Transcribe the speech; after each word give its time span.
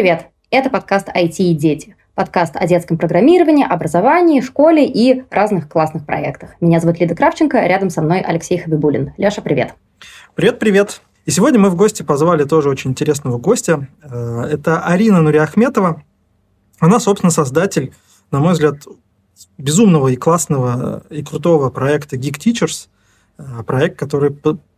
привет! 0.00 0.28
Это 0.50 0.70
подкаст 0.70 1.08
IT 1.08 1.34
и 1.40 1.52
дети. 1.52 1.94
Подкаст 2.14 2.56
о 2.56 2.66
детском 2.66 2.96
программировании, 2.96 3.66
образовании, 3.66 4.40
школе 4.40 4.86
и 4.86 5.24
разных 5.28 5.68
классных 5.68 6.06
проектах. 6.06 6.52
Меня 6.58 6.80
зовут 6.80 6.98
Лида 6.98 7.14
Кравченко, 7.14 7.66
рядом 7.66 7.90
со 7.90 8.00
мной 8.00 8.22
Алексей 8.22 8.56
Хабибулин. 8.56 9.12
Леша, 9.18 9.42
привет! 9.42 9.74
Привет-привет! 10.34 11.02
И 11.26 11.30
сегодня 11.30 11.60
мы 11.60 11.68
в 11.68 11.76
гости 11.76 12.02
позвали 12.02 12.44
тоже 12.44 12.70
очень 12.70 12.92
интересного 12.92 13.36
гостя. 13.36 13.88
Э, 14.02 14.44
это 14.50 14.80
Арина 14.82 15.20
Нуриахметова. 15.20 16.02
Она, 16.78 16.98
собственно, 16.98 17.30
создатель, 17.30 17.92
на 18.30 18.40
мой 18.40 18.54
взгляд, 18.54 18.76
безумного 19.58 20.08
и 20.08 20.16
классного 20.16 21.02
и 21.10 21.22
крутого 21.22 21.68
проекта 21.68 22.16
Geek 22.16 22.38
Teachers. 22.38 22.88
Э, 23.36 23.62
проект, 23.66 23.98
который 23.98 24.34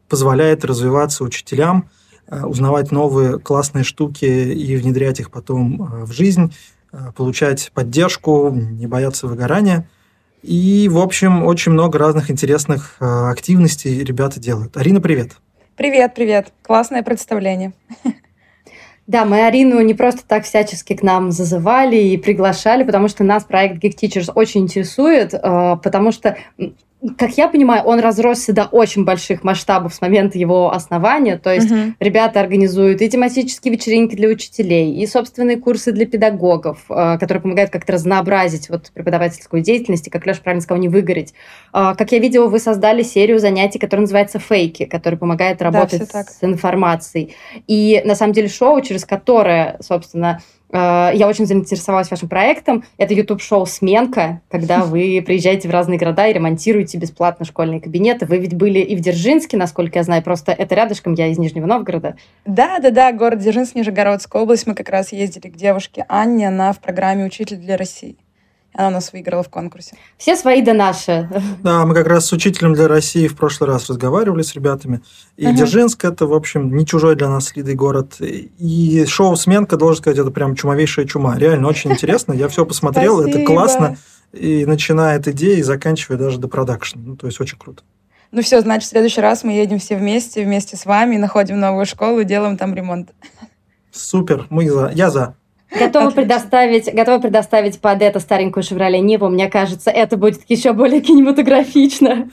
позволяет 0.08 0.64
развиваться 0.64 1.22
учителям– 1.22 1.88
Э, 2.01 2.01
узнавать 2.44 2.90
новые 2.90 3.38
классные 3.38 3.84
штуки 3.84 4.24
и 4.24 4.76
внедрять 4.76 5.20
их 5.20 5.30
потом 5.30 5.82
э, 5.82 6.04
в 6.04 6.12
жизнь, 6.12 6.54
э, 6.92 6.96
получать 7.14 7.70
поддержку, 7.74 8.50
не 8.50 8.86
бояться 8.86 9.26
выгорания. 9.26 9.88
И, 10.42 10.88
в 10.90 10.98
общем, 10.98 11.44
очень 11.44 11.72
много 11.72 11.98
разных 11.98 12.30
интересных 12.30 12.96
активностей 13.00 14.02
ребята 14.02 14.40
делают. 14.40 14.76
Арина, 14.76 15.00
привет. 15.00 15.36
Привет, 15.76 16.14
привет. 16.14 16.52
Классное 16.62 17.02
представление. 17.02 17.72
Да, 19.08 19.24
мы 19.24 19.44
Арину 19.44 19.80
не 19.80 19.94
просто 19.94 20.22
так 20.26 20.44
всячески 20.44 20.94
к 20.94 21.02
нам 21.02 21.32
зазывали 21.32 21.96
и 21.96 22.16
приглашали, 22.16 22.84
потому 22.84 23.08
что 23.08 23.24
нас 23.24 23.44
проект 23.44 23.82
Geek 23.82 23.94
Teachers 24.00 24.30
очень 24.32 24.62
интересует, 24.62 25.32
потому 25.32 26.12
что 26.12 26.36
как 27.18 27.36
я 27.36 27.48
понимаю, 27.48 27.82
он 27.84 27.98
разросся 27.98 28.52
до 28.52 28.64
очень 28.66 29.04
больших 29.04 29.42
масштабов 29.42 29.92
с 29.92 30.00
момента 30.00 30.38
его 30.38 30.72
основания. 30.72 31.36
То 31.36 31.52
есть 31.52 31.70
uh-huh. 31.70 31.94
ребята 31.98 32.40
организуют 32.40 33.02
и 33.02 33.10
тематические 33.10 33.74
вечеринки 33.74 34.14
для 34.14 34.28
учителей, 34.28 34.94
и 34.94 35.06
собственные 35.06 35.56
курсы 35.56 35.90
для 35.90 36.06
педагогов, 36.06 36.78
э, 36.88 37.18
которые 37.18 37.42
помогают 37.42 37.70
как-то 37.70 37.94
разнообразить 37.94 38.68
вот 38.68 38.92
преподавательскую 38.94 39.62
деятельность, 39.62 40.06
и, 40.06 40.10
как 40.10 40.26
Леша 40.26 40.42
правильно 40.42 40.62
сказал, 40.62 40.80
не 40.80 40.88
выгореть. 40.88 41.34
Э, 41.72 41.94
как 41.98 42.12
я 42.12 42.20
видела, 42.20 42.46
вы 42.46 42.60
создали 42.60 43.02
серию 43.02 43.40
занятий, 43.40 43.80
которая 43.80 44.02
называется 44.02 44.38
«Фейки», 44.38 44.84
которая 44.84 45.18
помогает 45.18 45.60
работать 45.60 46.08
да, 46.12 46.22
с 46.22 46.38
информацией. 46.42 47.34
И, 47.66 48.00
на 48.04 48.14
самом 48.14 48.32
деле, 48.32 48.48
шоу, 48.48 48.80
через 48.80 49.04
которое, 49.04 49.76
собственно, 49.80 50.40
я 50.72 51.26
очень 51.28 51.46
заинтересовалась 51.46 52.10
вашим 52.10 52.28
проектом. 52.28 52.84
Это 52.96 53.14
YouTube-шоу 53.14 53.66
«Сменка», 53.66 54.40
когда 54.50 54.80
вы 54.84 55.22
приезжаете 55.24 55.68
в 55.68 55.70
разные 55.70 55.98
города 55.98 56.26
и 56.26 56.32
ремонтируете 56.32 56.98
бесплатно 56.98 57.44
школьные 57.44 57.80
кабинеты. 57.80 58.26
Вы 58.26 58.38
ведь 58.38 58.54
были 58.54 58.80
и 58.80 58.96
в 58.96 59.00
Дзержинске, 59.00 59.56
насколько 59.56 59.98
я 59.98 60.02
знаю, 60.02 60.22
просто 60.22 60.52
это 60.52 60.74
рядышком, 60.74 61.14
я 61.14 61.28
из 61.28 61.38
Нижнего 61.38 61.66
Новгорода. 61.66 62.16
Да-да-да, 62.46 63.12
город 63.12 63.40
Дзержинск, 63.40 63.74
Нижегородская 63.74 64.42
область. 64.42 64.66
Мы 64.66 64.74
как 64.74 64.88
раз 64.88 65.12
ездили 65.12 65.50
к 65.50 65.56
девушке 65.56 66.04
Анне, 66.08 66.48
она 66.48 66.72
в 66.72 66.80
программе 66.80 67.24
«Учитель 67.24 67.56
для 67.56 67.76
России». 67.76 68.16
Она 68.74 68.88
у 68.88 68.90
нас 68.90 69.12
выиграла 69.12 69.42
в 69.42 69.50
конкурсе. 69.50 69.96
Все 70.16 70.34
свои 70.34 70.62
да 70.62 70.72
наши. 70.72 71.28
Да, 71.62 71.84
мы 71.84 71.94
как 71.94 72.06
раз 72.06 72.26
с 72.26 72.32
учителем 72.32 72.72
для 72.72 72.88
России 72.88 73.28
в 73.28 73.36
прошлый 73.36 73.68
раз 73.68 73.88
разговаривали 73.88 74.42
с 74.42 74.54
ребятами. 74.54 75.02
И 75.36 75.44
uh-huh. 75.44 75.52
Дзержинск 75.52 76.04
это, 76.04 76.26
в 76.26 76.32
общем, 76.32 76.74
не 76.74 76.86
чужой 76.86 77.14
для 77.14 77.28
нас 77.28 77.54
Лидой 77.54 77.74
город. 77.74 78.16
И 78.20 79.04
шоу 79.06 79.36
«Сменка», 79.36 79.76
должен 79.76 80.02
сказать, 80.02 80.18
это 80.18 80.30
прям 80.30 80.54
чумовейшая 80.54 81.06
чума. 81.06 81.36
Реально 81.38 81.68
очень 81.68 81.90
интересно. 81.92 82.32
Я 82.32 82.48
все 82.48 82.64
посмотрел, 82.64 83.20
это 83.20 83.44
классно. 83.44 83.96
И 84.32 84.64
начиная 84.64 85.18
от 85.18 85.28
идеи 85.28 85.58
и 85.58 85.62
заканчивая 85.62 86.16
даже 86.16 86.38
до 86.38 86.48
продакшена. 86.48 87.02
Ну, 87.04 87.16
то 87.16 87.26
есть 87.26 87.38
очень 87.40 87.58
круто. 87.58 87.82
Ну 88.30 88.40
все, 88.40 88.62
значит, 88.62 88.88
в 88.88 88.90
следующий 88.90 89.20
раз 89.20 89.44
мы 89.44 89.52
едем 89.52 89.78
все 89.78 89.94
вместе, 89.94 90.42
вместе 90.42 90.78
с 90.78 90.86
вами, 90.86 91.18
находим 91.18 91.60
новую 91.60 91.84
школу 91.84 92.20
и 92.20 92.24
делаем 92.24 92.56
там 92.56 92.74
ремонт. 92.74 93.10
Супер, 93.92 94.46
мы 94.48 94.70
за. 94.70 94.90
Я 94.94 95.10
за. 95.10 95.36
Готова 95.78 96.10
предоставить, 96.10 96.92
готова 96.92 97.18
предоставить 97.18 97.80
под 97.80 98.02
это 98.02 98.20
старенькую 98.20 98.62
«Шевроле 98.62 99.00
Ниву». 99.00 99.28
Мне 99.28 99.48
кажется, 99.48 99.90
это 99.90 100.16
будет 100.16 100.42
еще 100.48 100.72
более 100.72 101.00
кинематографично. 101.00 102.28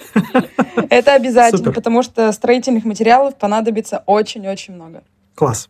Это 0.89 1.13
обязательно, 1.13 1.71
потому 1.71 2.03
что 2.03 2.31
строительных 2.31 2.85
материалов 2.85 3.35
понадобится 3.35 4.03
очень-очень 4.05 4.73
много. 4.73 5.03
Класс. 5.35 5.69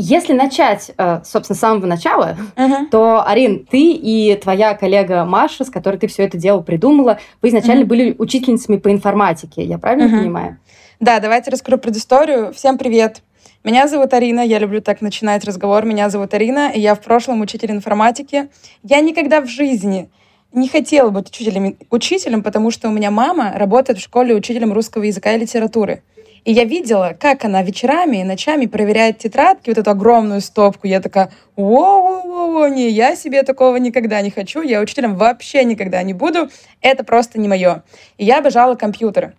Если 0.00 0.32
начать, 0.32 0.92
э, 0.96 1.20
собственно, 1.24 1.56
с 1.56 1.58
самого 1.58 1.86
начала, 1.86 2.36
uh-huh. 2.54 2.86
то, 2.88 3.26
Арин, 3.26 3.66
ты 3.68 3.90
и 3.90 4.36
твоя 4.36 4.74
коллега 4.74 5.24
Маша, 5.24 5.64
с 5.64 5.70
которой 5.70 5.96
ты 5.96 6.06
все 6.06 6.22
это 6.22 6.38
дело 6.38 6.60
придумала, 6.60 7.18
вы 7.42 7.48
изначально 7.48 7.82
uh-huh. 7.82 7.86
были 7.86 8.14
учительницами 8.16 8.76
по 8.76 8.92
информатике, 8.92 9.64
я 9.64 9.76
правильно 9.76 10.06
uh-huh. 10.06 10.20
понимаю? 10.20 10.58
Да, 11.00 11.18
давайте 11.18 11.50
раскрою 11.50 11.80
предысторию. 11.80 12.52
Всем 12.52 12.78
привет. 12.78 13.22
Меня 13.68 13.86
зовут 13.86 14.14
Арина, 14.14 14.40
я 14.40 14.58
люблю 14.58 14.80
так 14.80 15.02
начинать 15.02 15.44
разговор. 15.44 15.84
Меня 15.84 16.08
зовут 16.08 16.32
Арина, 16.32 16.70
и 16.74 16.80
я 16.80 16.94
в 16.94 17.02
прошлом 17.02 17.42
учитель 17.42 17.70
информатики. 17.70 18.48
Я 18.82 19.02
никогда 19.02 19.42
в 19.42 19.46
жизни 19.46 20.08
не 20.54 20.68
хотела 20.68 21.10
быть 21.10 21.28
учителем, 21.28 21.76
учителем, 21.90 22.42
потому 22.42 22.70
что 22.70 22.88
у 22.88 22.92
меня 22.92 23.10
мама 23.10 23.52
работает 23.54 23.98
в 23.98 24.02
школе 24.02 24.34
учителем 24.34 24.72
русского 24.72 25.02
языка 25.02 25.34
и 25.34 25.38
литературы. 25.38 26.02
И 26.46 26.52
я 26.52 26.64
видела, 26.64 27.14
как 27.20 27.44
она 27.44 27.62
вечерами 27.62 28.22
и 28.22 28.24
ночами 28.24 28.64
проверяет 28.64 29.18
тетрадки, 29.18 29.68
вот 29.68 29.76
эту 29.76 29.90
огромную 29.90 30.40
стопку. 30.40 30.86
Я 30.86 31.02
такая, 31.02 31.30
воу-воу-воу, 31.54 32.70
не, 32.70 32.88
я 32.88 33.16
себе 33.16 33.42
такого 33.42 33.76
никогда 33.76 34.22
не 34.22 34.30
хочу, 34.30 34.62
я 34.62 34.80
учителем 34.80 35.14
вообще 35.14 35.64
никогда 35.64 36.02
не 36.02 36.14
буду, 36.14 36.48
это 36.80 37.04
просто 37.04 37.38
не 37.38 37.48
мое. 37.48 37.82
И 38.16 38.24
я 38.24 38.38
обожала 38.38 38.76
компьютеры. 38.76 39.34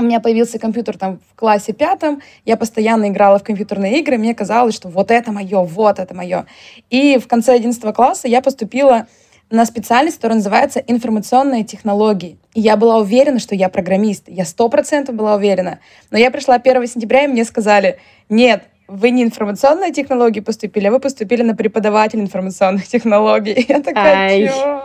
У 0.00 0.02
меня 0.02 0.18
появился 0.18 0.58
компьютер 0.58 0.96
там 0.96 1.18
в 1.30 1.38
классе 1.38 1.74
пятом, 1.74 2.22
я 2.46 2.56
постоянно 2.56 3.10
играла 3.10 3.38
в 3.38 3.44
компьютерные 3.44 4.00
игры, 4.00 4.16
мне 4.16 4.34
казалось, 4.34 4.74
что 4.74 4.88
вот 4.88 5.10
это 5.10 5.30
мое, 5.30 5.62
вот 5.62 5.98
это 5.98 6.14
мое. 6.14 6.46
И 6.88 7.18
в 7.18 7.28
конце 7.28 7.52
11 7.52 7.94
класса 7.94 8.26
я 8.26 8.40
поступила 8.40 9.06
на 9.50 9.66
специальность, 9.66 10.16
которая 10.16 10.38
называется 10.38 10.80
информационные 10.86 11.64
технологии. 11.64 12.38
И 12.54 12.62
я 12.62 12.78
была 12.78 12.96
уверена, 12.96 13.38
что 13.38 13.54
я 13.54 13.68
программист. 13.68 14.24
Я 14.26 14.46
сто 14.46 14.70
процентов 14.70 15.16
была 15.16 15.34
уверена. 15.34 15.80
Но 16.10 16.16
я 16.16 16.30
пришла 16.30 16.54
1 16.54 16.86
сентября, 16.86 17.24
и 17.24 17.28
мне 17.28 17.44
сказали, 17.44 17.98
нет, 18.30 18.62
вы 18.88 19.10
не 19.10 19.22
информационные 19.22 19.92
технологии 19.92 20.40
поступили, 20.40 20.86
а 20.86 20.92
вы 20.92 20.98
поступили 20.98 21.42
на 21.42 21.54
преподаватель 21.54 22.20
информационных 22.20 22.88
технологий. 22.88 23.64
Я 23.68 23.80
такая, 23.82 24.48
чё? 24.48 24.82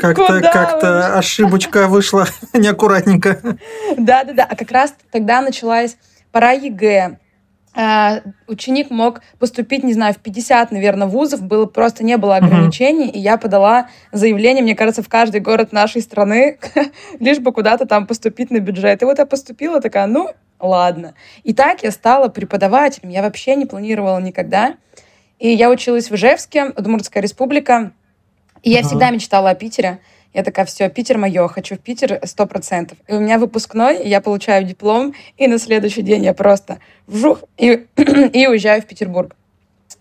Как-то 0.00 0.40
как 0.40 0.84
ошибочка 1.16 1.88
вышла 1.88 2.26
неаккуратненько. 2.52 3.58
Да-да-да. 3.96 4.46
А 4.48 4.56
как 4.56 4.70
раз 4.70 4.94
тогда 5.10 5.40
началась 5.40 5.96
пора 6.32 6.52
ЕГЭ. 6.52 7.18
Э, 7.76 8.32
ученик 8.48 8.90
мог 8.90 9.20
поступить, 9.38 9.84
не 9.84 9.92
знаю, 9.92 10.12
в 10.12 10.18
50, 10.18 10.72
наверное, 10.72 11.06
вузов, 11.06 11.42
было 11.42 11.66
просто 11.66 12.02
не 12.02 12.16
было 12.16 12.36
ограничений, 12.36 13.06
uh-huh. 13.06 13.12
и 13.12 13.20
я 13.20 13.36
подала 13.36 13.88
заявление, 14.10 14.64
мне 14.64 14.74
кажется, 14.74 15.02
в 15.02 15.08
каждый 15.08 15.40
город 15.40 15.70
нашей 15.70 16.00
страны, 16.00 16.58
лишь 17.20 17.38
бы 17.38 17.52
куда-то 17.52 17.86
там 17.86 18.08
поступить 18.08 18.50
на 18.50 18.58
бюджет. 18.58 19.02
И 19.02 19.04
вот 19.04 19.18
я 19.18 19.26
поступила 19.26 19.80
такая, 19.80 20.06
ну, 20.06 20.30
ладно. 20.58 21.14
И 21.44 21.54
так 21.54 21.84
я 21.84 21.92
стала 21.92 22.28
преподавателем, 22.28 23.10
я 23.10 23.22
вообще 23.22 23.54
не 23.54 23.66
планировала 23.66 24.18
никогда. 24.18 24.74
И 25.38 25.48
я 25.50 25.70
училась 25.70 26.10
в 26.10 26.14
Ижевске, 26.16 26.72
Удмуртская 26.76 27.22
республика, 27.22 27.92
и 28.68 28.70
я 28.70 28.80
ага. 28.80 28.88
всегда 28.88 29.10
мечтала 29.10 29.50
о 29.50 29.54
Питере. 29.54 29.98
Я 30.34 30.44
такая, 30.44 30.66
все, 30.66 30.90
Питер 30.90 31.16
мое, 31.16 31.48
хочу 31.48 31.76
в 31.76 31.78
Питер 31.78 32.20
сто 32.24 32.46
процентов. 32.46 32.98
И 33.08 33.14
у 33.14 33.20
меня 33.20 33.38
выпускной, 33.38 34.06
я 34.06 34.20
получаю 34.20 34.64
диплом, 34.64 35.14
и 35.38 35.46
на 35.46 35.58
следующий 35.58 36.02
день 36.02 36.22
я 36.22 36.34
просто 36.34 36.78
вжух 37.06 37.44
и, 37.56 37.86
и 37.96 38.46
уезжаю 38.46 38.82
в 38.82 38.84
Петербург. 38.84 39.34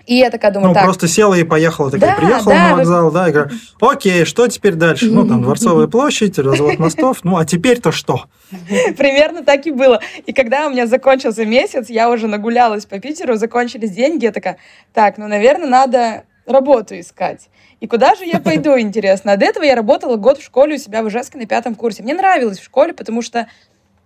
И 0.06 0.16
я 0.16 0.30
такая 0.30 0.52
думаю, 0.52 0.70
ну, 0.70 0.74
так. 0.74 0.84
просто 0.84 1.08
села 1.08 1.34
и 1.34 1.44
поехала, 1.44 1.90
такая, 1.90 2.12
да, 2.12 2.16
приехала 2.18 2.54
да, 2.54 2.70
на 2.70 2.76
вокзал, 2.76 3.06
вы... 3.06 3.12
да, 3.12 3.30
и 3.30 3.32
говорю, 3.32 3.50
окей, 3.80 4.26
что 4.26 4.48
теперь 4.48 4.74
дальше? 4.74 5.10
Ну, 5.10 5.26
там, 5.26 5.42
Дворцовая 5.42 5.88
площадь, 5.98 6.38
развод 6.38 6.78
мостов, 6.78 7.20
ну, 7.24 7.38
а 7.38 7.46
теперь-то 7.46 7.94
что? 7.94 8.25
Примерно 8.98 9.44
так 9.44 9.66
и 9.66 9.72
было. 9.72 10.02
И 10.25 10.34
когда 10.34 10.68
у 10.68 10.72
меня 10.72 10.88
закончился 10.88 11.46
месяц, 11.46 11.90
я 11.90 12.10
уже 12.10 12.28
нагулялась 12.28 12.86
по 12.86 13.00
Питеру, 13.00 13.36
закончились 13.36 13.92
деньги, 13.92 14.25
я 14.25 14.34
такая, 14.34 14.58
так, 14.94 15.18
ну, 15.18 15.28
наверное, 15.28 15.70
надо 15.70 16.24
работу 16.46 17.00
искать. 17.00 17.50
И 17.79 17.88
куда 17.88 18.15
же 18.15 18.25
я 18.25 18.39
пойду, 18.39 18.79
интересно? 18.79 19.38
До 19.38 19.45
этого 19.45 19.63
я 19.63 19.75
работала 19.75 20.15
год 20.15 20.39
в 20.39 20.44
школе 20.44 20.75
у 20.75 20.79
себя 20.79 21.03
в 21.03 21.09
Ижевске 21.09 21.38
на 21.38 21.45
пятом 21.45 21.75
курсе. 21.75 22.03
Мне 22.03 22.13
нравилось 22.13 22.59
в 22.59 22.63
школе, 22.63 22.94
потому 22.94 23.21
что 23.21 23.47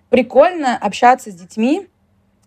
прикольно 0.09 0.77
общаться 0.77 1.31
с 1.31 1.35
детьми, 1.35 1.87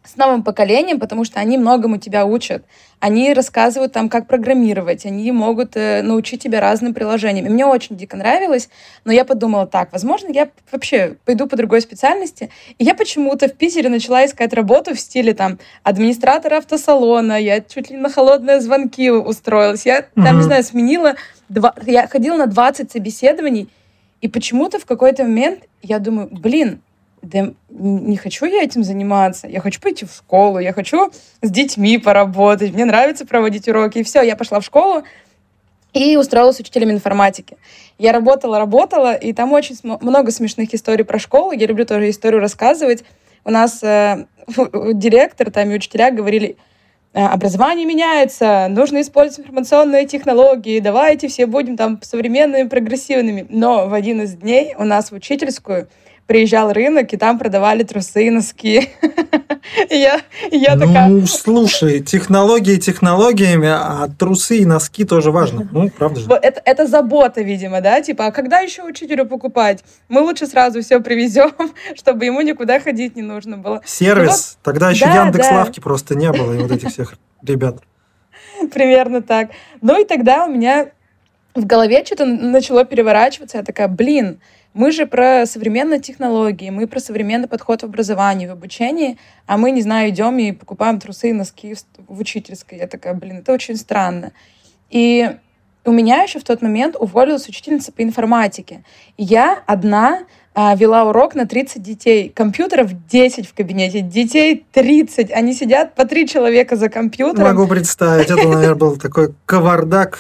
с 0.05 0.17
новым 0.17 0.43
поколением, 0.43 1.01
потому 1.01 1.25
что 1.25 1.41
они 1.41 1.57
многому 1.57 1.97
тебя 1.97 2.27
учат. 2.27 2.65
Они 3.01 3.33
рассказывают 3.33 3.93
там, 3.93 4.09
как 4.09 4.27
программировать, 4.27 5.07
они 5.07 5.33
могут 5.33 5.77
э, 5.77 6.03
научить 6.03 6.43
тебя 6.43 6.61
разным 6.61 6.93
приложениям. 6.93 7.47
И 7.47 7.49
мне 7.49 7.65
очень 7.65 7.97
дико 7.97 8.17
нравилось, 8.17 8.69
но 9.05 9.13
я 9.13 9.25
подумала, 9.25 9.67
так, 9.67 9.93
возможно, 9.93 10.31
я 10.31 10.49
вообще 10.71 11.17
пойду 11.25 11.47
по 11.47 11.57
другой 11.57 11.81
специальности. 11.81 12.51
И 12.79 12.85
я 12.85 12.95
почему-то 12.95 13.49
в 13.49 13.55
Питере 13.55 13.89
начала 13.89 14.25
искать 14.27 14.53
работу 14.53 14.95
в 14.95 15.01
стиле 15.01 15.33
там 15.33 15.59
администратора 15.83 16.59
автосалона, 16.59 17.41
я 17.41 17.61
чуть 17.61 17.91
ли 17.91 17.97
на 17.97 18.11
холодные 18.11 18.61
звонки 18.61 19.11
устроилась, 19.11 19.87
я 19.87 20.03
там, 20.03 20.25
mm-hmm. 20.25 20.37
не 20.37 20.43
знаю, 20.43 20.65
сменила, 20.65 21.15
два, 21.49 21.75
я 21.87 22.07
ходила 22.07 22.37
на 22.37 22.47
20 22.47 22.93
собеседований, 22.93 23.69
и 24.21 24.29
почему-то 24.29 24.79
в 24.79 24.87
какой-то 24.87 25.25
момент 25.25 25.61
я 25.83 25.99
думаю, 25.99 26.29
блин, 26.31 26.81
да 27.25 27.53
не 27.71 28.17
хочу 28.17 28.47
я 28.47 28.63
этим 28.63 28.85
заниматься, 28.85 29.49
я 29.49 29.61
хочу 29.61 29.81
пойти 29.81 30.05
в 30.05 30.13
школу, 30.13 30.59
я 30.59 30.73
хочу 30.73 31.11
с 31.43 31.51
детьми 31.51 31.99
поработать, 31.99 32.73
мне 32.73 32.85
нравится 32.85 33.27
проводить 33.27 33.69
уроки. 33.69 33.99
И 33.99 34.03
все, 34.05 34.23
я 34.23 34.37
пошла 34.37 34.61
в 34.61 34.65
школу 34.65 35.03
и 35.93 36.17
устроилась 36.17 36.61
учителем 36.61 36.91
информатики. 36.91 37.57
Я 37.99 38.13
работала, 38.13 38.59
работала, 38.59 39.15
и 39.15 39.33
там 39.33 39.53
очень 39.53 39.77
много 39.83 40.31
смешных 40.33 40.75
историй 40.75 41.05
про 41.05 41.19
школу. 41.19 41.53
Я 41.53 41.67
люблю 41.67 41.87
тоже 41.87 42.11
историю 42.11 42.41
рассказывать. 42.41 43.05
У 43.45 43.51
нас 43.51 43.83
э, 43.83 44.27
директор 44.95 45.51
там 45.51 45.71
и 45.71 45.75
учителя 45.75 46.11
говорили, 46.11 46.57
«Э, 47.13 47.27
образование 47.27 47.87
меняется, 47.87 48.67
нужно 48.69 49.01
использовать 49.01 49.47
информационные 49.47 50.07
технологии, 50.07 50.81
давайте 50.81 51.29
все 51.29 51.47
будем 51.47 51.77
там 51.77 52.01
современными, 52.03 52.69
прогрессивными. 52.69 53.47
Но 53.49 53.87
в 53.89 53.95
один 53.95 54.23
из 54.23 54.35
дней 54.35 54.75
у 54.77 54.85
нас 54.85 55.13
в 55.13 55.15
учительскую 55.15 55.89
приезжал 56.27 56.73
рынок, 56.73 57.13
и 57.13 57.17
там 57.17 57.39
продавали 57.39 57.83
трусы 57.83 58.27
и 58.27 58.31
носки. 58.31 58.91
И 59.91 59.97
я, 59.97 60.21
и 60.51 60.59
я 60.59 60.77
ну, 60.77 60.87
такая... 60.87 61.27
слушай, 61.27 62.01
технологии 62.01 62.77
технологиями, 62.77 63.69
а 63.69 64.09
трусы 64.19 64.59
и 64.59 64.67
носки 64.67 65.05
тоже 65.05 65.31
важно. 65.31 65.67
Ну, 65.73 65.89
правда 65.89 66.21
же. 66.21 66.31
Это, 66.31 66.61
это 66.65 66.87
забота, 66.87 67.41
видимо, 67.41 67.81
да? 67.81 68.01
Типа, 68.03 68.27
а 68.27 68.31
когда 68.31 68.61
еще 68.61 68.85
учителю 68.85 69.27
покупать? 69.27 69.83
Мы 70.09 70.21
лучше 70.21 70.47
сразу 70.47 70.83
все 70.83 71.01
привезем, 71.01 71.53
чтобы 71.95 72.27
ему 72.27 72.43
никуда 72.43 72.79
ходить 72.79 73.17
не 73.17 73.23
нужно 73.23 73.57
было. 73.57 73.81
Сервис. 73.85 74.29
Ну, 74.29 74.33
вот, 74.33 74.75
Тогда 74.75 74.91
еще 74.91 75.07
да, 75.07 75.25
Яндекс 75.25 75.51
Лавки 75.51 75.81
да. 75.81 75.83
просто 75.83 76.15
не 76.15 76.31
было, 76.31 76.53
и 76.53 76.59
вот 76.59 76.71
этих 76.71 76.91
всех 76.91 77.15
ребят. 77.43 77.79
Примерно 78.73 79.23
так. 79.23 79.51
Ну 79.81 80.01
и 80.01 80.05
тогда 80.05 80.45
у 80.47 80.51
меня 80.51 80.91
в 81.55 81.67
голове 81.67 82.05
что-то 82.05 82.25
начало 82.27 82.85
переворачиваться. 82.85 83.59
Я 83.59 83.63
такая, 83.63 83.89
блин, 83.89 84.41
мы 84.73 84.91
же 84.91 85.07
про 85.07 85.47
современные 85.47 86.01
технологии, 86.01 86.71
мы 86.71 86.89
про 86.89 86.99
современный 86.99 87.47
подход 87.47 87.83
в 87.83 87.85
образовании, 87.85 88.47
в 88.47 88.53
обучении, 88.53 89.19
а 89.47 89.57
мы, 89.57 89.71
не 89.71 89.83
знаю, 89.83 90.11
идем 90.11 90.37
и 90.39 90.51
покупаем 90.51 90.99
трусы 90.99 91.31
и 91.31 91.33
носки 91.33 91.77
в 92.09 92.19
учительской. 92.21 92.79
Я 92.79 92.89
такая, 92.89 93.15
блин, 93.15 93.39
это 93.39 93.53
очень 93.53 93.77
странно. 93.77 94.33
И 94.91 95.31
у 95.85 95.93
меня 95.93 96.23
еще 96.23 96.41
в 96.41 96.45
тот 96.45 96.61
момент 96.61 96.97
уволилась 96.99 97.49
учительница 97.49 97.93
по 97.93 98.03
информатике. 98.03 98.83
Я 99.17 99.63
одна 99.67 100.25
вела 100.55 101.05
урок 101.05 101.35
на 101.35 101.47
30 101.47 101.83
детей. 101.83 102.33
Компьютеров 102.35 102.91
10 103.09 103.49
в 103.49 103.55
кабинете, 103.55 104.01
детей 104.01 104.65
30. 104.73 105.33
Они 105.33 105.53
сидят 105.53 105.95
по 105.95 106.05
три 106.05 106.29
человека 106.29 106.77
за 106.77 106.89
компьютером. 106.89 107.49
Могу 107.49 107.67
представить, 107.67 108.31
это, 108.31 108.49
наверное, 108.49 108.75
был 108.75 108.97
такой 108.97 109.35
кавардак. 109.47 110.19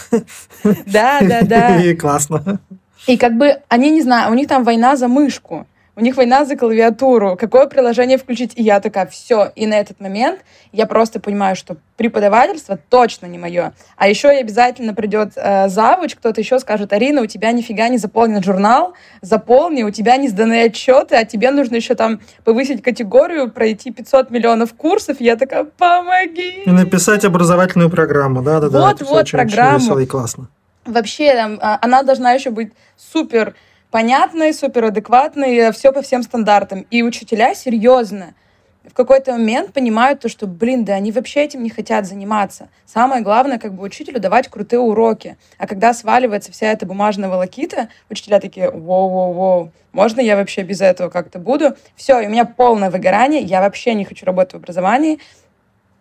Да, 0.87 1.21
да, 1.21 1.43
да. 1.43 1.81
И 1.83 1.95
классно. 1.95 2.59
И 3.07 3.17
как 3.17 3.37
бы 3.37 3.59
они, 3.69 3.91
не 3.91 4.03
знаю, 4.03 4.33
у 4.33 4.35
них 4.35 4.49
там 4.49 4.65
война 4.65 4.97
за 4.97 5.09
мышку, 5.09 5.67
у 5.97 6.01
них 6.01 6.17
война 6.17 6.45
за 6.45 6.57
клавиатуру, 6.57 7.37
какое 7.37 7.67
приложение 7.67 8.19
включить. 8.19 8.53
И 8.57 8.63
я 8.63 8.81
такая, 8.81 9.07
все. 9.07 9.53
И 9.55 9.67
на 9.67 9.75
этот 9.75 10.01
момент 10.01 10.41
я 10.73 10.87
просто 10.87 11.21
понимаю, 11.21 11.55
что 11.55 11.77
преподавательство 11.97 12.79
точно 12.89 13.27
не 13.27 13.39
мое. 13.39 13.73
А 13.97 14.09
еще 14.09 14.35
и 14.35 14.41
обязательно 14.41 14.95
придет 14.95 15.33
э, 15.37 15.69
завуч, 15.69 16.17
кто-то 16.17 16.41
еще 16.41 16.59
скажет, 16.59 16.93
Арина, 16.93 17.23
у 17.23 17.27
тебя 17.27 17.53
нифига 17.53 17.89
не 17.89 17.99
заполнен 17.99 18.43
журнал, 18.43 18.95
заполни, 19.23 19.85
у 19.85 19.91
тебя 19.91 20.17
не 20.17 20.29
сданы 20.29 20.65
отчеты, 20.65 21.15
а 21.15 21.25
тебе 21.25 21.53
нужно 21.53 21.77
еще 21.77 21.95
там 21.95 22.21
повысить 22.43 22.83
категорию, 22.83 23.51
пройти 23.51 23.93
500 23.93 24.31
миллионов 24.31 24.75
курсов. 24.75 25.21
Я 25.21 25.37
такая, 25.37 25.65
помоги! 25.65 26.63
И 26.67 26.71
написать 26.71 27.25
образовательную 27.25 27.91
программу, 27.91 28.43
да-да-да. 28.43 28.81
Вот, 28.81 29.01
вот, 29.03 29.31
программу. 29.31 29.77
Очень 29.77 29.85
весело 29.85 29.99
и 30.01 30.07
классно 30.07 30.49
вообще 30.87 31.35
там, 31.35 31.59
а, 31.61 31.79
она 31.81 32.03
должна 32.03 32.33
еще 32.33 32.51
быть 32.51 32.73
супер 32.97 33.55
понятной, 33.95 34.53
супер 34.53 34.87
адекватной, 34.87 35.71
все 35.71 35.93
по 35.93 36.03
всем 36.03 36.25
стандартам. 36.25 36.85
И 36.91 37.05
учителя 37.05 37.55
серьезно 37.55 38.35
в 38.83 38.93
какой-то 38.93 39.31
момент 39.31 39.73
понимают 39.73 40.19
то, 40.19 40.29
что, 40.29 40.49
блин, 40.49 40.85
да 40.85 40.95
они 40.95 41.13
вообще 41.13 41.45
этим 41.45 41.63
не 41.63 41.71
хотят 41.71 42.05
заниматься. 42.05 42.71
Самое 42.87 43.23
главное, 43.23 43.61
как 43.61 43.73
бы 43.73 43.85
учителю 43.85 44.19
давать 44.19 44.49
крутые 44.49 44.81
уроки. 44.81 45.37
А 45.59 45.69
когда 45.69 45.95
сваливается 45.95 46.51
вся 46.51 46.73
эта 46.73 46.87
бумажная 46.87 47.29
волокита, 47.29 47.89
учителя 48.11 48.41
такие, 48.41 48.69
воу-воу-воу, 48.69 49.71
можно 49.93 50.21
я 50.21 50.35
вообще 50.35 50.63
без 50.63 50.81
этого 50.81 51.09
как-то 51.09 51.39
буду? 51.39 51.77
Все, 51.95 52.17
у 52.17 52.29
меня 52.29 52.47
полное 52.47 52.91
выгорание, 52.91 53.43
я 53.43 53.61
вообще 53.61 53.95
не 53.95 54.05
хочу 54.05 54.27
работать 54.27 54.55
в 54.55 54.57
образовании, 54.57 55.21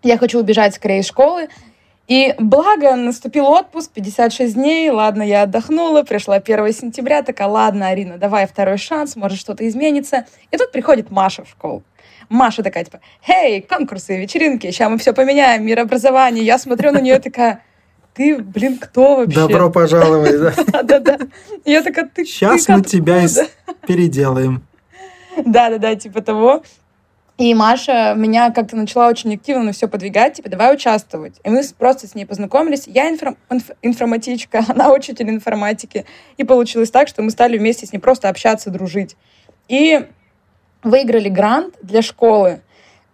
я 0.02 0.18
хочу 0.18 0.40
убежать 0.40 0.74
скорее 0.74 1.02
из 1.02 1.06
школы, 1.06 1.48
и 2.08 2.36
благо, 2.38 2.96
наступил 2.96 3.46
отпуск, 3.46 3.92
56 3.92 4.56
дней, 4.56 4.90
ладно, 4.90 5.24
я 5.24 5.44
отдохнула, 5.44 6.04
пришла 6.04 6.36
1 6.36 6.74
сентября, 6.74 7.22
такая, 7.22 7.48
ладно, 7.48 7.88
Арина, 7.88 8.18
давай 8.18 8.46
второй 8.46 8.78
шанс, 8.78 9.16
может 9.16 9.40
что-то 9.40 9.68
изменится. 9.68 10.26
И 10.52 10.58
тут 10.58 10.72
приходит 10.72 11.12
Маша 11.12 11.46
в 11.46 11.50
школу. 11.50 11.84
Маша 12.30 12.62
такая, 12.64 12.84
типа, 12.84 13.00
«Хей, 13.26 13.62
конкурсы, 13.62 14.20
вечеринки, 14.20 14.70
сейчас 14.72 14.90
мы 14.90 14.98
все 14.98 15.14
поменяем, 15.14 15.66
мир 15.66 15.80
образования». 15.80 16.42
Я 16.42 16.58
смотрю 16.58 16.92
на 16.92 17.00
нее 17.00 17.20
такая, 17.20 17.64
ты, 18.14 18.38
блин, 18.38 18.78
кто 18.78 19.18
вообще? 19.18 19.36
Добро 19.36 19.70
пожаловать, 19.70 20.40
да? 20.40 20.54
Да-да-да. 20.84 21.20
Я 21.66 21.82
такая, 21.82 22.10
ты 22.14 22.26
Сейчас 22.26 22.68
мы 22.68 22.82
тебя 22.82 23.26
переделаем. 23.88 24.64
Да-да-да, 25.38 25.96
типа 25.96 26.22
того. 26.22 26.64
И 27.38 27.54
Маша 27.56 28.14
меня 28.16 28.52
как-то 28.52 28.76
начала 28.76 29.08
очень 29.08 29.34
активно 29.34 29.64
на 29.64 29.72
все 29.72 29.88
подвигать, 29.88 30.36
типа, 30.36 30.50
давай 30.50 30.74
участвовать. 30.74 31.34
И 31.44 31.50
мы 31.50 31.64
просто 31.78 32.08
с 32.08 32.14
ней 32.14 32.26
познакомились. 32.26 32.84
Я 32.86 33.12
инфра- 33.12 33.36
инф- 33.50 33.76
информатичка, 33.82 34.64
она 34.70 34.92
учитель 34.94 35.30
информатики. 35.30 36.06
И 36.38 36.44
получилось 36.44 36.92
так, 36.92 37.08
что 37.08 37.24
мы 37.24 37.32
стали 37.32 37.58
вместе 37.58 37.88
с 37.88 37.92
ней 37.92 38.00
просто 38.00 38.30
общаться, 38.30 38.70
дружить. 38.70 39.16
И 39.68 40.06
выиграли 40.84 41.30
грант 41.30 41.76
для 41.82 42.04
школы. 42.04 42.62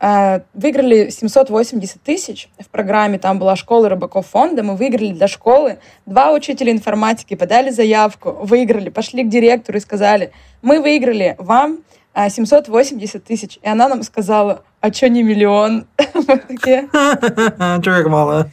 Э, 0.01 0.42
выиграли 0.54 1.10
780 1.10 2.01
тысяч 2.01 2.50
в 2.60 2.69
программе, 2.69 3.19
там 3.19 3.39
была 3.39 3.56
школа 3.56 3.88
рыбаков 3.88 4.27
фонда, 4.27 4.63
мы 4.63 4.75
выиграли 4.75 5.12
для 5.12 5.27
школы. 5.27 5.80
Два 6.06 6.31
учителя 6.33 6.72
информатики 6.74 7.36
подали 7.36 7.69
заявку, 7.69 8.31
выиграли, 8.31 8.89
пошли 8.89 9.24
к 9.24 9.30
директору 9.30 9.77
и 9.77 9.81
сказали, 9.81 10.31
мы 10.62 10.81
выиграли, 10.81 11.36
вам 11.38 11.80
780 12.16 13.16
а, 13.16 13.20
тысяч. 13.20 13.60
И 13.62 13.68
она 13.68 13.88
нам 13.88 14.04
сказала, 14.04 14.64
а 14.82 14.92
что 14.92 15.10
не 15.10 15.24
миллион? 15.24 15.88
Мы 16.14 16.38
такие... 16.38 16.90
Чё 17.84 18.10
мало? 18.10 18.50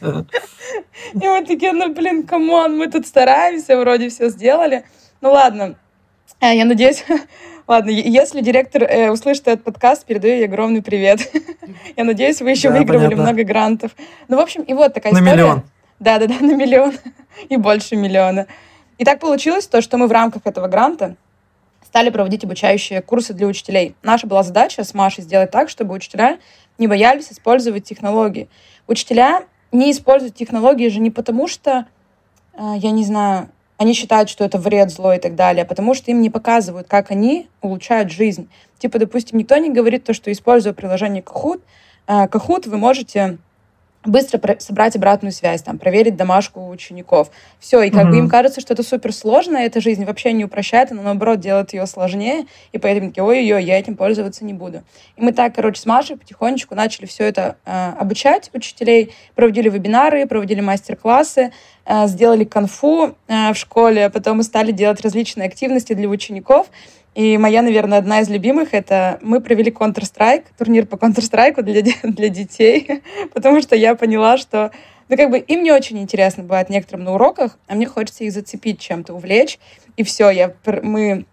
И 1.13 1.27
мы 1.27 1.45
такие, 1.45 1.73
ну, 1.73 1.93
блин, 1.93 2.25
come 2.25 2.55
on, 2.55 2.77
мы 2.77 2.87
тут 2.87 3.05
стараемся, 3.05 3.77
вроде 3.77 4.09
все 4.09 4.29
сделали. 4.29 4.83
Ну, 5.21 5.31
ладно. 5.31 5.75
А, 6.39 6.53
я 6.53 6.65
надеюсь... 6.65 7.03
Ладно, 7.67 7.89
если 7.89 8.39
директор 8.39 8.83
э, 8.83 9.11
услышит 9.11 9.45
этот 9.49 9.65
подкаст, 9.65 10.05
передаю 10.05 10.35
ей 10.35 10.45
огромный 10.45 10.81
привет. 10.81 11.19
Я 11.97 12.05
надеюсь, 12.05 12.41
вы 12.41 12.51
еще 12.51 12.69
выигрывали 12.69 13.13
много 13.13 13.43
грантов. 13.43 13.91
Ну, 14.29 14.37
в 14.37 14.39
общем, 14.39 14.61
и 14.61 14.73
вот 14.73 14.93
такая 14.93 15.11
история. 15.11 15.31
На 15.31 15.35
миллион. 15.35 15.63
Да-да-да, 15.99 16.35
на 16.39 16.55
миллион. 16.55 16.93
И 17.49 17.57
больше 17.57 17.97
миллиона. 17.97 18.47
И 18.97 19.03
так 19.03 19.19
получилось 19.19 19.67
то, 19.67 19.81
что 19.81 19.97
мы 19.97 20.07
в 20.07 20.13
рамках 20.13 20.43
этого 20.45 20.69
гранта 20.69 21.17
стали 21.87 22.09
проводить 22.09 22.43
обучающие 22.43 23.01
курсы 23.01 23.33
для 23.33 23.47
учителей. 23.47 23.95
Наша 24.03 24.27
была 24.27 24.43
задача 24.43 24.83
с 24.83 24.93
Машей 24.93 25.23
сделать 25.23 25.51
так, 25.51 25.69
чтобы 25.69 25.95
учителя 25.95 26.37
не 26.77 26.85
боялись 26.85 27.31
использовать 27.31 27.85
технологии. 27.85 28.49
Учителя 28.87 29.45
не 29.71 29.91
используют 29.91 30.35
технологии 30.35 30.89
же 30.89 30.99
не 30.99 31.11
потому, 31.11 31.47
что, 31.47 31.87
э, 32.53 32.73
я 32.75 32.91
не 32.91 33.05
знаю, 33.05 33.49
они 33.77 33.93
считают, 33.93 34.27
что 34.27 34.43
это 34.43 34.57
вред, 34.57 34.91
зло 34.91 35.13
и 35.13 35.19
так 35.19 35.35
далее, 35.35 35.63
а 35.63 35.65
потому 35.65 35.93
что 35.93 36.11
им 36.11 36.19
не 36.19 36.29
показывают, 36.29 36.87
как 36.89 37.09
они 37.09 37.47
улучшают 37.61 38.11
жизнь. 38.11 38.49
Типа, 38.79 38.99
допустим, 38.99 39.37
никто 39.37 39.55
не 39.55 39.69
говорит 39.69 40.03
то, 40.03 40.13
что 40.13 40.29
используя 40.29 40.73
приложение 40.73 41.23
Kahoot, 41.23 41.61
э, 42.07 42.27
Kahoot 42.27 42.67
вы 42.67 42.77
можете 42.77 43.37
быстро 44.05 44.55
собрать 44.59 44.95
обратную 44.95 45.31
связь, 45.31 45.61
там, 45.61 45.77
проверить 45.77 46.15
домашку 46.15 46.69
учеников. 46.69 47.29
Все, 47.59 47.81
и 47.81 47.89
как 47.89 48.05
mm-hmm. 48.05 48.09
бы 48.09 48.17
им 48.17 48.29
кажется, 48.29 48.61
что 48.61 48.73
это 48.73 48.83
супер 48.83 49.13
сложно, 49.13 49.57
эта 49.57 49.81
жизнь 49.81 50.05
вообще 50.05 50.31
не 50.33 50.45
упрощает, 50.45 50.91
она 50.91 51.01
наоборот 51.01 51.39
делает 51.39 51.73
ее 51.73 51.85
сложнее, 51.85 52.45
и 52.71 52.77
поэтому 52.77 53.09
такие, 53.09 53.23
ой-ой-ой, 53.23 53.63
я 53.63 53.79
этим 53.79 53.95
пользоваться 53.95 54.45
не 54.45 54.53
буду. 54.53 54.83
И 55.15 55.21
мы 55.21 55.33
так, 55.33 55.55
короче, 55.55 55.81
с 55.81 55.85
Машей 55.85 56.17
потихонечку 56.17 56.75
начали 56.75 57.05
все 57.05 57.25
это 57.25 57.57
э, 57.65 57.93
обучать 57.99 58.49
учителей, 58.53 59.13
проводили 59.35 59.69
вебинары, 59.69 60.25
проводили 60.25 60.61
мастер-классы, 60.61 61.51
э, 61.85 62.07
сделали 62.07 62.43
конфу 62.43 63.15
э, 63.27 63.53
в 63.53 63.55
школе, 63.55 64.05
а 64.05 64.09
потом 64.09 64.37
мы 64.37 64.43
стали 64.43 64.71
делать 64.71 65.01
различные 65.01 65.47
активности 65.47 65.93
для 65.93 66.07
учеников, 66.07 66.67
и 67.17 67.35
моя, 67.39 67.63
наверное, 67.63 67.97
одна 67.97 68.19
из 68.19 68.29
любимых— 68.29 68.69
это 68.75 69.17
мы 69.23 69.41
провели 69.41 69.71
Counter-Strike, 69.71 70.43
турнир 70.55 70.85
по 70.85 70.97
Counter-Strike 70.97 71.63
для, 71.63 71.81
для 72.03 72.29
детей, 72.29 73.01
потому 73.33 73.59
что 73.63 73.75
я 73.75 73.95
поняла, 73.95 74.37
что 74.37 74.69
ну, 75.09 75.17
как 75.17 75.31
бы 75.31 75.39
им 75.39 75.63
не 75.63 75.71
очень 75.71 75.97
интересно 75.97 76.43
бывает 76.43 76.69
некоторым 76.69 77.05
на 77.05 77.15
уроках, 77.15 77.57
а 77.65 77.73
мне 77.73 77.87
хочется 77.87 78.23
их 78.23 78.31
зацепить 78.31 78.79
чем-то, 78.79 79.15
увлечь. 79.15 79.57
И 79.95 80.03
все, 80.03 80.29
я, 80.29 80.53
мы 80.83 81.25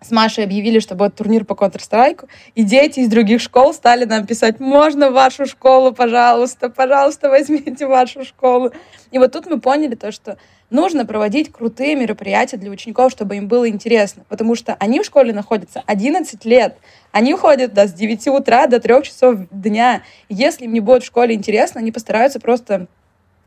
с 0.00 0.10
Машей 0.10 0.44
объявили, 0.44 0.78
что 0.78 0.94
будет 0.94 1.16
турнир 1.16 1.44
по 1.44 1.52
Counter-Strike, 1.52 2.26
и 2.54 2.62
дети 2.62 3.00
из 3.00 3.08
других 3.08 3.42
школ 3.42 3.74
стали 3.74 4.06
нам 4.06 4.26
писать, 4.26 4.58
можно 4.58 5.10
вашу 5.10 5.44
школу, 5.44 5.92
пожалуйста, 5.92 6.70
пожалуйста, 6.70 7.28
возьмите 7.28 7.86
вашу 7.86 8.24
школу. 8.24 8.72
И 9.10 9.18
вот 9.18 9.32
тут 9.32 9.44
мы 9.44 9.60
поняли 9.60 9.96
то, 9.96 10.12
что 10.12 10.38
нужно 10.70 11.06
проводить 11.06 11.52
крутые 11.52 11.94
мероприятия 11.94 12.56
для 12.56 12.70
учеников, 12.70 13.12
чтобы 13.12 13.36
им 13.36 13.48
было 13.48 13.68
интересно, 13.68 14.24
потому 14.28 14.54
что 14.54 14.74
они 14.78 15.00
в 15.00 15.04
школе 15.04 15.32
находятся 15.32 15.82
11 15.86 16.44
лет, 16.44 16.76
они 17.12 17.34
ходят 17.34 17.72
да, 17.72 17.86
с 17.86 17.92
9 17.92 18.28
утра 18.28 18.66
до 18.66 18.80
3 18.80 19.02
часов 19.02 19.40
дня. 19.50 20.02
Если 20.28 20.64
им 20.64 20.72
не 20.72 20.80
будет 20.80 21.02
в 21.02 21.06
школе 21.06 21.34
интересно, 21.34 21.80
они 21.80 21.92
постараются 21.92 22.40
просто 22.40 22.88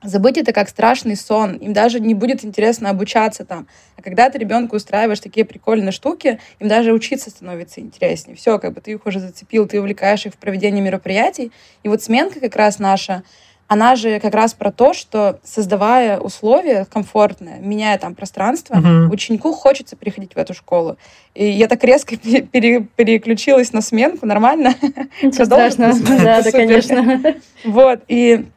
Забыть 0.01 0.37
это 0.37 0.53
как 0.53 0.69
страшный 0.69 1.17
сон. 1.17 1.57
Им 1.57 1.73
даже 1.73 1.99
не 1.99 2.13
будет 2.13 2.45
интересно 2.45 2.89
обучаться 2.89 3.43
там. 3.43 3.67
А 3.97 4.01
когда 4.01 4.29
ты 4.29 4.37
ребенку 4.37 4.77
устраиваешь 4.77 5.19
такие 5.19 5.45
прикольные 5.45 5.91
штуки, 5.91 6.39
им 6.59 6.69
даже 6.69 6.93
учиться 6.93 7.29
становится 7.29 7.81
интереснее. 7.81 8.37
Все, 8.37 8.59
как 8.59 8.73
бы 8.73 8.79
ты 8.79 8.91
их 8.91 9.05
уже 9.05 9.19
зацепил, 9.19 9.67
ты 9.67 9.79
увлекаешь 9.79 10.25
их 10.25 10.35
в 10.35 10.37
проведении 10.37 10.79
мероприятий. 10.79 11.51
И 11.83 11.89
вот 11.89 12.01
сменка 12.01 12.39
как 12.39 12.55
раз 12.55 12.79
наша, 12.79 13.23
она 13.69 13.95
же 13.95 14.19
как 14.19 14.33
раз 14.33 14.55
про 14.55 14.71
то, 14.71 14.93
что 14.93 15.39
создавая 15.43 16.19
условия 16.19 16.85
комфортные, 16.91 17.59
меняя 17.59 17.99
там 17.99 18.15
пространство, 18.15 18.75
угу. 18.75 19.13
ученику 19.13 19.53
хочется 19.53 19.95
приходить 19.95 20.33
в 20.33 20.37
эту 20.37 20.55
школу. 20.55 20.97
И 21.35 21.45
я 21.45 21.67
так 21.67 21.83
резко 21.83 22.17
пере 22.17 22.81
переключилась 22.95 23.71
на 23.71 23.81
сменку, 23.81 24.25
нормально? 24.25 24.73
Ничего 25.21 25.45
страшного, 25.45 25.93
да, 26.19 26.41
да, 26.41 26.51
конечно. 26.51 27.35
Вот, 27.63 28.01
и 28.07 28.47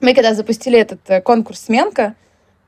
мы 0.00 0.14
когда 0.14 0.34
запустили 0.34 0.78
этот 0.78 1.00
э, 1.08 1.20
конкурс 1.20 1.62
«Сменка», 1.62 2.14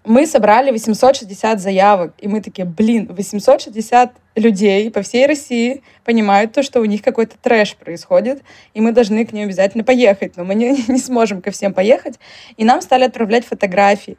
мы 0.05 0.27
собрали 0.27 0.73
860 0.73 1.61
заявок, 1.61 2.15
и 2.19 2.27
мы 2.27 2.41
такие, 2.41 2.65
блин, 2.65 3.07
860 3.13 4.13
людей 4.37 4.91
по 4.91 5.03
всей 5.03 5.27
России 5.27 5.83
понимают 6.05 6.53
то, 6.53 6.63
что 6.63 6.81
у 6.81 6.85
них 6.85 7.03
какой-то 7.03 7.37
трэш 7.41 7.75
происходит, 7.75 8.43
и 8.75 8.81
мы 8.81 8.93
должны 8.93 9.25
к 9.25 9.33
ним 9.33 9.47
обязательно 9.47 9.83
поехать, 9.83 10.37
но 10.37 10.45
мы 10.45 10.55
не, 10.55 10.71
не 10.89 10.99
сможем 10.99 11.43
ко 11.43 11.51
всем 11.51 11.75
поехать. 11.75 12.21
И 12.57 12.65
нам 12.65 12.81
стали 12.83 13.05
отправлять 13.05 13.45
фотографии. 13.45 14.17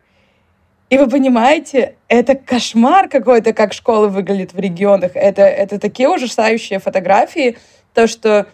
И 0.89 0.97
вы 0.97 1.07
понимаете, 1.07 1.95
это 2.07 2.35
кошмар 2.35 3.09
какой-то, 3.09 3.53
как 3.53 3.73
школа 3.73 4.07
выглядит 4.07 4.53
в 4.53 4.59
регионах. 4.59 5.11
Это, 5.15 5.43
это 5.43 5.79
такие 5.79 6.09
ужасающие 6.09 6.79
фотографии, 6.79 7.57
то, 7.93 8.07
что 8.07 8.47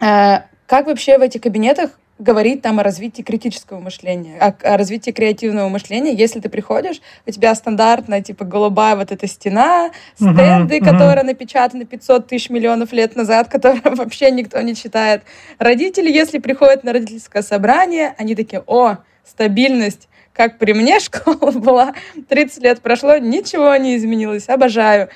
э, 0.00 0.38
как 0.66 0.86
вообще 0.86 1.18
в 1.18 1.20
этих 1.20 1.42
кабинетах 1.42 1.90
говорить 2.22 2.62
там 2.62 2.80
о 2.80 2.82
развитии 2.82 3.22
критического 3.22 3.80
мышления, 3.80 4.38
о, 4.38 4.54
о 4.62 4.76
развитии 4.76 5.10
креативного 5.10 5.68
мышления. 5.68 6.14
Если 6.14 6.40
ты 6.40 6.48
приходишь, 6.48 7.00
у 7.26 7.30
тебя 7.30 7.54
стандартная, 7.54 8.22
типа, 8.22 8.44
голубая 8.44 8.96
вот 8.96 9.10
эта 9.10 9.26
стена, 9.26 9.90
стенды, 10.14 10.78
uh-huh, 10.78 10.84
которые 10.84 11.22
uh-huh. 11.22 11.26
напечатаны 11.26 11.84
500 11.84 12.26
тысяч 12.28 12.50
миллионов 12.50 12.92
лет 12.92 13.16
назад, 13.16 13.48
которые 13.50 13.82
вообще 13.84 14.30
никто 14.30 14.60
не 14.60 14.74
читает. 14.74 15.22
Родители, 15.58 16.10
если 16.10 16.38
приходят 16.38 16.84
на 16.84 16.92
родительское 16.92 17.42
собрание, 17.42 18.14
они 18.18 18.34
такие, 18.34 18.62
о, 18.66 18.98
стабильность, 19.24 20.08
как 20.32 20.58
при 20.58 20.72
мне 20.72 21.00
школа 21.00 21.50
была, 21.54 21.94
30 22.28 22.62
лет 22.62 22.80
прошло, 22.80 23.18
ничего 23.18 23.74
не 23.76 23.96
изменилось, 23.96 24.48
обожаю. 24.48 25.08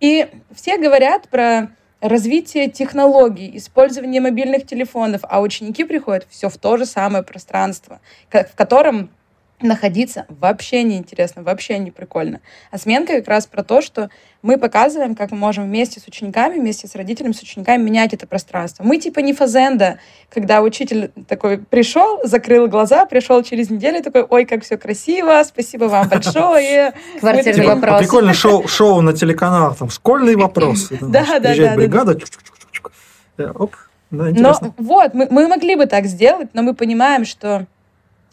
И 0.00 0.28
все 0.54 0.78
говорят 0.78 1.28
про 1.28 1.70
развитие 2.00 2.70
технологий, 2.70 3.56
использование 3.56 4.20
мобильных 4.20 4.66
телефонов, 4.66 5.22
а 5.24 5.40
ученики 5.40 5.84
приходят 5.84 6.26
все 6.28 6.48
в 6.48 6.56
то 6.56 6.76
же 6.76 6.86
самое 6.86 7.24
пространство, 7.24 8.00
в 8.30 8.54
котором 8.54 9.10
находиться 9.60 10.26
вообще 10.28 10.82
не 10.82 10.96
интересно, 10.96 11.42
вообще 11.42 11.78
не 11.78 11.90
прикольно. 11.90 12.40
А 12.70 12.78
сменка 12.78 13.14
как 13.14 13.28
раз 13.28 13.46
про 13.46 13.62
то, 13.62 13.80
что 13.80 14.10
мы 14.42 14.58
показываем, 14.58 15.14
как 15.14 15.30
мы 15.30 15.38
можем 15.38 15.64
вместе 15.64 15.98
с 15.98 16.06
учениками, 16.06 16.58
вместе 16.58 16.86
с 16.86 16.94
родителями, 16.94 17.32
с 17.32 17.40
учениками 17.40 17.82
менять 17.82 18.12
это 18.12 18.26
пространство. 18.26 18.84
Мы 18.84 18.98
типа 18.98 19.20
не 19.20 19.32
фазенда, 19.32 19.98
когда 20.28 20.60
учитель 20.60 21.10
такой 21.26 21.58
пришел, 21.58 22.20
закрыл 22.22 22.68
глаза, 22.68 23.06
пришел 23.06 23.42
через 23.42 23.70
неделю 23.70 24.02
такой, 24.02 24.22
ой, 24.22 24.44
как 24.44 24.62
все 24.62 24.76
красиво, 24.76 25.42
спасибо 25.44 25.84
вам 25.84 26.08
большое. 26.08 26.92
Квартирный 27.20 27.66
вопрос. 27.66 28.00
Прикольно 28.00 28.34
шоу, 28.34 28.68
шоу 28.68 29.00
на 29.00 29.14
телеканалах, 29.14 29.78
там 29.78 29.90
школьный 29.90 30.36
вопрос. 30.36 30.90
Да, 31.00 31.38
да, 31.40 31.54
да. 31.54 31.74
бригада, 31.74 32.18
оп, 33.54 33.74
да, 34.10 34.24
но 34.30 34.54
вот, 34.76 35.14
мы, 35.14 35.26
мы 35.30 35.48
могли 35.48 35.76
бы 35.76 35.86
так 35.86 36.06
сделать, 36.06 36.50
но 36.52 36.62
мы 36.62 36.74
понимаем, 36.74 37.24
что 37.24 37.66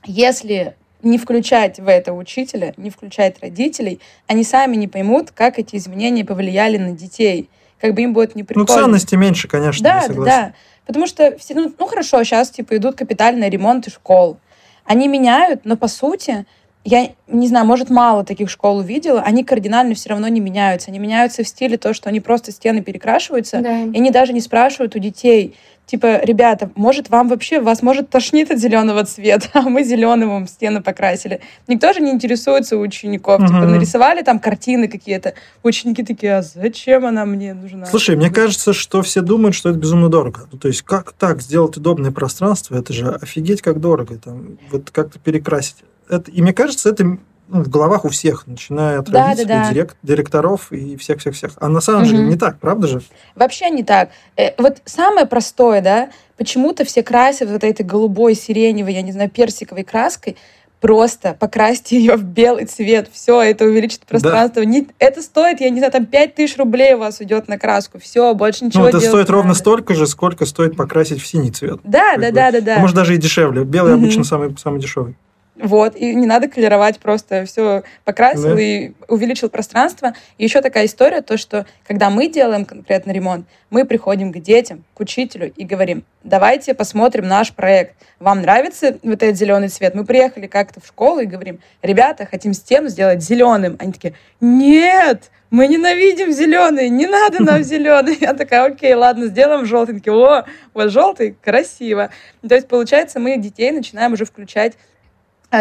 если 0.05 0.75
не 1.03 1.17
включать 1.17 1.79
в 1.79 1.87
это 1.87 2.13
учителя, 2.13 2.73
не 2.77 2.89
включать 2.89 3.41
родителей, 3.41 3.99
они 4.27 4.43
сами 4.43 4.75
не 4.75 4.87
поймут, 4.87 5.31
как 5.31 5.59
эти 5.59 5.75
изменения 5.75 6.25
повлияли 6.25 6.77
на 6.77 6.91
детей. 6.91 7.49
Как 7.79 7.93
бы 7.93 8.01
им 8.01 8.13
будет 8.13 8.35
неприкольно. 8.35 8.67
Ну, 8.69 8.81
ценности 8.81 9.15
меньше, 9.15 9.47
конечно, 9.47 9.83
Да, 9.83 10.07
да. 10.07 10.53
Потому 10.85 11.07
что 11.07 11.37
все, 11.37 11.53
ну, 11.53 11.73
ну 11.77 11.85
хорошо, 11.85 12.23
сейчас 12.23 12.49
типа 12.49 12.77
идут 12.77 12.95
капитальные 12.95 13.49
ремонты 13.49 13.89
школ. 13.89 14.37
Они 14.85 15.07
меняют, 15.07 15.61
но 15.63 15.77
по 15.77 15.87
сути 15.87 16.45
я 16.85 17.11
не 17.27 17.47
знаю, 17.47 17.65
может, 17.65 17.89
мало 17.89 18.25
таких 18.25 18.49
школ 18.49 18.77
увидела, 18.77 19.21
они 19.21 19.45
кардинально 19.45 19.95
все 19.95 20.09
равно 20.09 20.27
не 20.27 20.41
меняются. 20.41 20.91
Они 20.91 20.99
меняются 20.99 21.43
в 21.43 21.47
стиле 21.47 21.77
то, 21.77 21.93
что 21.93 22.09
они 22.09 22.19
просто 22.19 22.51
стены 22.51 22.81
перекрашиваются, 22.81 23.61
да. 23.61 23.83
и 23.83 23.95
они 23.95 24.11
даже 24.11 24.33
не 24.33 24.41
спрашивают 24.41 24.95
у 24.95 24.99
детей, 24.99 25.55
типа, 25.85 26.23
ребята, 26.23 26.69
может, 26.75 27.09
вам 27.09 27.29
вообще, 27.29 27.59
вас 27.59 27.81
может 27.81 28.09
тошнит 28.09 28.51
от 28.51 28.59
зеленого 28.59 29.03
цвета, 29.05 29.47
а 29.53 29.61
мы 29.61 29.83
зеленым 29.83 30.29
вам 30.29 30.47
стены 30.47 30.81
покрасили. 30.81 31.41
Никто 31.67 31.93
же 31.93 31.99
не 31.99 32.11
интересуется 32.11 32.77
у 32.77 32.81
учеников. 32.81 33.39
Угу. 33.39 33.47
Типа, 33.47 33.65
нарисовали 33.65 34.21
там 34.21 34.39
картины 34.39 34.87
какие-то. 34.87 35.33
Ученики 35.63 36.03
такие, 36.03 36.37
а 36.37 36.41
зачем 36.41 37.05
она 37.05 37.25
мне 37.25 37.53
нужна? 37.53 37.85
Слушай, 37.85 38.15
мне 38.15 38.29
кажется, 38.29 38.73
что 38.73 39.01
все 39.01 39.21
думают, 39.21 39.55
что 39.55 39.69
это 39.69 39.79
безумно 39.79 40.09
дорого. 40.09 40.47
Ну, 40.51 40.57
то 40.57 40.67
есть, 40.67 40.81
как 40.81 41.13
так 41.13 41.41
сделать 41.41 41.77
удобное 41.77 42.11
пространство? 42.11 42.77
Это 42.77 42.93
же 42.93 43.09
офигеть 43.09 43.61
как 43.61 43.79
дорого. 43.79 44.17
Там, 44.17 44.57
вот 44.71 44.89
как-то 44.91 45.19
перекрасить 45.19 45.77
это, 46.09 46.31
и 46.31 46.41
мне 46.41 46.53
кажется, 46.53 46.89
это 46.89 47.17
ну, 47.47 47.63
в 47.63 47.69
головах 47.69 48.05
у 48.05 48.09
всех, 48.09 48.47
начиная 48.47 48.99
от 48.99 49.09
да, 49.09 49.27
родителей, 49.27 49.47
да, 49.47 49.63
да. 49.63 49.69
Директ, 49.69 49.97
директоров 50.01 50.71
и 50.71 50.95
всех-всех-всех. 50.97 51.51
А 51.57 51.67
на 51.67 51.81
самом 51.81 52.03
угу. 52.03 52.09
деле 52.09 52.23
не 52.23 52.37
так, 52.37 52.59
правда 52.59 52.87
же? 52.87 53.01
Вообще 53.35 53.69
не 53.69 53.83
так. 53.83 54.09
Э, 54.37 54.51
вот 54.57 54.81
самое 54.85 55.25
простое, 55.25 55.81
да, 55.81 56.09
почему-то 56.37 56.85
все 56.85 57.03
красят 57.03 57.49
вот 57.49 57.63
этой 57.63 57.85
голубой, 57.85 58.35
сиреневой, 58.35 58.93
я 58.93 59.01
не 59.01 59.11
знаю, 59.11 59.29
персиковой 59.29 59.83
краской, 59.83 60.37
просто 60.79 61.35
покрасьте 61.39 61.97
ее 61.99 62.15
в 62.15 62.23
белый 62.23 62.65
цвет, 62.65 63.09
все, 63.11 63.41
это 63.41 63.65
увеличит 63.65 64.01
пространство. 64.01 64.63
Да. 64.63 64.69
Не, 64.69 64.87
это 64.99 65.21
стоит, 65.21 65.61
я 65.61 65.69
не 65.69 65.79
знаю, 65.79 65.91
там 65.91 66.05
5 66.05 66.35
тысяч 66.35 66.57
рублей 66.57 66.93
у 66.93 66.99
вас 66.99 67.19
уйдет 67.19 67.47
на 67.47 67.57
краску, 67.57 67.99
все, 67.99 68.33
больше 68.33 68.65
ничего 68.65 68.83
Ну, 68.83 68.89
это 68.89 68.99
стоит 68.99 69.29
ровно 69.29 69.53
столько 69.53 69.95
же, 69.95 70.07
сколько 70.07 70.45
стоит 70.45 70.75
покрасить 70.75 71.21
в 71.21 71.27
синий 71.27 71.51
цвет. 71.51 71.79
Да, 71.83 72.17
да, 72.17 72.31
да, 72.31 72.51
да, 72.51 72.61
да. 72.61 72.79
Может, 72.79 72.95
даже 72.95 73.15
и 73.15 73.17
дешевле. 73.17 73.63
Белый 73.63 73.93
угу. 73.93 74.01
обычно 74.01 74.23
самый, 74.23 74.55
самый 74.57 74.81
дешевый. 74.81 75.15
Вот, 75.55 75.95
и 75.95 76.15
не 76.15 76.25
надо 76.25 76.47
колеровать, 76.47 76.99
просто 76.99 77.45
все 77.45 77.83
покрасил 78.05 78.55
да. 78.55 78.61
и 78.61 78.91
увеличил 79.07 79.49
пространство. 79.49 80.13
И 80.39 80.45
еще 80.45 80.61
такая 80.61 80.85
история, 80.85 81.21
то, 81.21 81.37
что 81.37 81.67
когда 81.85 82.09
мы 82.09 82.27
делаем 82.27 82.65
конкретно 82.65 83.11
ремонт, 83.11 83.45
мы 83.69 83.85
приходим 83.85 84.31
к 84.31 84.39
детям, 84.39 84.83
к 84.95 84.99
учителю 84.99 85.53
и 85.55 85.63
говорим, 85.63 86.05
давайте 86.23 86.73
посмотрим 86.73 87.27
наш 87.27 87.53
проект. 87.53 87.95
Вам 88.19 88.41
нравится 88.41 88.97
вот 89.03 89.21
этот 89.21 89.37
зеленый 89.37 89.69
цвет? 89.69 89.93
Мы 89.93 90.05
приехали 90.05 90.47
как-то 90.47 90.81
в 90.81 90.87
школу 90.87 91.19
и 91.19 91.27
говорим, 91.27 91.59
ребята, 91.83 92.25
хотим 92.25 92.53
стену 92.53 92.87
сделать 92.87 93.21
зеленым. 93.21 93.75
Они 93.79 93.93
такие, 93.93 94.15
нет, 94.41 95.29
мы 95.51 95.67
ненавидим 95.67 96.31
зеленый, 96.31 96.89
не 96.89 97.05
надо 97.05 97.43
нам 97.43 97.61
зеленый. 97.63 98.17
Я 98.19 98.33
такая, 98.33 98.65
окей, 98.65 98.95
ладно, 98.95 99.27
сделаем 99.27 99.67
такие, 99.85 100.13
о, 100.13 100.45
вот 100.73 100.89
желтый, 100.89 101.37
красиво. 101.39 102.09
То 102.47 102.55
есть, 102.55 102.67
получается, 102.67 103.19
мы 103.19 103.37
детей 103.37 103.69
начинаем 103.69 104.13
уже 104.13 104.25
включать 104.25 104.73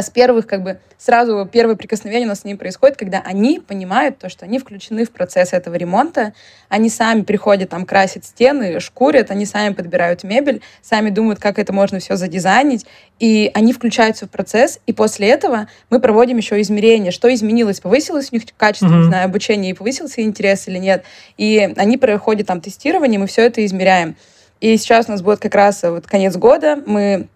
с 0.00 0.08
первых, 0.08 0.46
как 0.46 0.62
бы, 0.62 0.78
сразу 0.96 1.48
первое 1.50 1.74
прикосновение 1.74 2.26
у 2.26 2.28
нас 2.28 2.40
с 2.40 2.44
ними 2.44 2.56
происходит, 2.56 2.96
когда 2.96 3.20
они 3.20 3.58
понимают 3.60 4.18
то, 4.18 4.28
что 4.28 4.44
они 4.44 4.58
включены 4.58 5.04
в 5.04 5.10
процесс 5.10 5.52
этого 5.52 5.74
ремонта, 5.74 6.32
они 6.68 6.88
сами 6.88 7.22
приходят 7.22 7.70
там 7.70 7.84
красить 7.84 8.24
стены, 8.24 8.80
шкурят, 8.80 9.30
они 9.30 9.44
сами 9.44 9.74
подбирают 9.74 10.22
мебель, 10.22 10.62
сами 10.80 11.10
думают, 11.10 11.40
как 11.40 11.58
это 11.58 11.72
можно 11.72 11.98
все 11.98 12.16
задизайнить, 12.16 12.86
и 13.18 13.50
они 13.52 13.72
включаются 13.72 14.26
в 14.26 14.30
процесс, 14.30 14.80
и 14.86 14.92
после 14.92 15.28
этого 15.28 15.68
мы 15.90 16.00
проводим 16.00 16.36
еще 16.38 16.60
измерения, 16.60 17.10
что 17.10 17.32
изменилось, 17.34 17.80
повысилось 17.80 18.28
у 18.32 18.36
них 18.36 18.44
качество, 18.56 18.86
mm-hmm. 18.86 18.98
не 18.98 19.04
знаю, 19.04 19.24
обучения, 19.26 19.70
и 19.70 19.74
повысился 19.74 20.22
интерес 20.22 20.68
или 20.68 20.78
нет, 20.78 21.04
и 21.36 21.74
они 21.76 21.98
проходят 21.98 22.46
там 22.46 22.60
тестирование, 22.60 23.18
мы 23.18 23.26
все 23.26 23.42
это 23.42 23.64
измеряем. 23.66 24.16
И 24.60 24.76
сейчас 24.76 25.08
у 25.08 25.10
нас 25.10 25.22
будет 25.22 25.40
как 25.40 25.56
раз 25.56 25.82
вот 25.82 26.06
конец 26.06 26.36
года, 26.36 26.80
мы 26.86 27.26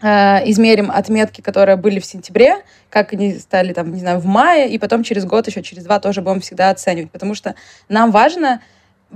измерим 0.00 0.90
отметки, 0.90 1.40
которые 1.40 1.76
были 1.76 1.98
в 1.98 2.04
сентябре, 2.04 2.62
как 2.88 3.12
они 3.12 3.34
стали 3.38 3.72
там, 3.72 3.92
не 3.92 4.00
знаю, 4.00 4.20
в 4.20 4.26
мае, 4.26 4.68
и 4.70 4.78
потом 4.78 5.02
через 5.02 5.24
год, 5.24 5.48
еще 5.48 5.62
через 5.62 5.84
два 5.84 5.98
тоже 5.98 6.22
будем 6.22 6.40
всегда 6.40 6.70
оценивать, 6.70 7.10
потому 7.10 7.34
что 7.34 7.56
нам 7.88 8.12
важно 8.12 8.60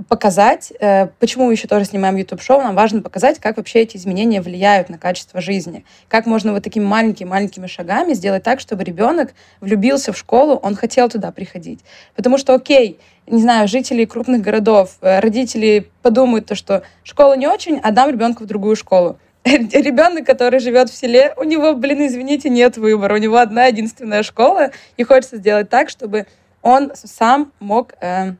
показать, 0.09 0.73
э, 0.79 1.07
почему 1.19 1.45
мы 1.45 1.53
еще 1.53 1.67
тоже 1.67 1.85
снимаем 1.85 2.15
YouTube-шоу, 2.15 2.61
нам 2.61 2.75
важно 2.75 3.01
показать, 3.01 3.39
как 3.39 3.57
вообще 3.57 3.81
эти 3.81 3.95
изменения 3.97 4.41
влияют 4.41 4.89
на 4.89 4.97
качество 4.97 5.39
жизни, 5.39 5.85
как 6.07 6.25
можно 6.25 6.51
вот 6.51 6.63
такими 6.63 6.83
маленькими-маленькими 6.83 7.67
шагами 7.67 8.13
сделать 8.13 8.43
так, 8.43 8.59
чтобы 8.59 8.83
ребенок 8.83 9.33
влюбился 9.61 10.11
в 10.11 10.17
школу, 10.17 10.55
он 10.55 10.75
хотел 10.75 11.09
туда 11.09 11.31
приходить. 11.31 11.81
Потому 12.15 12.37
что, 12.39 12.55
окей, 12.55 12.99
не 13.27 13.41
знаю, 13.41 13.67
жителей 13.67 14.05
крупных 14.05 14.41
городов, 14.41 14.97
э, 15.01 15.19
родители 15.19 15.91
подумают 16.01 16.47
то, 16.47 16.55
что 16.55 16.81
школа 17.03 17.37
не 17.37 17.47
очень, 17.47 17.77
отдам 17.77 18.09
ребенка 18.09 18.43
в 18.43 18.47
другую 18.47 18.75
школу. 18.75 19.19
Ребенок, 19.45 20.25
который 20.25 20.59
живет 20.59 20.89
в 20.89 20.95
селе, 20.95 21.33
у 21.35 21.43
него, 21.43 21.75
блин, 21.75 22.07
извините, 22.07 22.49
нет 22.49 22.77
выбора. 22.77 23.15
У 23.15 23.17
него 23.17 23.37
одна 23.37 23.65
единственная 23.65 24.23
школа, 24.23 24.71
и 24.95 25.03
хочется 25.03 25.37
сделать 25.37 25.69
так, 25.69 25.89
чтобы 25.89 26.27
он 26.61 26.91
сам 26.95 27.51
мог 27.59 27.93
э, 27.99 28.35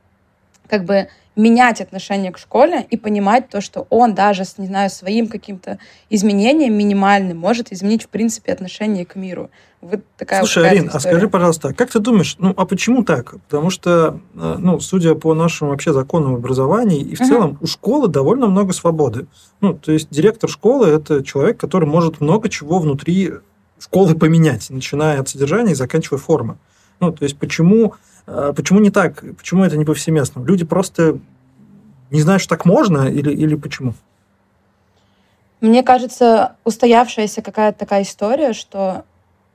как 0.70 0.86
бы 0.86 1.10
менять 1.36 1.82
отношение 1.82 2.32
к 2.32 2.38
школе 2.38 2.86
и 2.90 2.98
понимать 2.98 3.50
то, 3.50 3.62
что 3.62 3.88
он 3.90 4.14
даже, 4.14 4.44
не 4.58 4.68
знаю, 4.68 4.90
своим 4.90 5.28
каким-то 5.28 5.80
изменением 6.10 6.74
минимальным 6.76 7.38
может 7.38 7.72
изменить, 7.72 8.04
в 8.04 8.10
принципе, 8.10 8.54
отношение 8.54 9.06
к 9.06 9.16
миру. 9.16 9.50
Вот 9.82 10.02
такая 10.18 10.40
Слушай, 10.40 10.70
Арин, 10.70 10.88
история. 10.88 10.98
а 10.98 11.00
скажи, 11.00 11.28
пожалуйста, 11.28 11.68
а 11.70 11.74
как 11.74 11.90
ты 11.90 12.00
думаешь, 12.00 12.36
ну, 12.40 12.54
а 12.56 12.66
почему 12.66 13.04
так? 13.04 13.34
Потому 13.50 13.70
что, 13.70 14.20
э, 14.34 14.56
ну, 14.58 14.80
судя 14.80 15.16
по 15.16 15.34
нашему 15.34 15.72
вообще 15.72 15.92
законам 15.92 16.36
образования, 16.36 17.00
и 17.00 17.16
в 17.16 17.22
uh-huh. 17.22 17.28
целом 17.28 17.58
у 17.60 17.68
школы 17.68 18.08
довольно 18.08 18.48
много 18.48 18.72
свободы. 18.72 19.28
Ну, 19.60 19.74
то 19.74 19.92
есть 19.92 20.08
директор 20.10 20.50
школы– 20.50 20.88
это 20.90 21.24
человек, 21.24 21.58
который 21.60 21.88
может 21.88 22.22
много 22.22 22.48
чего 22.48 22.80
внутри 22.80 23.34
школы 23.78 24.16
поменять, 24.16 24.70
начиная 24.70 25.20
от 25.20 25.28
содержания 25.28 25.74
и 25.74 25.76
заканчивая 25.76 26.20
формы. 26.20 26.58
Ну, 27.00 27.12
то 27.12 27.24
есть 27.24 27.38
почему 27.38 27.96
а 28.26 28.54
почему 28.54 28.80
не 28.80 28.90
так? 28.90 29.24
Почему 29.38 29.64
это 29.64 29.78
не 29.78 29.86
повсеместно? 29.86 30.44
Люди 30.44 30.66
просто 30.66 31.20
не 32.12 32.22
знают, 32.22 32.42
что 32.42 32.56
так 32.56 32.66
можно 32.66 33.10
или, 33.10 33.32
или 33.32 33.56
почему? 33.56 33.94
Мне 35.62 35.84
кажется, 35.84 36.56
устоявшаяся 36.64 37.42
какая-то 37.42 37.80
такая 37.80 38.04
история, 38.04 38.54
что 38.54 39.06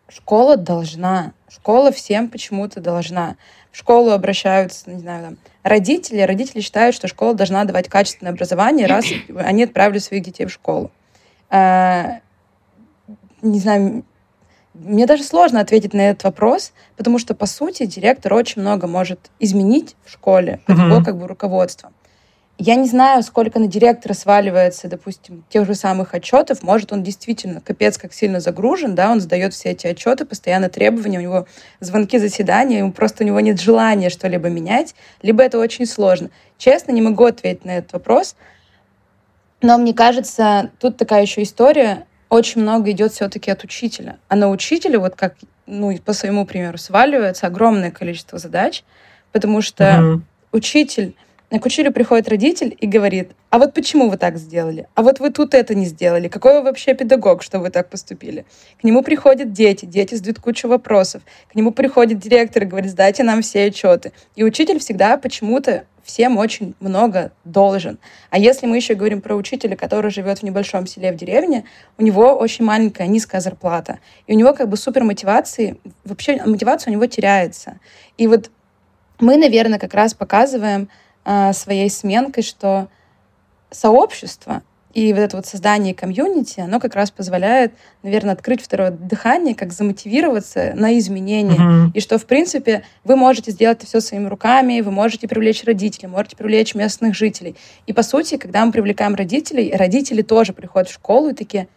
школа 0.09 0.57
должна, 0.57 1.33
школа 1.49 1.92
всем 1.92 2.28
почему-то 2.28 2.80
должна. 2.80 3.37
В 3.71 3.76
школу 3.76 4.11
обращаются, 4.11 4.90
не 4.90 5.00
знаю, 5.00 5.25
там, 5.25 5.37
родители. 5.62 6.21
Родители 6.23 6.61
считают, 6.61 6.97
что 6.97 7.09
школа 7.09 7.35
должна 7.35 7.64
давать 7.64 7.88
качественное 7.88 8.33
образование, 8.33 8.87
раз 8.87 9.04
они 9.37 9.64
отправили 9.64 9.99
своих 9.99 10.25
детей 10.25 10.47
в 10.47 10.50
школу. 10.50 10.90
А, 11.50 12.21
не 13.42 13.61
знаю, 13.61 14.04
мне 14.80 15.06
даже 15.06 15.23
сложно 15.23 15.61
ответить 15.61 15.94
на 15.94 16.11
этот 16.11 16.25
вопрос, 16.25 16.73
потому 16.97 17.18
что, 17.18 17.35
по 17.35 17.47
сути, 17.47 17.87
директор 17.87 18.35
очень 18.35 18.62
много 18.62 18.87
может 18.87 19.30
изменить 19.40 19.97
в 20.04 20.12
школе 20.12 20.61
uh-huh. 20.66 20.87
его 20.87 21.04
как 21.04 21.16
бы 21.16 21.26
руководством. 21.26 21.92
Я 22.61 22.75
не 22.75 22.88
знаю, 22.88 23.23
сколько 23.23 23.61
на 23.61 23.68
директора 23.68 24.14
сваливается, 24.14 24.88
допустим, 24.88 25.44
тех 25.49 25.64
же 25.64 25.76
самых 25.76 26.12
отчетов. 26.12 26.61
Может, 26.64 26.92
он 26.92 27.04
действительно 27.04 27.61
капец 27.61 27.99
как 27.99 28.12
сильно 28.12 28.40
загружен, 28.40 28.97
да, 28.97 29.12
он 29.12 29.20
сдает 29.20 29.54
все 29.54 29.70
эти 29.70 29.87
отчеты, 29.87 30.25
постоянно 30.25 30.68
требования, 30.68 31.18
у 31.18 31.23
него 31.23 31.47
звонки 31.78 32.18
заседания, 32.18 32.78
ему 32.78 32.90
просто 32.90 33.23
у 33.23 33.26
него 33.28 33.38
нет 33.38 33.61
желания 33.61 34.11
что-либо 34.11 34.49
менять, 34.49 34.97
либо 35.23 35.44
это 35.44 35.61
очень 35.61 35.87
сложно. 35.87 36.30
Честно, 36.56 36.90
не 36.90 37.00
могу 37.00 37.26
ответить 37.26 37.64
на 37.64 37.78
этот 37.78 37.92
вопрос. 37.92 38.35
Но 39.62 39.78
мне 39.78 39.94
кажется, 39.94 40.73
тут 40.80 40.97
такая 40.97 41.23
еще 41.23 41.44
история 41.44 42.06
очень 42.28 42.62
много 42.62 42.90
идет 42.90 43.12
все-таки 43.12 43.50
от 43.50 43.64
учителя. 43.64 44.18
А 44.28 44.37
на 44.37 44.50
учителя, 44.50 44.99
вот 44.99 45.14
как, 45.14 45.35
ну, 45.66 45.97
по 45.99 46.12
своему 46.12 46.47
примеру, 46.47 46.78
сваливается 46.78 47.47
огромное 47.47 47.90
количество 47.90 48.38
задач, 48.38 48.85
потому 49.32 49.62
что 49.62 49.85
mm-hmm. 49.85 50.20
учитель 50.52 51.14
к 51.50 51.64
учителю 51.64 51.92
приходит 51.92 52.28
родитель 52.28 52.76
и 52.78 52.87
говорит, 52.87 53.30
а 53.49 53.58
вот 53.58 53.73
почему 53.73 54.11
вы 54.11 54.18
так 54.18 54.37
сделали? 54.37 54.87
А 54.94 55.02
вот 55.02 55.18
вы 55.18 55.30
тут 55.30 55.54
это 55.54 55.75
не 55.75 55.87
сделали? 55.87 56.28
Какой 56.28 56.58
вы 56.58 56.62
вообще 56.62 56.92
педагог, 56.92 57.42
что 57.42 57.58
вы 57.58 57.70
так 57.70 57.88
поступили? 57.88 58.44
К 58.78 58.85
нему 58.85 59.02
приходят 59.02 59.50
дети, 59.50 59.87
дети 59.87 60.14
задают 60.14 60.40
кучу 60.40 60.68
вопросов. 60.68 61.23
К 61.50 61.54
нему 61.54 61.73
приходит 61.73 62.18
директор 62.18 62.64
и 62.64 62.66
говорит, 62.66 62.90
сдайте 62.90 63.23
нам 63.23 63.40
все 63.40 63.64
отчеты. 63.64 64.12
И 64.37 64.44
учитель 64.44 64.78
всегда 64.78 65.16
почему-то 65.16 65.85
всем 66.08 66.38
очень 66.38 66.74
много 66.80 67.32
должен. 67.44 67.98
А 68.30 68.38
если 68.38 68.66
мы 68.66 68.76
еще 68.76 68.94
говорим 68.94 69.20
про 69.20 69.36
учителя, 69.36 69.76
который 69.76 70.10
живет 70.10 70.38
в 70.38 70.42
небольшом 70.42 70.86
селе 70.86 71.12
в 71.12 71.16
деревне, 71.16 71.64
у 71.98 72.02
него 72.02 72.34
очень 72.34 72.64
маленькая, 72.64 73.06
низкая 73.06 73.42
зарплата. 73.42 73.98
И 74.26 74.32
у 74.32 74.36
него 74.36 74.54
как 74.54 74.70
бы 74.70 74.78
супер 74.78 75.04
мотивации, 75.04 75.78
вообще 76.04 76.42
мотивация 76.46 76.90
у 76.90 76.94
него 76.94 77.04
теряется. 77.04 77.78
И 78.16 78.26
вот 78.26 78.50
мы, 79.20 79.36
наверное, 79.36 79.78
как 79.78 79.92
раз 79.92 80.14
показываем, 80.14 80.88
а, 81.26 81.52
своей 81.52 81.90
сменкой, 81.90 82.42
что 82.42 82.88
сообщество 83.70 84.62
и 84.94 85.12
вот 85.12 85.20
это 85.20 85.37
вот 85.37 85.46
создание 85.46 85.94
комьюнити, 85.94 86.61
оно 86.61 86.81
как 86.81 86.94
раз 86.94 87.11
позволяет, 87.11 87.72
наверное, 88.03 88.33
открыть 88.33 88.62
второе 88.62 88.90
дыхание, 88.90 89.55
как 89.55 89.72
замотивироваться 89.72 90.72
на 90.74 90.98
изменения. 90.98 91.59
Uh-huh. 91.59 91.90
И 91.92 92.01
что, 92.01 92.18
в 92.18 92.24
принципе, 92.24 92.83
вы 93.05 93.16
можете 93.16 93.51
сделать 93.51 93.79
это 93.79 93.87
все 93.87 94.01
своими 94.01 94.27
руками, 94.29 94.81
вы 94.81 94.90
можете 94.90 95.29
привлечь 95.29 95.64
родителей, 95.64 96.09
можете 96.09 96.37
привлечь 96.37 96.74
местных 96.74 97.14
жителей. 97.14 97.55
И, 97.87 97.92
по 97.92 98.03
сути, 98.03 98.38
когда 98.38 98.64
мы 98.64 98.72
привлекаем 98.72 99.14
родителей, 99.14 99.72
родители 99.74 100.22
тоже 100.22 100.53
приходят 100.53 100.88
в 100.88 100.94
школу 100.94 101.31
и 101.31 101.35
такие, 101.35 101.68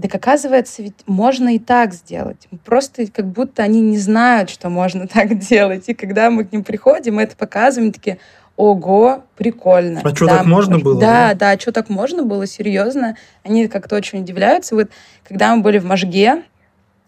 так 0.00 0.14
оказывается, 0.14 0.82
ведь 0.82 0.94
можно 1.06 1.54
и 1.54 1.58
так 1.58 1.94
сделать. 1.94 2.48
Просто 2.64 3.06
как 3.10 3.26
будто 3.26 3.62
они 3.62 3.80
не 3.80 3.98
знают, 3.98 4.50
что 4.50 4.68
можно 4.68 5.06
так 5.12 5.38
делать. 5.38 5.84
И 5.88 5.94
когда 5.94 6.30
мы 6.30 6.44
к 6.44 6.52
ним 6.52 6.64
приходим, 6.64 7.16
мы 7.16 7.22
это 7.22 7.36
показываем, 7.36 7.92
такие, 7.92 8.18
ого, 8.56 9.24
прикольно. 9.36 10.00
А 10.02 10.14
что, 10.14 10.26
да, 10.26 10.38
так 10.38 10.46
можно 10.46 10.78
было? 10.78 11.00
Да, 11.00 11.34
да, 11.34 11.54
да 11.54 11.60
что 11.60 11.72
так 11.72 11.88
можно 11.88 12.22
было, 12.22 12.46
серьезно. 12.46 13.16
Они 13.44 13.68
как-то 13.68 13.96
очень 13.96 14.20
удивляются. 14.20 14.74
Вот 14.74 14.90
когда 15.24 15.54
мы 15.54 15.62
были 15.62 15.78
в 15.78 15.84
Можге, 15.84 16.42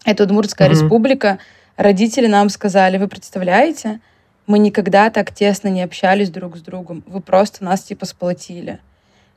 это 0.05 0.23
Удмуртская 0.23 0.67
mm-hmm. 0.67 0.71
республика, 0.71 1.39
родители 1.77 2.27
нам 2.27 2.49
сказали, 2.49 2.97
вы 2.97 3.07
представляете, 3.07 3.99
мы 4.47 4.59
никогда 4.59 5.09
так 5.09 5.33
тесно 5.33 5.67
не 5.67 5.81
общались 5.81 6.29
друг 6.29 6.57
с 6.57 6.61
другом, 6.61 7.03
вы 7.05 7.21
просто 7.21 7.63
нас 7.63 7.83
типа 7.83 8.05
сплотили. 8.05 8.79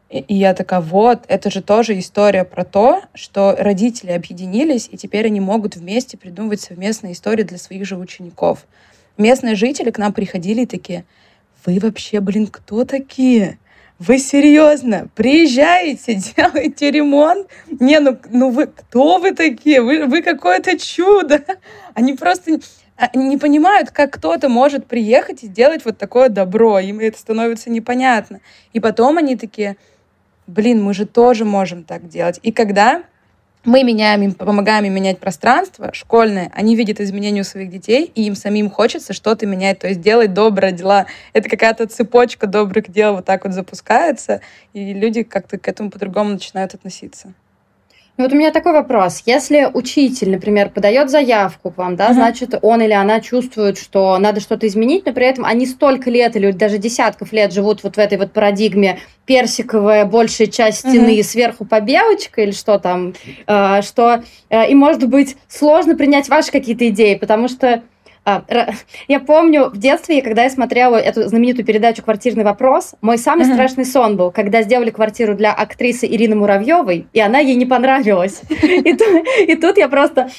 И, 0.08 0.18
и 0.18 0.34
я 0.34 0.54
такая, 0.54 0.80
вот, 0.80 1.24
это 1.28 1.50
же 1.50 1.62
тоже 1.62 1.98
история 1.98 2.44
про 2.44 2.64
то, 2.64 3.02
что 3.14 3.56
родители 3.58 4.12
объединились, 4.12 4.88
и 4.90 4.96
теперь 4.96 5.26
они 5.26 5.40
могут 5.40 5.76
вместе 5.76 6.16
придумывать 6.16 6.60
совместные 6.60 7.14
истории 7.14 7.42
для 7.42 7.58
своих 7.58 7.86
же 7.86 7.96
учеников. 7.96 8.66
Местные 9.18 9.54
жители 9.54 9.90
к 9.90 9.98
нам 9.98 10.12
приходили 10.12 10.64
такие, 10.64 11.04
вы 11.64 11.78
вообще, 11.78 12.20
блин, 12.20 12.46
кто 12.48 12.84
такие? 12.84 13.58
Вы 13.98 14.18
серьезно? 14.18 15.08
Приезжаете, 15.14 16.14
делаете 16.36 16.90
ремонт? 16.90 17.48
Не, 17.80 18.00
ну, 18.00 18.18
ну 18.30 18.50
вы, 18.50 18.66
кто 18.66 19.18
вы 19.18 19.32
такие? 19.32 19.80
Вы, 19.80 20.06
вы 20.06 20.22
какое-то 20.22 20.78
чудо. 20.78 21.44
Они 21.94 22.14
просто 22.14 22.58
а, 22.96 23.16
не 23.16 23.36
понимают, 23.36 23.90
как 23.90 24.12
кто-то 24.12 24.48
может 24.48 24.86
приехать 24.86 25.44
и 25.44 25.46
сделать 25.46 25.84
вот 25.84 25.98
такое 25.98 26.28
добро. 26.28 26.78
Им 26.80 26.98
это 27.00 27.18
становится 27.18 27.70
непонятно. 27.70 28.40
И 28.72 28.80
потом 28.80 29.18
они 29.18 29.36
такие, 29.36 29.76
блин, 30.46 30.82
мы 30.82 30.94
же 30.94 31.06
тоже 31.06 31.44
можем 31.44 31.84
так 31.84 32.08
делать. 32.08 32.40
И 32.42 32.52
когда 32.52 33.04
мы 33.64 33.84
меняем 33.84 34.22
им, 34.22 34.32
помогаем 34.32 34.84
им 34.84 34.94
менять 34.94 35.18
пространство 35.18 35.92
школьное, 35.94 36.50
они 36.54 36.74
видят 36.74 37.00
изменения 37.00 37.42
у 37.42 37.44
своих 37.44 37.70
детей, 37.70 38.10
и 38.14 38.24
им 38.24 38.34
самим 38.34 38.70
хочется 38.70 39.12
что-то 39.12 39.46
менять, 39.46 39.78
то 39.78 39.88
есть 39.88 40.00
делать 40.00 40.34
добрые 40.34 40.72
дела. 40.72 41.06
Это 41.32 41.48
какая-то 41.48 41.86
цепочка 41.86 42.46
добрых 42.46 42.90
дел 42.90 43.16
вот 43.16 43.24
так 43.24 43.44
вот 43.44 43.52
запускается, 43.52 44.40
и 44.72 44.92
люди 44.92 45.22
как-то 45.22 45.58
к 45.58 45.68
этому 45.68 45.90
по-другому 45.90 46.30
начинают 46.30 46.74
относиться. 46.74 47.34
Ну 48.18 48.24
вот 48.24 48.32
у 48.34 48.36
меня 48.36 48.50
такой 48.50 48.72
вопрос. 48.72 49.22
Если 49.24 49.70
учитель, 49.72 50.30
например, 50.30 50.68
подает 50.68 51.08
заявку 51.08 51.70
к 51.70 51.78
вам, 51.78 51.96
да, 51.96 52.10
uh-huh. 52.10 52.14
значит, 52.14 52.54
он 52.60 52.82
или 52.82 52.92
она 52.92 53.20
чувствует, 53.20 53.78
что 53.78 54.18
надо 54.18 54.40
что-то 54.40 54.66
изменить, 54.66 55.06
но 55.06 55.14
при 55.14 55.26
этом 55.26 55.46
они 55.46 55.66
столько 55.66 56.10
лет 56.10 56.36
или 56.36 56.50
даже 56.50 56.76
десятков 56.76 57.32
лет 57.32 57.54
живут 57.54 57.82
вот 57.82 57.96
в 57.96 57.98
этой 57.98 58.18
вот 58.18 58.32
парадигме 58.32 58.98
персиковая 59.24 60.04
большая 60.04 60.48
часть 60.48 60.80
стены, 60.80 61.18
uh-huh. 61.18 61.22
сверху 61.22 61.64
побелочка 61.64 62.42
или 62.42 62.50
что 62.50 62.78
там, 62.78 63.14
э, 63.46 63.80
что 63.80 64.22
э, 64.50 64.70
им 64.70 64.78
может 64.78 65.08
быть 65.08 65.36
сложно 65.48 65.96
принять 65.96 66.28
ваши 66.28 66.52
какие-то 66.52 66.88
идеи, 66.88 67.14
потому 67.14 67.48
что 67.48 67.82
я 69.08 69.20
помню 69.20 69.70
в 69.70 69.76
детстве, 69.76 70.22
когда 70.22 70.44
я 70.44 70.50
смотрела 70.50 70.96
эту 70.96 71.26
знаменитую 71.28 71.66
передачу 71.66 72.02
«Квартирный 72.02 72.44
вопрос», 72.44 72.94
мой 73.00 73.18
самый 73.18 73.46
uh-huh. 73.46 73.54
страшный 73.54 73.84
сон 73.84 74.16
был, 74.16 74.30
когда 74.30 74.62
сделали 74.62 74.90
квартиру 74.90 75.34
для 75.34 75.52
актрисы 75.52 76.06
Ирины 76.06 76.36
Муравьевой, 76.36 77.06
и 77.12 77.20
она 77.20 77.40
ей 77.40 77.56
не 77.56 77.66
понравилась. 77.66 78.42
И 78.50 79.56
тут 79.56 79.76
я 79.76 79.88
просто 79.88 80.30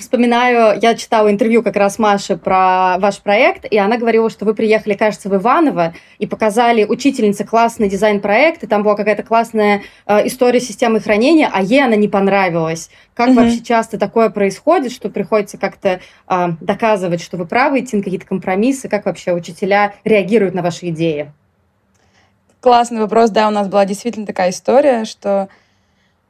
вспоминаю, 0.00 0.78
я 0.80 0.94
читала 0.94 1.30
интервью 1.30 1.62
как 1.62 1.76
раз 1.76 1.98
Маши 1.98 2.36
про 2.36 2.96
ваш 2.98 3.20
проект, 3.20 3.64
и 3.70 3.78
она 3.78 3.96
говорила, 3.98 4.28
что 4.30 4.44
вы 4.44 4.54
приехали, 4.54 4.94
кажется, 4.94 5.28
в 5.28 5.36
Иваново 5.36 5.94
и 6.18 6.26
показали 6.26 6.84
учительнице 6.84 7.44
классный 7.44 7.88
дизайн-проект, 7.88 8.64
и 8.64 8.66
там 8.66 8.82
была 8.82 8.96
какая-то 8.96 9.22
классная 9.22 9.82
э, 10.06 10.26
история 10.26 10.60
системы 10.60 11.00
хранения, 11.00 11.48
а 11.52 11.62
ей 11.62 11.84
она 11.84 11.96
не 11.96 12.08
понравилась. 12.08 12.90
Как 13.14 13.28
угу. 13.28 13.36
вообще 13.36 13.60
часто 13.60 13.98
такое 13.98 14.30
происходит, 14.30 14.92
что 14.92 15.08
приходится 15.08 15.58
как-то 15.58 16.00
э, 16.28 16.48
доказывать, 16.60 17.22
что 17.22 17.36
вы 17.36 17.46
правы, 17.46 17.80
идти 17.80 17.96
на 17.96 18.02
какие-то 18.02 18.26
компромиссы? 18.26 18.88
Как 18.88 19.06
вообще 19.06 19.32
учителя 19.32 19.94
реагируют 20.04 20.54
на 20.54 20.62
ваши 20.62 20.88
идеи? 20.88 21.32
Классный 22.60 23.00
вопрос. 23.00 23.30
Да, 23.30 23.48
у 23.48 23.50
нас 23.50 23.68
была 23.68 23.86
действительно 23.86 24.26
такая 24.26 24.50
история, 24.50 25.04
что 25.04 25.48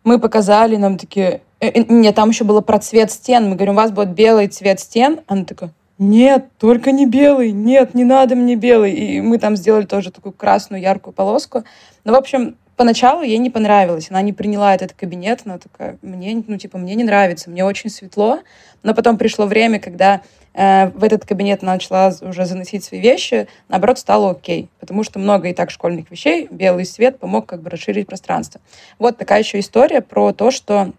мы 0.05 0.19
показали, 0.19 0.77
нам 0.77 0.97
такие, 0.97 1.41
нет, 1.61 2.15
там 2.15 2.31
еще 2.31 2.45
было 2.45 2.61
про 2.61 2.79
цвет 2.79 3.11
стен. 3.11 3.49
Мы 3.49 3.57
говорим, 3.57 3.75
у 3.75 3.77
вас 3.77 3.91
будет 3.91 4.11
белый 4.11 4.49
цвет 4.49 4.81
стен. 4.81 5.21
Она 5.27 5.45
такая, 5.45 5.71
нет, 5.99 6.47
только 6.59 6.93
не 6.93 7.07
белый, 7.07 7.53
нет, 7.53 7.95
не 7.95 8.05
надо 8.05 8.35
мне 8.35 8.57
белый. 8.57 8.93
И 8.93 9.21
мы 9.21 9.39
там 9.39 9.57
сделали 9.57 9.85
тоже 9.85 10.11
такую 10.11 10.33
красную 10.33 10.81
яркую 10.81 11.13
полоску. 11.13 11.65
Ну, 12.05 12.13
в 12.13 12.17
общем, 12.17 12.57
поначалу 12.81 13.21
ей 13.21 13.37
не 13.37 13.51
понравилось, 13.51 14.07
она 14.09 14.23
не 14.23 14.33
приняла 14.33 14.75
этот 14.75 14.95
кабинет, 14.95 15.43
она 15.45 15.59
такая, 15.59 15.99
мне, 16.01 16.43
ну, 16.47 16.57
типа, 16.57 16.79
мне 16.79 16.95
не 16.95 17.05
нравится, 17.05 17.51
мне 17.51 17.63
очень 17.63 17.91
светло, 17.91 18.41
но 18.83 18.95
потом 18.95 19.19
пришло 19.19 19.45
время, 19.45 19.79
когда 19.79 20.23
э, 20.55 20.87
в 20.87 21.05
этот 21.05 21.27
кабинет 21.27 21.63
она 21.63 21.75
начала 21.75 22.11
уже 22.23 22.47
заносить 22.47 22.83
свои 22.83 22.99
вещи, 22.99 23.49
наоборот, 23.69 23.99
стало 23.99 24.31
окей, 24.31 24.71
потому 24.81 25.05
что 25.05 25.19
много 25.19 25.49
и 25.49 25.53
так 25.53 25.71
школьных 25.71 26.11
вещей, 26.11 26.49
белый 26.51 26.87
свет 26.87 27.19
помог 27.19 27.45
как 27.45 27.61
бы 27.61 27.69
расширить 27.69 28.07
пространство. 28.07 28.63
Вот 28.99 29.19
такая 29.19 29.41
еще 29.41 29.61
история 29.61 30.01
про 30.01 30.33
то, 30.33 30.51
что 30.51 30.75
э, 30.85 30.93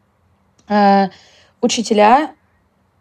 учителя 1.62 2.32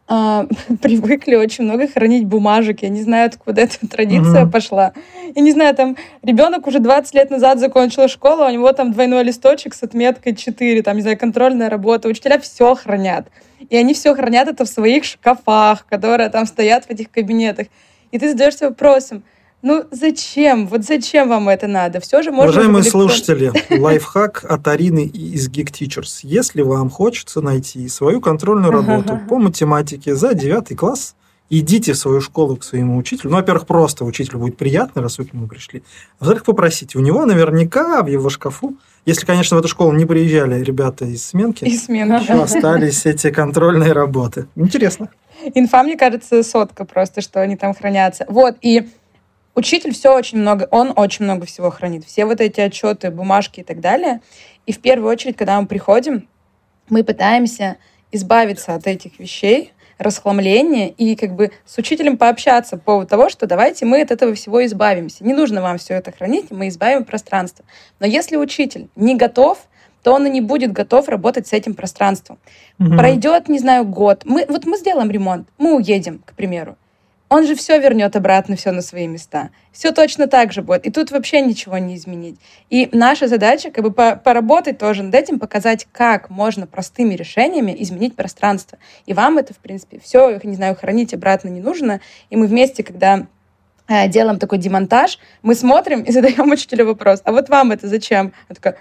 э, 0.08 0.46
привыкли 0.82 1.34
очень 1.36 1.64
много 1.64 1.88
хранить 1.88 2.26
бумажек. 2.26 2.82
Я 2.82 2.88
не 2.88 3.02
знаю, 3.02 3.26
откуда 3.26 3.62
эта 3.62 3.86
традиция 3.88 4.44
mm-hmm. 4.44 4.50
пошла. 4.50 4.92
Я 5.34 5.42
не 5.42 5.52
знаю, 5.52 5.74
там 5.74 5.96
ребенок 6.22 6.66
уже 6.66 6.78
20 6.78 7.14
лет 7.14 7.30
назад 7.30 7.58
закончил 7.58 8.08
школу, 8.08 8.44
у 8.44 8.50
него 8.50 8.72
там 8.72 8.92
двойной 8.92 9.24
листочек 9.24 9.74
с 9.74 9.82
отметкой 9.82 10.34
4, 10.34 10.82
там, 10.82 10.96
не 10.96 11.02
знаю, 11.02 11.18
контрольная 11.18 11.70
работа. 11.70 12.08
Учителя 12.08 12.38
все 12.38 12.74
хранят. 12.74 13.28
И 13.68 13.76
они 13.76 13.94
все 13.94 14.14
хранят 14.14 14.48
это 14.48 14.64
в 14.64 14.68
своих 14.68 15.04
шкафах, 15.04 15.86
которые 15.86 16.28
там 16.30 16.46
стоят 16.46 16.86
в 16.86 16.90
этих 16.90 17.10
кабинетах. 17.10 17.68
И 18.10 18.18
ты 18.18 18.30
задаешься 18.30 18.68
вопросом, 18.68 19.22
ну, 19.62 19.84
зачем? 19.90 20.66
Вот 20.66 20.84
зачем 20.84 21.28
вам 21.28 21.48
это 21.48 21.66
надо? 21.66 22.00
Все 22.00 22.22
же 22.22 22.30
можно... 22.30 22.50
Уважаемые 22.50 22.82
электрон... 22.82 23.08
слушатели, 23.08 23.52
лайфхак 23.78 24.44
от 24.48 24.66
Арины 24.68 25.04
из 25.04 25.50
Geek 25.50 25.70
Teachers. 25.70 26.20
Если 26.22 26.62
вам 26.62 26.88
хочется 26.88 27.40
найти 27.40 27.86
свою 27.88 28.20
контрольную 28.20 28.72
работу 28.72 29.20
по 29.28 29.38
математике 29.38 30.14
за 30.14 30.34
9 30.34 30.76
класс, 30.76 31.14
идите 31.50 31.92
в 31.92 31.96
свою 31.98 32.20
школу 32.20 32.56
к 32.56 32.64
своему 32.64 32.96
учителю. 32.96 33.30
Ну, 33.30 33.36
во-первых, 33.36 33.66
просто 33.66 34.04
учителю 34.04 34.38
будет 34.38 34.56
приятно, 34.56 35.02
раз 35.02 35.18
вы 35.18 35.26
к 35.26 35.34
нему 35.34 35.46
пришли. 35.46 35.82
Во-вторых, 36.18 36.44
попросите. 36.44 36.96
У 36.96 37.02
него 37.02 37.26
наверняка 37.26 38.02
в 38.02 38.06
его 38.06 38.30
шкафу, 38.30 38.76
если, 39.04 39.26
конечно, 39.26 39.56
в 39.56 39.60
эту 39.60 39.68
школу 39.68 39.92
не 39.92 40.06
приезжали 40.06 40.62
ребята 40.62 41.04
из 41.04 41.26
сменки, 41.26 41.64
из 41.64 41.84
смены, 41.84 42.14
еще 42.14 42.34
остались 42.34 43.06
эти 43.06 43.30
контрольные 43.30 43.92
работы. 43.92 44.46
Интересно. 44.56 45.08
Инфа, 45.54 45.82
мне 45.82 45.96
кажется, 45.96 46.42
сотка 46.42 46.84
просто, 46.84 47.20
что 47.22 47.40
они 47.40 47.56
там 47.56 47.74
хранятся. 47.74 48.26
Вот, 48.28 48.56
и 48.60 48.88
Учитель 49.60 49.92
все 49.92 50.16
очень 50.16 50.38
много, 50.38 50.66
он 50.70 50.94
очень 50.96 51.26
много 51.26 51.44
всего 51.44 51.68
хранит. 51.68 52.06
Все 52.06 52.24
вот 52.24 52.40
эти 52.40 52.62
отчеты, 52.62 53.10
бумажки 53.10 53.60
и 53.60 53.62
так 53.62 53.80
далее. 53.80 54.22
И 54.64 54.72
в 54.72 54.80
первую 54.80 55.10
очередь, 55.10 55.36
когда 55.36 55.60
мы 55.60 55.66
приходим, 55.66 56.30
мы 56.88 57.04
пытаемся 57.04 57.76
избавиться 58.10 58.74
от 58.74 58.86
этих 58.86 59.18
вещей, 59.18 59.74
расхламления 59.98 60.88
и 60.88 61.14
как 61.14 61.36
бы 61.36 61.50
с 61.66 61.76
учителем 61.76 62.16
пообщаться 62.16 62.78
по 62.78 62.84
поводу 62.84 63.08
того, 63.08 63.28
что 63.28 63.46
давайте 63.46 63.84
мы 63.84 64.00
от 64.00 64.10
этого 64.10 64.32
всего 64.32 64.64
избавимся. 64.64 65.26
Не 65.26 65.34
нужно 65.34 65.60
вам 65.60 65.76
все 65.76 65.92
это 65.92 66.10
хранить, 66.10 66.50
мы 66.50 66.68
избавим 66.68 67.04
пространство. 67.04 67.62
Но 67.98 68.06
если 68.06 68.36
учитель 68.36 68.88
не 68.96 69.14
готов, 69.14 69.58
то 70.02 70.14
он 70.14 70.26
и 70.26 70.30
не 70.30 70.40
будет 70.40 70.72
готов 70.72 71.10
работать 71.10 71.48
с 71.48 71.52
этим 71.52 71.74
пространством. 71.74 72.38
Угу. 72.78 72.96
Пройдет, 72.96 73.50
не 73.50 73.58
знаю, 73.58 73.84
год. 73.84 74.22
Мы, 74.24 74.46
вот 74.48 74.64
мы 74.64 74.78
сделаем 74.78 75.10
ремонт, 75.10 75.48
мы 75.58 75.76
уедем, 75.76 76.22
к 76.24 76.32
примеру 76.32 76.78
он 77.30 77.46
же 77.46 77.54
все 77.54 77.78
вернет 77.78 78.16
обратно, 78.16 78.56
все 78.56 78.72
на 78.72 78.82
свои 78.82 79.06
места. 79.06 79.50
Все 79.70 79.92
точно 79.92 80.26
так 80.26 80.52
же 80.52 80.62
будет. 80.62 80.84
И 80.84 80.90
тут 80.90 81.12
вообще 81.12 81.40
ничего 81.40 81.78
не 81.78 81.94
изменить. 81.94 82.40
И 82.70 82.88
наша 82.92 83.28
задача 83.28 83.70
как 83.70 83.84
бы 83.84 83.92
поработать 83.92 84.78
тоже 84.78 85.04
над 85.04 85.14
этим, 85.14 85.38
показать, 85.38 85.86
как 85.92 86.28
можно 86.28 86.66
простыми 86.66 87.14
решениями 87.14 87.74
изменить 87.78 88.16
пространство. 88.16 88.78
И 89.06 89.14
вам 89.14 89.38
это, 89.38 89.54
в 89.54 89.58
принципе, 89.58 90.00
все, 90.00 90.40
не 90.42 90.56
знаю, 90.56 90.74
хранить 90.74 91.14
обратно 91.14 91.48
не 91.48 91.60
нужно. 91.60 92.00
И 92.30 92.36
мы 92.36 92.48
вместе, 92.48 92.82
когда 92.82 93.28
э, 93.86 94.08
делаем 94.08 94.40
такой 94.40 94.58
демонтаж, 94.58 95.20
мы 95.42 95.54
смотрим 95.54 96.02
и 96.02 96.10
задаем 96.12 96.50
учителю 96.50 96.86
вопрос, 96.86 97.20
а 97.24 97.30
вот 97.30 97.48
вам 97.48 97.70
это 97.70 97.86
зачем? 97.86 98.32
Я 98.48 98.56
такая, 98.56 98.76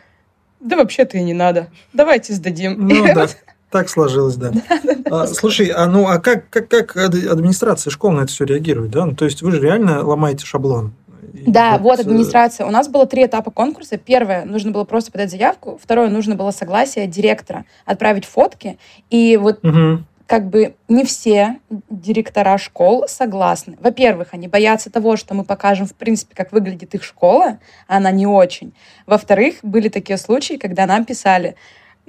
да 0.59 0.75
вообще-то 0.75 1.19
и 1.19 1.21
не 1.21 1.33
надо. 1.33 1.67
Давайте 1.93 2.33
сдадим. 2.33 2.87
Ну, 2.87 3.13
да. 3.13 3.27
Так 3.71 3.89
сложилось, 3.89 4.35
да. 4.35 4.51
а, 5.11 5.27
слушай, 5.27 5.67
а 5.67 5.85
ну 5.85 6.07
а 6.07 6.19
как, 6.19 6.49
как, 6.49 6.67
как 6.67 6.97
администрация 6.97 7.91
школ 7.91 8.11
на 8.11 8.21
это 8.21 8.31
все 8.31 8.45
реагирует, 8.45 8.91
да? 8.91 9.05
Ну, 9.05 9.15
то 9.15 9.25
есть 9.25 9.41
вы 9.41 9.51
же 9.51 9.59
реально 9.59 10.03
ломаете 10.03 10.45
шаблон. 10.45 10.93
Да, 11.33 11.77
вот, 11.77 11.83
вот 11.83 11.99
э, 11.99 12.01
администрация. 12.01 12.65
У 12.65 12.71
нас 12.71 12.87
было 12.87 13.05
три 13.05 13.25
этапа 13.25 13.51
конкурса. 13.51 13.97
Первое, 13.97 14.45
нужно 14.45 14.71
было 14.71 14.83
просто 14.83 15.11
подать 15.11 15.29
заявку. 15.29 15.79
Второе, 15.81 16.09
нужно 16.09 16.35
было 16.35 16.51
согласие 16.51 17.07
директора, 17.07 17.65
отправить 17.85 18.25
фотки. 18.25 18.77
И 19.09 19.37
вот 19.37 19.63
угу. 19.63 20.03
как 20.25 20.49
бы 20.49 20.75
не 20.87 21.05
все 21.05 21.57
директора 21.89 22.57
школ 22.57 23.05
согласны. 23.07 23.77
Во-первых, 23.79 24.29
они 24.31 24.47
боятся 24.47 24.89
того, 24.89 25.15
что 25.15 25.33
мы 25.33 25.43
покажем, 25.43 25.85
в 25.85 25.93
принципе, 25.93 26.35
как 26.35 26.51
выглядит 26.51 26.95
их 26.95 27.03
школа, 27.03 27.59
а 27.87 27.97
она 27.97 28.11
не 28.11 28.25
очень. 28.25 28.73
Во-вторых, 29.05 29.57
были 29.61 29.89
такие 29.89 30.17
случаи, 30.17 30.55
когда 30.55 30.85
нам 30.85 31.05
писали, 31.05 31.55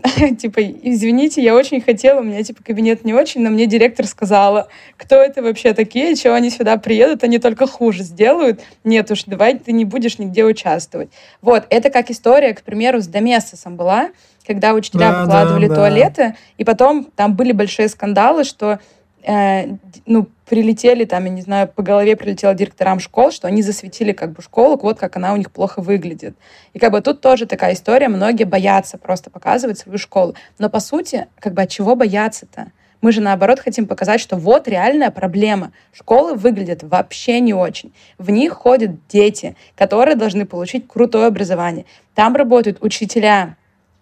типа, 0.38 0.60
извините, 0.62 1.42
я 1.42 1.54
очень 1.54 1.80
хотела, 1.80 2.20
у 2.20 2.22
меня, 2.22 2.42
типа, 2.42 2.62
кабинет 2.62 3.04
не 3.04 3.14
очень, 3.14 3.42
но 3.42 3.50
мне 3.50 3.66
директор 3.66 4.06
сказала, 4.06 4.68
кто 4.96 5.16
это 5.16 5.42
вообще 5.42 5.74
такие, 5.74 6.16
чего 6.16 6.34
они 6.34 6.50
сюда 6.50 6.76
приедут, 6.76 7.24
они 7.24 7.38
только 7.38 7.66
хуже 7.66 8.02
сделают. 8.02 8.60
Нет 8.84 9.10
уж, 9.10 9.24
давай 9.24 9.58
ты 9.58 9.72
не 9.72 9.84
будешь 9.84 10.18
нигде 10.18 10.44
участвовать. 10.44 11.10
Вот, 11.42 11.66
это 11.70 11.90
как 11.90 12.10
история, 12.10 12.54
к 12.54 12.62
примеру, 12.62 13.00
с 13.00 13.06
Доместосом 13.06 13.76
была, 13.76 14.10
когда 14.46 14.74
учителя 14.74 15.10
да, 15.10 15.20
выкладывали 15.22 15.66
да, 15.66 15.74
туалеты, 15.74 16.22
да. 16.22 16.36
и 16.58 16.64
потом 16.64 17.04
там 17.14 17.34
были 17.34 17.52
большие 17.52 17.88
скандалы, 17.88 18.44
что 18.44 18.80
э, 19.22 19.76
ну, 20.06 20.26
прилетели 20.50 21.04
там, 21.04 21.26
я 21.26 21.30
не 21.30 21.42
знаю, 21.42 21.68
по 21.68 21.80
голове 21.80 22.16
прилетело 22.16 22.54
директорам 22.54 22.98
школ, 22.98 23.30
что 23.30 23.46
они 23.46 23.62
засветили 23.62 24.10
как 24.10 24.32
бы 24.32 24.42
школу, 24.42 24.76
вот 24.82 24.98
как 24.98 25.16
она 25.16 25.32
у 25.32 25.36
них 25.36 25.52
плохо 25.52 25.80
выглядит. 25.80 26.34
И 26.72 26.80
как 26.80 26.90
бы 26.90 27.00
тут 27.00 27.20
тоже 27.20 27.46
такая 27.46 27.74
история, 27.74 28.08
многие 28.08 28.42
боятся 28.42 28.98
просто 28.98 29.30
показывать 29.30 29.78
свою 29.78 29.96
школу. 29.96 30.34
Но 30.58 30.68
по 30.68 30.80
сути, 30.80 31.28
как 31.38 31.54
бы 31.54 31.62
от 31.62 31.70
чего 31.70 31.94
бояться-то? 31.94 32.72
Мы 33.00 33.12
же 33.12 33.20
наоборот 33.20 33.60
хотим 33.60 33.86
показать, 33.86 34.20
что 34.20 34.34
вот 34.34 34.66
реальная 34.66 35.12
проблема. 35.12 35.70
Школы 35.92 36.34
выглядят 36.34 36.82
вообще 36.82 37.38
не 37.38 37.54
очень. 37.54 37.92
В 38.18 38.30
них 38.30 38.54
ходят 38.54 39.06
дети, 39.06 39.54
которые 39.76 40.16
должны 40.16 40.46
получить 40.46 40.88
крутое 40.88 41.26
образование. 41.26 41.84
Там 42.16 42.34
работают 42.34 42.78
учителя, 42.80 43.56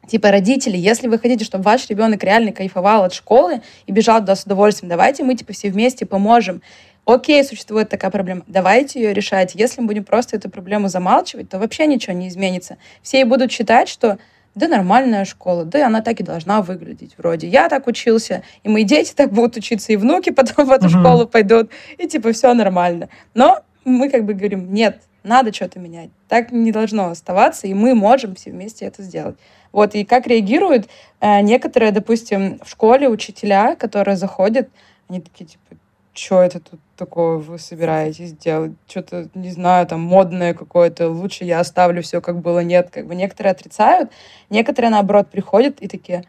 Типа, 0.08 0.30
родители, 0.30 0.76
если 0.76 1.06
вы 1.06 1.18
хотите, 1.18 1.44
чтобы 1.44 1.64
ваш 1.64 1.88
ребенок 1.88 2.24
реально 2.24 2.52
кайфовал 2.52 3.04
от 3.04 3.12
школы 3.12 3.60
и 3.86 3.92
бежал 3.92 4.20
туда 4.20 4.34
с 4.34 4.44
удовольствием, 4.44 4.88
давайте 4.88 5.22
мы, 5.22 5.34
типа, 5.34 5.52
все 5.52 5.70
вместе 5.70 6.06
поможем. 6.06 6.62
Окей, 7.04 7.42
существует 7.44 7.88
такая 7.88 8.10
проблема, 8.10 8.42
давайте 8.46 9.00
ее 9.00 9.14
решать. 9.14 9.54
Если 9.54 9.80
мы 9.80 9.86
будем 9.86 10.04
просто 10.04 10.36
эту 10.36 10.50
проблему 10.50 10.88
замалчивать, 10.88 11.48
то 11.48 11.58
вообще 11.58 11.86
ничего 11.86 12.12
не 12.12 12.28
изменится. 12.28 12.76
Все 13.02 13.20
и 13.20 13.24
будут 13.24 13.50
считать, 13.50 13.88
что 13.88 14.18
да 14.54 14.68
нормальная 14.68 15.24
школа, 15.24 15.64
да 15.64 15.86
она 15.86 16.02
так 16.02 16.20
и 16.20 16.22
должна 16.22 16.60
выглядеть 16.62 17.14
вроде. 17.16 17.46
Я 17.48 17.68
так 17.68 17.86
учился, 17.86 18.42
и 18.62 18.68
мои 18.68 18.84
дети 18.84 19.12
так 19.14 19.32
будут 19.32 19.56
учиться, 19.56 19.92
и 19.92 19.96
внуки 19.96 20.30
потом 20.30 20.66
в 20.66 20.70
эту 20.70 20.86
uh-huh. 20.86 21.00
школу 21.00 21.26
пойдут, 21.26 21.70
и 21.96 22.06
типа 22.06 22.32
все 22.32 22.52
нормально. 22.54 23.08
Но 23.34 23.60
мы 23.84 24.10
как 24.10 24.24
бы 24.24 24.34
говорим, 24.34 24.72
нет, 24.72 25.00
надо 25.22 25.52
что-то 25.52 25.78
менять. 25.78 26.10
Так 26.28 26.52
не 26.52 26.72
должно 26.72 27.08
оставаться, 27.10 27.66
и 27.66 27.74
мы 27.74 27.94
можем 27.94 28.34
все 28.34 28.50
вместе 28.50 28.84
это 28.84 29.02
сделать. 29.02 29.36
Вот, 29.72 29.94
и 29.94 30.04
как 30.04 30.26
реагируют 30.26 30.88
э, 31.20 31.40
некоторые, 31.40 31.92
допустим, 31.92 32.58
в 32.64 32.70
школе 32.70 33.08
учителя, 33.08 33.76
которые 33.76 34.16
заходят, 34.16 34.68
они 35.08 35.20
такие, 35.20 35.46
типа, 35.46 35.76
что 36.12 36.42
это 36.42 36.58
тут 36.60 36.80
такое 36.96 37.38
вы 37.38 37.58
собираетесь 37.58 38.32
делать? 38.32 38.72
Что-то, 38.88 39.28
не 39.34 39.50
знаю, 39.50 39.86
там, 39.86 40.00
модное 40.00 40.52
какое-то, 40.52 41.08
лучше 41.08 41.44
я 41.44 41.60
оставлю 41.60 42.02
все, 42.02 42.20
как 42.20 42.40
было, 42.40 42.60
нет. 42.60 42.90
Как 42.90 43.06
бы 43.06 43.14
некоторые 43.14 43.52
отрицают, 43.52 44.10
некоторые, 44.50 44.90
наоборот, 44.90 45.30
приходят 45.30 45.80
и 45.80 45.86
такие, 45.86 46.24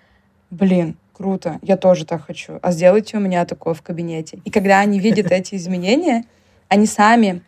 блин, 0.51 0.95
круто, 1.13 1.59
я 1.61 1.75
тоже 1.75 2.05
так 2.05 2.25
хочу, 2.25 2.59
а 2.61 2.71
сделайте 2.71 3.17
у 3.17 3.19
меня 3.19 3.45
такое 3.45 3.73
в 3.73 3.81
кабинете. 3.81 4.39
И 4.45 4.51
когда 4.51 4.79
они 4.79 4.99
видят 4.99 5.31
эти 5.31 5.55
изменения, 5.55 6.23
они 6.67 6.85
сами 6.85 7.41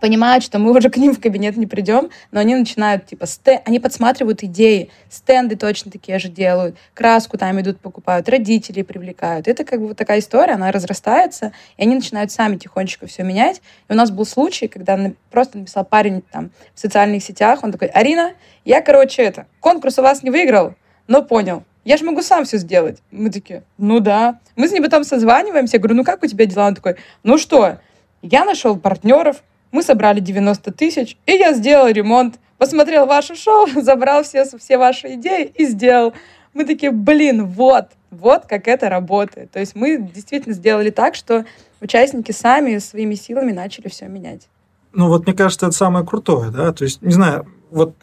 понимают, 0.00 0.44
что 0.44 0.58
мы 0.58 0.76
уже 0.76 0.90
к 0.90 0.96
ним 0.96 1.14
в 1.14 1.20
кабинет 1.20 1.56
не 1.56 1.66
придем, 1.66 2.10
но 2.30 2.40
они 2.40 2.54
начинают, 2.54 3.06
типа, 3.06 3.26
стэ... 3.26 3.62
они 3.64 3.80
подсматривают 3.80 4.42
идеи, 4.42 4.90
стенды 5.10 5.56
точно 5.56 5.90
такие 5.90 6.18
же 6.18 6.28
делают, 6.28 6.76
краску 6.94 7.38
там 7.38 7.60
идут 7.60 7.80
покупают, 7.80 8.28
родителей 8.28 8.82
привлекают. 8.82 9.48
Это 9.48 9.64
как 9.64 9.80
бы 9.80 9.88
вот 9.88 9.96
такая 9.96 10.20
история, 10.20 10.54
она 10.54 10.72
разрастается, 10.72 11.52
и 11.76 11.82
они 11.82 11.94
начинают 11.94 12.30
сами 12.30 12.56
тихонечко 12.56 13.06
все 13.06 13.22
менять. 13.22 13.60
И 13.88 13.92
у 13.92 13.96
нас 13.96 14.10
был 14.10 14.26
случай, 14.26 14.68
когда 14.68 14.98
просто 15.30 15.58
написал 15.58 15.84
парень 15.84 16.22
там 16.30 16.50
в 16.74 16.80
социальных 16.80 17.22
сетях, 17.22 17.62
он 17.62 17.72
такой, 17.72 17.88
Арина, 17.88 18.32
я, 18.64 18.80
короче, 18.80 19.22
это, 19.22 19.46
конкурс 19.60 19.98
у 19.98 20.02
вас 20.02 20.22
не 20.22 20.30
выиграл, 20.30 20.74
но 21.06 21.22
понял, 21.22 21.64
я 21.86 21.96
же 21.96 22.04
могу 22.04 22.20
сам 22.20 22.44
все 22.44 22.58
сделать. 22.58 22.98
Мы 23.12 23.30
такие, 23.30 23.62
ну 23.78 24.00
да. 24.00 24.40
Мы 24.56 24.66
с 24.66 24.72
ним 24.72 24.82
потом 24.82 25.04
созваниваемся, 25.04 25.76
я 25.76 25.78
говорю, 25.78 25.94
ну 25.94 26.04
как 26.04 26.22
у 26.24 26.26
тебя 26.26 26.44
дела? 26.44 26.66
Он 26.66 26.74
такой, 26.74 26.96
ну 27.22 27.38
что, 27.38 27.78
я 28.22 28.44
нашел 28.44 28.76
партнеров, 28.76 29.44
мы 29.76 29.82
собрали 29.82 30.20
90 30.20 30.72
тысяч, 30.72 31.18
и 31.26 31.32
я 31.32 31.52
сделал 31.52 31.88
ремонт. 31.88 32.40
Посмотрел 32.56 33.04
ваше 33.04 33.36
шоу, 33.36 33.66
забрал 33.82 34.22
все, 34.22 34.44
все 34.58 34.78
ваши 34.78 35.14
идеи 35.14 35.52
и 35.54 35.66
сделал. 35.66 36.14
Мы 36.54 36.64
такие, 36.64 36.90
блин, 36.90 37.44
вот, 37.44 37.88
Вот 38.10 38.46
как 38.46 38.66
это 38.68 38.88
работает. 38.88 39.50
То 39.50 39.60
есть 39.60 39.74
мы 39.74 39.98
действительно 39.98 40.54
сделали 40.54 40.88
так, 40.88 41.14
что 41.14 41.44
участники 41.82 42.32
сами 42.32 42.78
своими 42.78 43.14
силами 43.14 43.52
начали 43.52 43.88
все 43.88 44.06
менять. 44.06 44.48
Ну 44.94 45.08
вот 45.08 45.26
мне 45.26 45.34
кажется, 45.34 45.66
это 45.66 45.76
самое 45.76 46.06
крутое, 46.06 46.50
да, 46.50 46.72
то 46.72 46.84
есть, 46.84 47.02
не 47.02 47.12
знаю, 47.12 47.46
вот 47.70 47.94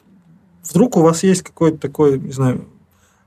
вдруг 0.69 0.95
у 0.95 1.01
вас 1.01 1.23
есть 1.23 1.41
какое-то 1.41 1.79
такое, 1.79 2.19
не 2.19 2.31
знаю, 2.31 2.67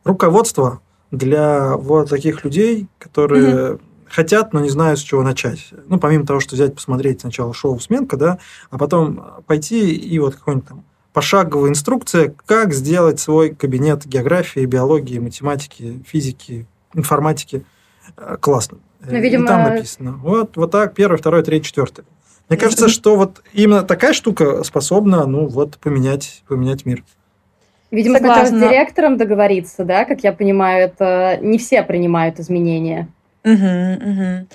руководство 0.04 0.80
для 1.10 1.76
вот 1.76 2.08
таких 2.08 2.44
людей, 2.44 2.86
которые 3.00 3.54
mm-hmm. 3.54 3.80
Хотят, 4.08 4.52
но 4.52 4.60
не 4.60 4.68
знают, 4.68 4.98
с 4.98 5.02
чего 5.02 5.22
начать. 5.22 5.68
Ну, 5.88 5.98
помимо 5.98 6.26
того, 6.26 6.40
что 6.40 6.54
взять, 6.54 6.74
посмотреть 6.74 7.20
сначала 7.20 7.52
шоу 7.54 7.78
«Сменка», 7.80 8.16
да, 8.16 8.38
а 8.70 8.78
потом 8.78 9.42
пойти 9.46 9.94
и 9.94 10.18
вот 10.18 10.36
какой-нибудь 10.36 10.68
там 10.68 10.84
пошаговая 11.12 11.70
инструкция, 11.70 12.34
как 12.44 12.74
сделать 12.74 13.18
свой 13.18 13.54
кабинет 13.54 14.06
географии, 14.06 14.66
биологии, 14.66 15.18
математики, 15.18 16.02
физики, 16.06 16.66
информатики 16.92 17.64
э, 18.18 18.36
классным. 18.38 18.82
Ну, 19.00 19.18
видимо... 19.18 19.44
И 19.44 19.48
там 19.48 19.62
написано. 19.62 20.12
Вот, 20.22 20.56
вот 20.56 20.70
так, 20.70 20.94
первый, 20.94 21.16
второй, 21.16 21.42
третий, 21.42 21.68
четвертый. 21.68 22.04
Мне 22.48 22.58
кажется, 22.58 22.88
что 22.88 23.16
вот 23.16 23.42
именно 23.52 23.82
такая 23.82 24.12
штука 24.12 24.62
способна, 24.62 25.26
ну, 25.26 25.46
вот, 25.46 25.78
поменять, 25.78 26.42
поменять 26.46 26.84
мир. 26.84 27.02
Видимо, 27.90 28.18
Согласна. 28.18 28.46
сначала 28.46 28.68
с 28.68 28.70
директором 28.70 29.16
договориться, 29.16 29.84
да, 29.84 30.04
как 30.04 30.22
я 30.22 30.32
понимаю, 30.32 30.86
это 30.86 31.38
не 31.40 31.58
все 31.58 31.82
принимают 31.82 32.38
изменения. 32.40 33.08
Угу, 33.46 34.10
угу. 34.10 34.46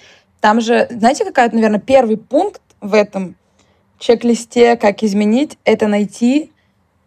Там 0.41 0.59
же, 0.59 0.87
знаете, 0.89 1.23
какая, 1.23 1.49
наверное, 1.51 1.79
первый 1.79 2.17
пункт 2.17 2.61
в 2.81 2.93
этом 2.93 3.35
чек-листе, 3.99 4.75
как 4.75 5.01
изменить, 5.03 5.57
это 5.63 5.87
найти 5.87 6.51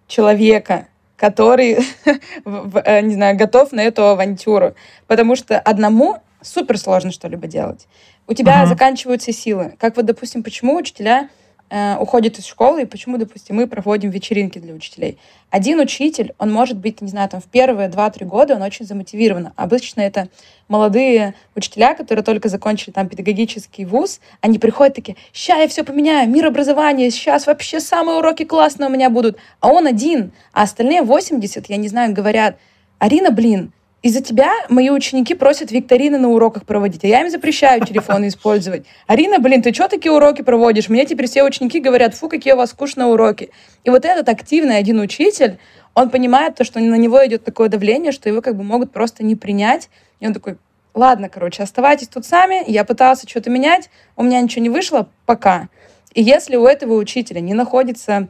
человека, 0.07 0.87
который, 1.16 1.79
э, 2.44 3.01
не 3.03 3.14
знаю, 3.14 3.37
готов 3.37 3.73
на 3.73 3.83
эту 3.83 4.07
авантюру. 4.07 4.75
Потому 5.07 5.37
что 5.37 5.59
одному 5.59 6.18
супер 6.40 6.79
сложно 6.79 7.11
что-либо 7.11 7.47
делать. 7.47 7.87
У 8.27 8.33
тебя 8.33 8.62
uh-huh. 8.62 8.68
заканчиваются 8.68 9.33
силы. 9.33 9.75
Как 9.79 9.97
вот, 9.97 10.07
допустим, 10.07 10.42
почему 10.42 10.77
учителя 10.77 11.29
э, 11.70 11.96
уходят 11.98 12.38
из 12.38 12.46
школы 12.46 12.83
и 12.83 12.85
почему, 12.85 13.18
допустим, 13.18 13.57
мы 13.57 13.66
проводим 13.66 14.11
вечеринки 14.11 14.59
для 14.59 14.74
учителей. 14.74 15.18
Один 15.50 15.81
учитель, 15.81 16.35
он 16.38 16.53
может 16.53 16.77
быть, 16.77 17.00
не 17.00 17.09
знаю, 17.09 17.29
там 17.29 17.40
в 17.40 17.44
первые 17.44 17.88
два-три 17.88 18.27
года 18.27 18.55
он 18.55 18.62
очень 18.62 18.87
замотивирован. 18.87 19.50
Обычно 19.57 20.00
это 20.00 20.29
молодые 20.68 21.35
учителя, 21.55 21.94
которые 21.94 22.24
только 22.24 22.48
закончили 22.48 22.90
там 22.90 23.09
педагогический 23.09 23.85
вуз, 23.85 24.20
они 24.40 24.59
приходят 24.59 24.94
такие, 24.94 25.16
ща 25.33 25.57
я 25.57 25.68
все 25.68 25.85
поменяю, 25.85 26.29
мир 26.29 26.46
образования, 26.46 27.11
сейчас 27.11 27.46
вообще 27.46 27.81
самые 27.81 28.18
уроки 28.18 28.44
классные 28.44 28.88
у 28.88 28.92
меня 28.92 29.11
будут. 29.11 29.38
А 29.61 29.68
он 29.68 29.87
один, 29.87 30.33
а 30.53 30.62
остальные 30.62 31.03
80, 31.03 31.68
я 31.68 31.77
не 31.77 31.88
знаю, 31.88 32.12
говорят, 32.14 32.57
Арина, 32.98 33.31
блин, 33.31 33.72
из-за 34.04 34.20
тебя 34.20 34.52
мои 34.68 34.90
ученики 34.90 35.32
просят 35.32 35.70
викторины 35.70 36.18
на 36.18 36.28
уроках 36.28 36.66
проводить, 36.66 37.02
а 37.04 37.06
я 37.06 37.22
им 37.22 37.30
запрещаю 37.30 37.80
телефоны 37.86 38.28
использовать. 38.28 38.84
Арина, 39.06 39.38
блин, 39.38 39.62
ты 39.62 39.72
что 39.72 39.88
такие 39.88 40.12
уроки 40.12 40.42
проводишь? 40.42 40.90
Мне 40.90 41.06
теперь 41.06 41.26
все 41.26 41.42
ученики 41.42 41.80
говорят, 41.80 42.14
фу, 42.14 42.28
какие 42.28 42.52
у 42.52 42.58
вас 42.58 42.68
скучные 42.68 43.06
уроки. 43.06 43.48
И 43.82 43.88
вот 43.88 44.04
этот 44.04 44.28
активный 44.28 44.76
один 44.76 45.00
учитель, 45.00 45.56
он 45.94 46.10
понимает 46.10 46.54
то, 46.54 46.64
что 46.64 46.80
на 46.80 46.96
него 46.96 47.26
идет 47.26 47.44
такое 47.44 47.70
давление, 47.70 48.12
что 48.12 48.28
его 48.28 48.42
как 48.42 48.56
бы 48.56 48.62
могут 48.62 48.92
просто 48.92 49.24
не 49.24 49.36
принять. 49.36 49.88
И 50.20 50.26
он 50.26 50.34
такой, 50.34 50.58
ладно, 50.92 51.30
короче, 51.30 51.62
оставайтесь 51.62 52.08
тут 52.08 52.26
сами, 52.26 52.62
я 52.70 52.84
пытался 52.84 53.26
что-то 53.26 53.48
менять, 53.48 53.88
у 54.16 54.22
меня 54.22 54.38
ничего 54.42 54.60
не 54.60 54.68
вышло, 54.68 55.08
пока. 55.24 55.68
И 56.12 56.22
если 56.22 56.56
у 56.56 56.66
этого 56.66 56.92
учителя 56.92 57.40
не 57.40 57.54
находится 57.54 58.28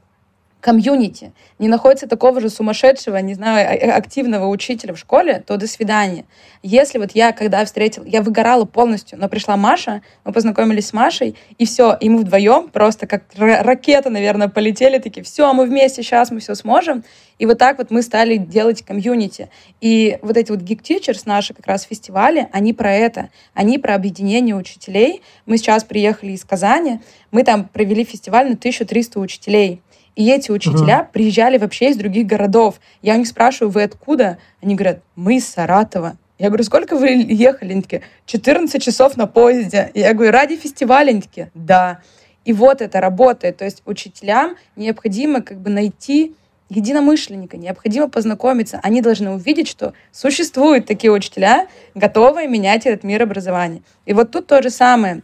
комьюнити, 0.65 1.35
не 1.59 1.69
находится 1.69 2.09
такого 2.09 2.41
же 2.41 2.49
сумасшедшего, 2.49 3.19
не 3.19 3.35
знаю, 3.35 3.69
а, 3.69 3.93
а, 3.93 3.97
активного 3.99 4.47
учителя 4.47 4.95
в 4.95 4.99
школе, 4.99 5.45
то 5.47 5.59
до 5.59 5.67
свидания. 5.67 6.25
Если 6.63 6.97
вот 6.97 7.11
я, 7.11 7.33
когда 7.33 7.63
встретила, 7.67 8.07
я 8.07 8.23
выгорала 8.23 8.65
полностью, 8.65 9.19
но 9.19 9.29
пришла 9.29 9.59
Маша, 9.59 10.01
мы 10.25 10.33
познакомились 10.33 10.87
с 10.87 10.93
Машей, 10.95 11.37
и 11.59 11.67
все, 11.67 11.95
и 12.01 12.09
мы 12.09 12.21
вдвоем 12.21 12.71
просто 12.71 13.07
как 13.07 13.25
ракета, 13.37 14.09
наверное, 14.09 14.49
полетели, 14.49 14.97
такие, 14.97 15.23
все, 15.23 15.53
мы 15.53 15.67
вместе, 15.67 16.03
сейчас 16.03 16.31
мы 16.31 16.41
все 16.41 16.55
сможем. 16.55 17.05
И 17.39 17.45
вот 17.45 17.59
так 17.59 17.77
вот 17.77 17.91
мы 17.91 18.01
стали 18.01 18.37
делать 18.37 18.83
комьюнити. 18.83 19.51
И 19.83 20.19
вот 20.23 20.37
эти 20.37 20.51
вот 20.51 20.61
Geek 20.61 20.81
Teachers, 20.81 21.23
наши 21.27 21.53
как 21.53 21.67
раз 21.67 21.83
фестивали, 21.83 22.49
они 22.53 22.73
про 22.73 22.95
это. 22.95 23.29
Они 23.53 23.77
про 23.79 23.95
объединение 23.97 24.55
учителей. 24.55 25.21
Мы 25.45 25.59
сейчас 25.59 25.85
приехали 25.85 26.33
из 26.33 26.45
Казани, 26.45 27.01
мы 27.33 27.43
там 27.43 27.69
провели 27.69 28.05
фестиваль 28.05 28.47
на 28.47 28.55
1300 28.55 29.19
учителей. 29.21 29.83
И 30.17 30.31
эти 30.31 30.51
учителя 30.51 31.01
угу. 31.01 31.09
приезжали 31.13 31.59
вообще 31.59 31.91
из 31.91 31.97
других 31.97 32.27
городов. 32.27 32.81
Я 33.03 33.15
у 33.15 33.19
них 33.19 33.27
спрашиваю, 33.27 33.71
вы 33.71 33.83
откуда? 33.83 34.39
Они 34.63 34.75
говорят, 34.75 35.01
мы 35.17 35.37
из 35.37 35.49
Саратова. 35.49 36.17
Я 36.39 36.49
говорю, 36.49 36.65
сколько 36.65 36.97
вы 36.97 37.09
ехали? 37.09 37.73
Они 37.73 37.83
такие, 37.83 38.03
14 38.27 38.83
часов 38.83 39.17
на 39.17 39.27
поезде. 39.27 39.91
И 39.95 40.01
я 40.01 40.15
говорю, 40.15 40.33
ради 40.33 40.57
фестиваля? 40.57 41.11
Они 41.11 41.23
такие, 41.23 41.51
да. 41.55 42.01
И 42.45 42.53
вот 42.53 42.81
это 42.81 43.01
работает. 43.01 43.57
То 43.57 43.65
есть 43.65 43.83
учителям 43.87 44.57
необходимо 44.77 45.43
как 45.43 45.59
бы 45.61 45.71
найти 45.71 46.35
единомышленника, 46.69 47.57
необходимо 47.57 48.09
познакомиться. 48.09 48.81
Они 48.83 49.01
должны 49.01 49.31
увидеть, 49.31 49.69
что 49.69 49.95
существуют 50.13 50.87
такие 50.87 51.13
учителя, 51.13 51.69
готовые 51.95 52.49
менять 52.49 52.87
этот 52.87 53.05
мир 53.05 53.23
образования. 53.23 53.83
И 54.07 54.13
вот 54.13 54.31
тут 54.31 54.47
то 54.47 54.63
же 54.63 54.71
самое. 54.71 55.23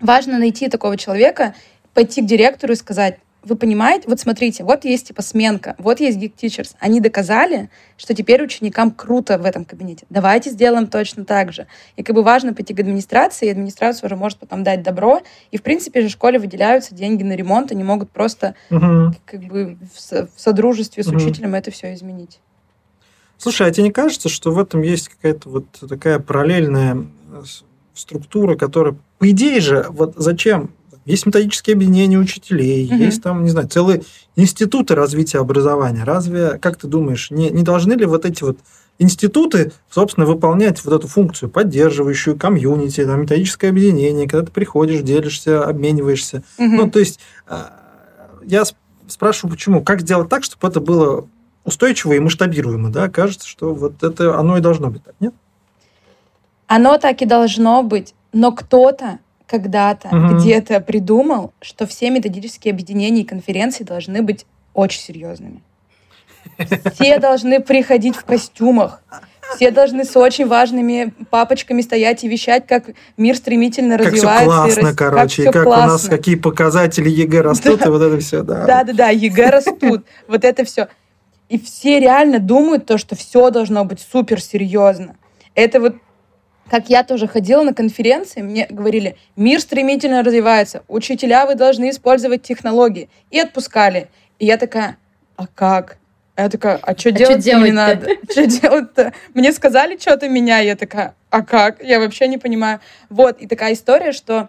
Важно 0.00 0.38
найти 0.38 0.68
такого 0.68 0.96
человека, 0.96 1.54
пойти 1.94 2.22
к 2.22 2.26
директору 2.26 2.72
и 2.72 2.76
сказать, 2.76 3.18
вы 3.44 3.56
понимаете, 3.56 4.08
вот 4.08 4.20
смотрите, 4.20 4.62
вот 4.64 4.84
есть 4.84 5.08
типа 5.08 5.22
сменка, 5.22 5.74
вот 5.78 6.00
есть 6.00 6.18
Geek 6.18 6.34
Teachers. 6.40 6.74
Они 6.78 7.00
доказали, 7.00 7.70
что 7.96 8.14
теперь 8.14 8.42
ученикам 8.42 8.90
круто 8.90 9.38
в 9.38 9.44
этом 9.44 9.64
кабинете. 9.64 10.06
Давайте 10.10 10.50
сделаем 10.50 10.86
точно 10.86 11.24
так 11.24 11.52
же. 11.52 11.66
И 11.96 12.02
как 12.02 12.14
бы 12.14 12.22
важно 12.22 12.54
пойти 12.54 12.74
к 12.74 12.80
администрации, 12.80 13.46
и 13.46 13.50
администрация 13.50 14.06
уже 14.06 14.16
может 14.16 14.38
потом 14.38 14.62
дать 14.62 14.82
добро. 14.82 15.22
И 15.50 15.58
в 15.58 15.62
принципе 15.62 16.02
же 16.02 16.08
школе 16.08 16.38
выделяются 16.38 16.94
деньги 16.94 17.22
на 17.22 17.34
ремонт, 17.34 17.72
они 17.72 17.82
могут 17.82 18.10
просто 18.10 18.54
угу. 18.70 19.14
как 19.24 19.40
бы 19.42 19.76
в, 19.92 20.12
в 20.12 20.40
содружестве 20.40 21.02
с 21.02 21.08
угу. 21.08 21.16
учителем 21.16 21.54
это 21.54 21.70
все 21.70 21.94
изменить. 21.94 22.38
Слушай, 23.38 23.66
а 23.66 23.70
тебе 23.72 23.84
не 23.84 23.92
кажется, 23.92 24.28
что 24.28 24.52
в 24.52 24.58
этом 24.58 24.82
есть 24.82 25.08
какая-то 25.08 25.48
вот 25.48 25.66
такая 25.88 26.20
параллельная 26.20 27.06
э, 27.32 27.42
структура, 27.92 28.54
которая, 28.54 28.94
по 29.18 29.28
идее 29.28 29.60
же, 29.60 29.86
вот 29.88 30.14
зачем 30.16 30.70
есть 31.04 31.26
методические 31.26 31.74
объединения 31.74 32.18
учителей, 32.18 32.86
угу. 32.86 32.94
есть 32.94 33.22
там, 33.22 33.44
не 33.44 33.50
знаю, 33.50 33.68
целые 33.68 34.02
институты 34.36 34.94
развития 34.94 35.38
образования. 35.38 36.04
Разве, 36.04 36.58
как 36.58 36.76
ты 36.76 36.86
думаешь, 36.86 37.30
не, 37.30 37.50
не 37.50 37.62
должны 37.62 37.94
ли 37.94 38.06
вот 38.06 38.24
эти 38.24 38.42
вот 38.42 38.58
институты, 38.98 39.72
собственно, 39.90 40.26
выполнять 40.26 40.84
вот 40.84 40.94
эту 40.94 41.08
функцию, 41.08 41.50
поддерживающую 41.50 42.36
комьюнити, 42.36 43.04
там, 43.04 43.22
методическое 43.22 43.70
объединение, 43.70 44.28
когда 44.28 44.46
ты 44.46 44.52
приходишь, 44.52 45.02
делишься, 45.02 45.64
обмениваешься. 45.64 46.44
Угу. 46.58 46.66
Ну, 46.66 46.90
то 46.90 46.98
есть, 46.98 47.18
а, 47.46 47.72
я 48.44 48.64
спрашиваю, 49.08 49.52
почему? 49.52 49.82
Как 49.82 50.02
сделать 50.02 50.28
так, 50.28 50.44
чтобы 50.44 50.68
это 50.68 50.80
было 50.80 51.26
устойчиво 51.64 52.12
и 52.12 52.20
масштабируемо, 52.20 52.90
да? 52.90 53.08
Кажется, 53.08 53.48
что 53.48 53.74
вот 53.74 54.02
это 54.02 54.38
оно 54.38 54.56
и 54.58 54.60
должно 54.60 54.90
быть 54.90 55.04
так, 55.04 55.14
нет? 55.20 55.34
Оно 56.66 56.98
так 56.98 57.22
и 57.22 57.26
должно 57.26 57.82
быть, 57.82 58.14
но 58.32 58.52
кто-то 58.52 59.18
когда-то 59.52 60.08
угу. 60.08 60.38
где-то 60.38 60.80
придумал, 60.80 61.52
что 61.60 61.86
все 61.86 62.08
методические 62.08 62.72
объединения 62.72 63.20
и 63.20 63.24
конференции 63.24 63.84
должны 63.84 64.22
быть 64.22 64.46
очень 64.72 65.02
серьезными. 65.02 65.60
Все 66.94 67.18
должны 67.18 67.60
приходить 67.60 68.16
в 68.16 68.24
костюмах. 68.24 69.02
Все 69.54 69.70
должны 69.70 70.06
с 70.06 70.16
очень 70.16 70.46
важными 70.46 71.12
папочками 71.28 71.82
стоять 71.82 72.24
и 72.24 72.28
вещать, 72.28 72.66
как 72.66 72.84
мир 73.18 73.36
стремительно 73.36 73.98
как 73.98 74.06
развивается. 74.06 74.44
Все 74.44 74.80
классно, 74.80 74.88
и 74.88 74.94
короче, 74.94 75.44
как, 75.44 75.52
как 75.52 75.64
классно. 75.64 75.84
у 75.84 75.88
нас 75.88 76.04
какие 76.06 76.36
показатели 76.36 77.10
ЕГЭ 77.10 77.42
растут, 77.42 77.80
да. 77.80 77.86
и 77.86 77.88
вот 77.90 78.00
это 78.00 78.18
все, 78.18 78.42
да. 78.42 78.64
Да, 78.64 78.84
да, 78.84 78.92
да, 78.94 79.08
ЕГЭ 79.10 79.50
растут, 79.50 80.06
вот 80.26 80.44
это 80.44 80.64
все. 80.64 80.88
И 81.50 81.58
все 81.58 82.00
реально 82.00 82.38
думают 82.38 82.86
то, 82.86 82.96
что 82.96 83.14
все 83.14 83.50
должно 83.50 83.84
быть 83.84 84.00
супер 84.00 84.40
серьезно. 84.40 85.16
Это 85.54 85.80
вот 85.80 85.96
как 86.70 86.88
я 86.88 87.02
тоже 87.02 87.26
ходила 87.26 87.62
на 87.62 87.74
конференции, 87.74 88.40
мне 88.40 88.66
говорили, 88.68 89.16
мир 89.36 89.60
стремительно 89.60 90.22
развивается, 90.22 90.82
учителя, 90.88 91.46
вы 91.46 91.54
должны 91.54 91.90
использовать 91.90 92.42
технологии. 92.42 93.08
И 93.30 93.38
отпускали. 93.38 94.08
И 94.38 94.46
я 94.46 94.56
такая, 94.56 94.96
а 95.36 95.46
как? 95.46 95.98
Я 96.36 96.48
такая, 96.48 96.76
а 96.76 96.96
что 96.96 97.10
а 97.10 97.12
делать, 97.12 97.44
не 97.44 97.72
надо? 97.72 98.08
Что 98.30 98.46
делать-то? 98.46 99.12
Мне 99.34 99.52
сказали 99.52 99.98
что-то 99.98 100.28
меня, 100.28 100.60
я 100.60 100.76
такая, 100.76 101.14
а 101.28 101.42
как? 101.42 101.84
Я 101.84 102.00
вообще 102.00 102.26
не 102.26 102.38
понимаю. 102.38 102.80
Вот, 103.10 103.38
и 103.40 103.46
такая 103.46 103.74
история, 103.74 104.12
что 104.12 104.48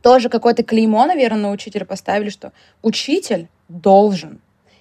тоже 0.00 0.28
какое-то 0.28 0.62
клеймо, 0.62 1.06
наверное, 1.06 1.40
на 1.40 1.50
учителя 1.50 1.84
поставили, 1.84 2.30
что 2.30 2.52
учитель 2.82 3.48
должен, 3.68 4.40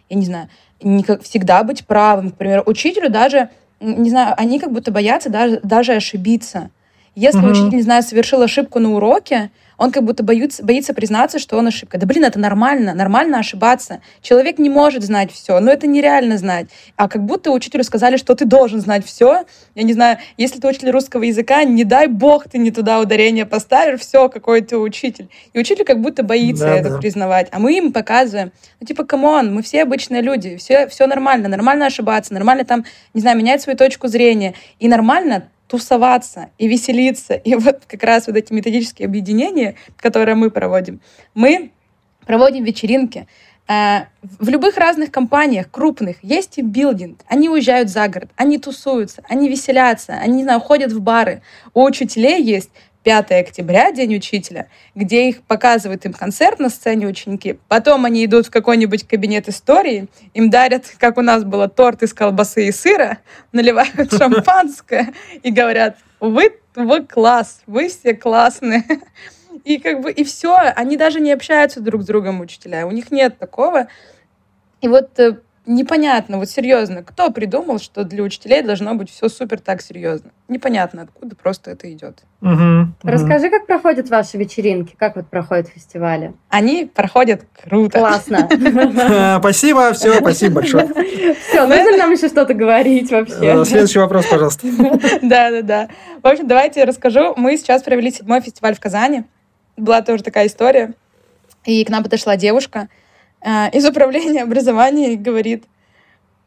я 0.09 0.17
не 0.17 0.25
знаю, 0.25 0.49
не 0.81 1.03
всегда 1.23 1.63
быть 1.63 1.87
правым. 1.87 2.29
К 2.29 2.37
примеру, 2.37 2.61
учителю 2.67 3.09
даже 3.09 3.49
не 3.79 4.09
знаю, 4.09 4.33
они 4.37 4.59
как 4.59 4.71
будто 4.71 4.91
боятся 4.91 5.29
даже, 5.29 5.59
даже 5.63 5.93
ошибиться. 5.93 6.69
Если 7.15 7.39
угу. 7.39 7.47
учитель, 7.47 7.77
не 7.77 7.81
знаю, 7.81 8.03
совершил 8.03 8.41
ошибку 8.41 8.79
на 8.79 8.93
уроке, 8.93 9.51
он 9.77 9.91
как 9.91 10.03
будто 10.03 10.23
боится, 10.23 10.63
боится 10.63 10.93
признаться, 10.93 11.39
что 11.39 11.57
он 11.57 11.67
ошибка. 11.67 11.97
Да 11.97 12.05
блин, 12.05 12.23
это 12.23 12.39
нормально, 12.39 12.93
нормально 12.93 13.39
ошибаться. 13.39 14.01
Человек 14.21 14.57
не 14.59 14.69
может 14.69 15.03
знать 15.03 15.31
все, 15.31 15.59
но 15.59 15.71
это 15.71 15.87
нереально 15.87 16.37
знать. 16.37 16.67
А 16.95 17.07
как 17.07 17.23
будто 17.25 17.51
учителю 17.51 17.83
сказали, 17.83 18.17
что 18.17 18.35
ты 18.35 18.45
должен 18.45 18.81
знать 18.81 19.05
все. 19.05 19.45
Я 19.75 19.83
не 19.83 19.93
знаю, 19.93 20.17
если 20.37 20.59
ты 20.59 20.67
учитель 20.67 20.91
русского 20.91 21.23
языка, 21.23 21.63
не 21.63 21.83
дай 21.83 22.07
бог 22.07 22.47
ты 22.49 22.57
не 22.57 22.71
туда 22.71 22.99
ударение 22.99 23.45
поставишь, 23.45 24.01
все, 24.01 24.29
какой 24.29 24.61
ты 24.61 24.77
учитель. 24.77 25.29
И 25.53 25.59
учитель 25.59 25.85
как 25.85 26.01
будто 26.01 26.23
боится 26.23 26.65
да, 26.65 26.75
это 26.75 26.89
да. 26.91 26.97
признавать. 26.97 27.47
А 27.51 27.59
мы 27.59 27.77
им 27.77 27.91
показываем, 27.91 28.51
ну 28.79 28.87
типа, 28.87 29.03
come 29.03 29.32
on, 29.32 29.53
мы 29.53 29.61
все 29.61 29.83
обычные 29.83 30.21
люди, 30.21 30.57
все, 30.57 30.87
все 30.87 31.07
нормально, 31.07 31.49
нормально 31.49 31.87
ошибаться, 31.87 32.33
нормально 32.33 32.65
там, 32.65 32.85
не 33.13 33.21
знаю, 33.21 33.37
менять 33.37 33.61
свою 33.61 33.77
точку 33.77 34.07
зрения. 34.07 34.53
И 34.79 34.87
нормально 34.87 35.49
тусоваться 35.67 36.49
и 36.57 36.67
веселиться. 36.67 37.33
И 37.33 37.55
вот 37.55 37.81
как 37.87 38.03
раз 38.03 38.27
вот 38.27 38.35
эти 38.35 38.53
методические 38.53 39.07
объединения, 39.07 39.75
которые 39.97 40.35
мы 40.35 40.51
проводим, 40.51 40.99
мы 41.33 41.71
проводим 42.25 42.63
вечеринки. 42.63 43.27
Э, 43.67 44.05
в 44.21 44.47
любых 44.49 44.77
разных 44.77 45.11
компаниях, 45.11 45.71
крупных, 45.71 46.17
есть 46.21 46.57
тимбилдинг. 46.57 47.21
Они 47.27 47.49
уезжают 47.49 47.89
за 47.89 48.07
город, 48.07 48.29
они 48.35 48.59
тусуются, 48.59 49.23
они 49.27 49.49
веселятся, 49.49 50.13
они, 50.13 50.37
не 50.37 50.43
знаю, 50.43 50.59
ходят 50.59 50.91
в 50.91 51.01
бары. 51.01 51.41
У 51.73 51.83
учителей 51.83 52.43
есть 52.43 52.69
5 53.05 53.31
октября, 53.33 53.91
День 53.91 54.15
учителя, 54.15 54.67
где 54.95 55.29
их 55.29 55.43
показывают 55.43 56.05
им 56.05 56.13
концерт 56.13 56.59
на 56.59 56.69
сцене 56.69 57.05
ученики. 57.05 57.59
Потом 57.67 58.03
они 58.03 58.25
идут 58.25 58.47
в 58.47 58.51
какой-нибудь 58.51 59.07
кабинет 59.07 59.47
истории, 59.47 60.07
им 60.33 60.49
дарят, 60.49 60.85
как 60.97 61.19
у 61.19 61.21
нас 61.21 61.43
было, 61.43 61.69
торт 61.69 62.01
из 62.01 62.15
колбасы 62.15 62.67
и 62.67 62.71
сыра, 62.71 63.19
наливают 63.51 64.11
шампанское 64.17 65.13
и 65.43 65.51
говорят, 65.51 65.97
вы, 66.19 66.57
вы 66.75 67.05
класс, 67.05 67.61
вы 67.67 67.89
все 67.89 68.15
классные. 68.15 68.83
И 69.63 69.79
как 69.79 70.01
бы, 70.01 70.11
и 70.11 70.23
все, 70.23 70.57
они 70.57 70.95
даже 70.95 71.19
не 71.19 71.31
общаются 71.31 71.79
друг 71.79 72.03
с 72.03 72.05
другом, 72.05 72.39
учителя, 72.39 72.85
у 72.85 72.91
них 72.91 73.09
нет 73.09 73.39
такого. 73.39 73.87
И 74.81 74.87
вот 74.87 75.17
э, 75.17 75.39
непонятно, 75.65 76.37
вот 76.37 76.49
серьезно, 76.49 77.03
кто 77.03 77.31
придумал, 77.31 77.79
что 77.79 78.03
для 78.03 78.23
учителей 78.23 78.61
должно 78.61 78.95
быть 78.95 79.09
все 79.09 79.29
супер 79.29 79.59
так 79.59 79.81
серьезно? 79.81 80.31
Непонятно, 80.47 81.03
откуда 81.03 81.35
просто 81.35 81.71
это 81.71 81.91
идет. 81.91 82.23
Угу, 82.41 82.51
угу. 82.51 82.87
Расскажи, 83.03 83.49
как 83.49 83.65
проходят 83.65 84.09
ваши 84.09 84.37
вечеринки, 84.37 84.95
как 84.97 85.15
вот 85.15 85.27
проходят 85.27 85.67
фестивали? 85.67 86.33
Они 86.49 86.85
проходят 86.85 87.43
круто. 87.63 87.99
Классно. 87.99 88.47
Спасибо, 89.39 89.93
все, 89.93 90.15
спасибо 90.15 90.55
большое. 90.55 90.87
Все, 91.49 91.65
нужно 91.67 91.91
ли 91.91 91.97
нам 91.97 92.11
еще 92.11 92.27
что-то 92.27 92.53
говорить 92.53 93.11
вообще? 93.11 93.35
Э, 93.41 93.65
следующий 93.65 93.99
вопрос, 93.99 94.25
пожалуйста. 94.25 94.67
Да, 95.21 95.49
да, 95.49 95.61
да. 95.61 95.89
В 96.21 96.27
общем, 96.27 96.47
давайте 96.47 96.81
я 96.81 96.85
расскажу. 96.85 97.33
Мы 97.35 97.57
сейчас 97.57 97.83
провели 97.83 98.11
седьмой 98.11 98.41
фестиваль 98.41 98.75
в 98.75 98.79
Казани. 98.79 99.23
Была 99.77 100.01
тоже 100.01 100.23
такая 100.23 100.47
история. 100.47 100.93
И 101.65 101.83
к 101.83 101.89
нам 101.89 102.03
подошла 102.03 102.37
девушка, 102.37 102.89
из 103.45 103.85
управления 103.85 104.41
образования 104.41 105.13
и 105.13 105.17
говорит, 105.17 105.65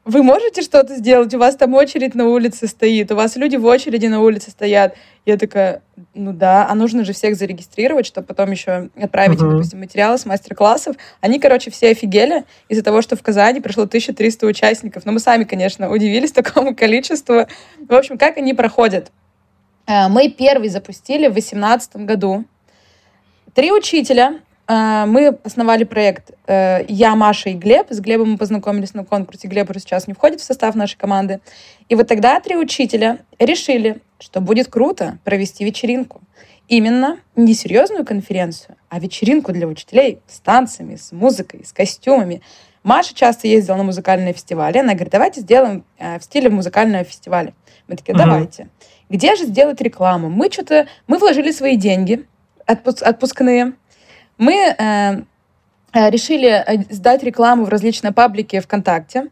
вы 0.09 0.23
можете 0.23 0.63
что-то 0.63 0.97
сделать? 0.97 1.35
У 1.35 1.39
вас 1.39 1.55
там 1.55 1.75
очередь 1.75 2.15
на 2.15 2.29
улице 2.29 2.67
стоит, 2.67 3.13
у 3.13 3.15
вас 3.15 3.37
люди 3.37 3.57
в 3.57 3.67
очереди 3.67 4.07
на 4.07 4.23
улице 4.23 4.51
стоят. 4.51 4.97
Я 5.27 5.37
такая, 5.37 5.83
ну 6.15 6.33
да, 6.33 6.67
а 6.67 6.75
нужно 6.75 7.05
же 7.05 7.13
всех 7.13 7.37
зарегистрировать, 7.37 8.07
чтобы 8.07 8.27
потом 8.27 8.51
еще 8.51 8.89
отправить, 8.97 9.39
uh-huh. 9.39 9.51
допустим, 9.51 9.81
материалы 9.81 10.17
с 10.17 10.25
мастер-классов. 10.25 10.97
Они, 11.21 11.39
короче, 11.39 11.71
все 11.71 11.91
офигели 11.91 12.45
из-за 12.71 12.83
того, 12.83 13.03
что 13.03 13.17
в 13.17 13.23
Казани 13.23 13.61
пришло 13.61 13.83
1300 13.83 14.47
участников. 14.47 15.05
Но 15.05 15.13
мы 15.13 15.21
сами, 15.21 15.45
конечно, 15.45 15.91
удивились 15.91 16.33
такому 16.33 16.75
количеству. 16.75 17.47
В 17.79 17.95
общем, 17.95 18.17
как 18.17 18.39
они 18.39 18.55
проходят? 18.55 19.13
А, 19.87 20.09
мы 20.09 20.31
первый 20.31 20.71
запустили 20.71 21.27
в 21.27 21.35
2018 21.35 21.97
году. 21.97 22.47
Три 23.53 23.73
учителя 23.73 24.37
а, 24.37 24.48
мы 24.69 25.39
основали 25.45 25.85
проект 25.85 26.33
э, 26.47 26.85
«Я, 26.89 27.17
Маша 27.17 27.49
и 27.49 27.55
Глеб». 27.55 27.87
С 27.89 28.01
Глебом 28.01 28.33
мы 28.33 28.37
познакомились 28.37 28.93
на 28.93 29.03
конкурсе. 29.03 29.49
Глеб 29.49 29.71
уже 29.71 29.81
сейчас 29.81 30.07
не 30.07 30.13
входит 30.13 30.41
в 30.41 30.45
состав 30.45 30.75
нашей 30.75 30.99
команды. 30.99 31.41
И 31.89 31.95
вот 31.95 32.07
тогда 32.07 32.39
три 32.41 32.55
учителя 32.55 33.21
решили, 33.39 34.03
что 34.19 34.43
будет 34.43 34.69
круто 34.69 35.19
провести 35.25 35.65
вечеринку. 35.65 36.21
Именно 36.69 37.19
не 37.35 37.55
серьезную 37.55 38.05
конференцию, 38.05 38.77
а 38.91 39.01
вечеринку 39.01 39.53
для 39.53 39.67
учителей 39.67 40.19
с 40.27 40.39
танцами, 40.41 40.97
с 40.97 41.13
музыкой, 41.13 41.65
с 41.65 41.73
костюмами. 41.73 42.43
Маша 42.83 43.15
часто 43.15 43.49
ездила 43.49 43.77
на 43.77 43.85
музыкальные 43.85 44.35
фестивали. 44.35 44.79
Она 44.79 44.93
говорит, 44.93 45.13
давайте 45.13 45.41
сделаем 45.41 45.85
э, 45.97 46.19
в 46.19 46.25
стиле 46.25 46.51
музыкального 46.51 47.05
фестиваля. 47.05 47.55
Мы 47.87 47.97
такие, 47.97 48.15
давайте. 48.15 48.65
Угу. 48.65 48.71
Где 49.11 49.35
же 49.37 49.47
сделать 49.47 49.81
рекламу? 49.81 50.29
Мы 50.29 50.51
что-то, 50.51 50.87
мы 51.07 51.17
вложили 51.17 51.53
свои 51.53 51.77
деньги 51.77 52.27
отпускные, 52.67 53.73
мы 54.39 54.55
э, 54.55 55.23
э, 55.93 56.11
решили 56.11 56.49
э, 56.49 56.85
сдать 56.91 57.23
рекламу 57.23 57.65
в 57.65 57.69
различные 57.69 58.13
паблики 58.13 58.61
ВКонтакте, 58.61 59.27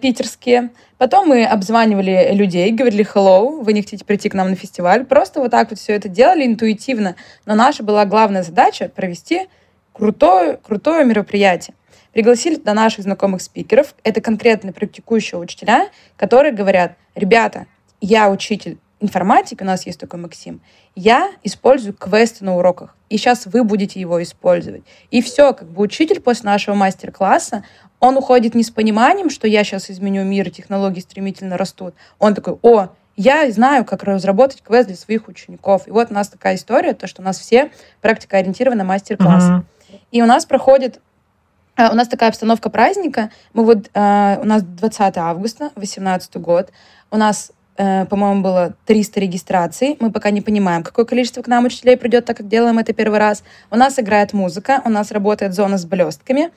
питерские. 0.00 0.70
Потом 0.98 1.28
мы 1.28 1.44
обзванивали 1.44 2.30
людей, 2.32 2.70
говорили 2.70 3.04
«Hello, 3.04 3.62
вы 3.62 3.72
не 3.72 3.80
хотите 3.80 4.04
прийти 4.04 4.28
к 4.28 4.34
нам 4.34 4.50
на 4.50 4.54
фестиваль?» 4.54 5.04
Просто 5.04 5.40
вот 5.40 5.50
так 5.50 5.70
вот 5.70 5.80
все 5.80 5.94
это 5.94 6.08
делали 6.08 6.46
интуитивно. 6.46 7.16
Но 7.46 7.56
наша 7.56 7.82
была 7.82 8.04
главная 8.04 8.44
задача 8.44 8.88
провести 8.88 9.48
крутое, 9.92 10.58
крутое 10.58 11.04
мероприятие. 11.04 11.74
Пригласили 12.12 12.56
до 12.56 12.74
наших 12.74 13.02
знакомых 13.04 13.42
спикеров. 13.42 13.94
Это 14.04 14.20
конкретно 14.20 14.72
практикующие 14.72 15.40
учителя, 15.40 15.88
которые 16.16 16.52
говорят, 16.52 16.92
ребята, 17.16 17.66
я 18.00 18.30
учитель 18.30 18.78
информатики, 19.02 19.62
у 19.62 19.66
нас 19.66 19.84
есть 19.84 20.00
такой 20.00 20.20
Максим, 20.20 20.60
я 20.94 21.30
использую 21.42 21.92
квесты 21.92 22.44
на 22.44 22.56
уроках, 22.56 22.96
и 23.10 23.18
сейчас 23.18 23.46
вы 23.46 23.64
будете 23.64 24.00
его 24.00 24.22
использовать. 24.22 24.84
И 25.10 25.20
все, 25.20 25.52
как 25.52 25.68
бы 25.68 25.82
учитель 25.82 26.20
после 26.20 26.48
нашего 26.48 26.74
мастер-класса, 26.74 27.64
он 28.00 28.16
уходит 28.16 28.54
не 28.54 28.62
с 28.62 28.70
пониманием, 28.70 29.28
что 29.28 29.46
я 29.46 29.64
сейчас 29.64 29.90
изменю 29.90 30.24
мир, 30.24 30.50
технологии 30.50 31.00
стремительно 31.00 31.56
растут. 31.56 31.94
Он 32.18 32.34
такой, 32.34 32.58
о, 32.62 32.88
я 33.16 33.50
знаю, 33.50 33.84
как 33.84 34.02
разработать 34.04 34.62
квест 34.62 34.88
для 34.88 34.96
своих 34.96 35.28
учеников. 35.28 35.86
И 35.86 35.90
вот 35.90 36.10
у 36.10 36.14
нас 36.14 36.28
такая 36.28 36.54
история, 36.54 36.94
то, 36.94 37.06
что 37.06 37.22
у 37.22 37.24
нас 37.24 37.38
все 37.38 37.70
практикоориентированы 38.00 38.84
мастер-классы. 38.84 39.48
Uh-huh. 39.48 39.98
И 40.10 40.22
у 40.22 40.26
нас 40.26 40.46
проходит 40.46 41.00
э, 41.76 41.90
у 41.90 41.94
нас 41.94 42.08
такая 42.08 42.30
обстановка 42.30 42.70
праздника. 42.70 43.30
Мы 43.52 43.64
вот, 43.64 43.90
э, 43.92 44.38
у 44.40 44.44
нас 44.44 44.62
20 44.62 45.18
августа, 45.18 45.70
18 45.76 46.36
год. 46.36 46.70
У 47.10 47.16
нас 47.16 47.52
по-моему, 47.76 48.42
было 48.42 48.74
300 48.86 49.20
регистраций. 49.20 49.96
Мы 50.00 50.10
пока 50.10 50.30
не 50.30 50.40
понимаем, 50.40 50.82
какое 50.82 51.04
количество 51.04 51.42
к 51.42 51.46
нам 51.46 51.64
учителей 51.64 51.96
придет, 51.96 52.24
так 52.24 52.36
как 52.36 52.48
делаем 52.48 52.78
это 52.78 52.92
первый 52.92 53.18
раз. 53.18 53.42
У 53.70 53.76
нас 53.76 53.98
играет 53.98 54.32
музыка, 54.32 54.82
у 54.84 54.90
нас 54.90 55.10
работает 55.10 55.54
зона 55.54 55.78
с 55.78 55.84
блестками. 55.84 56.50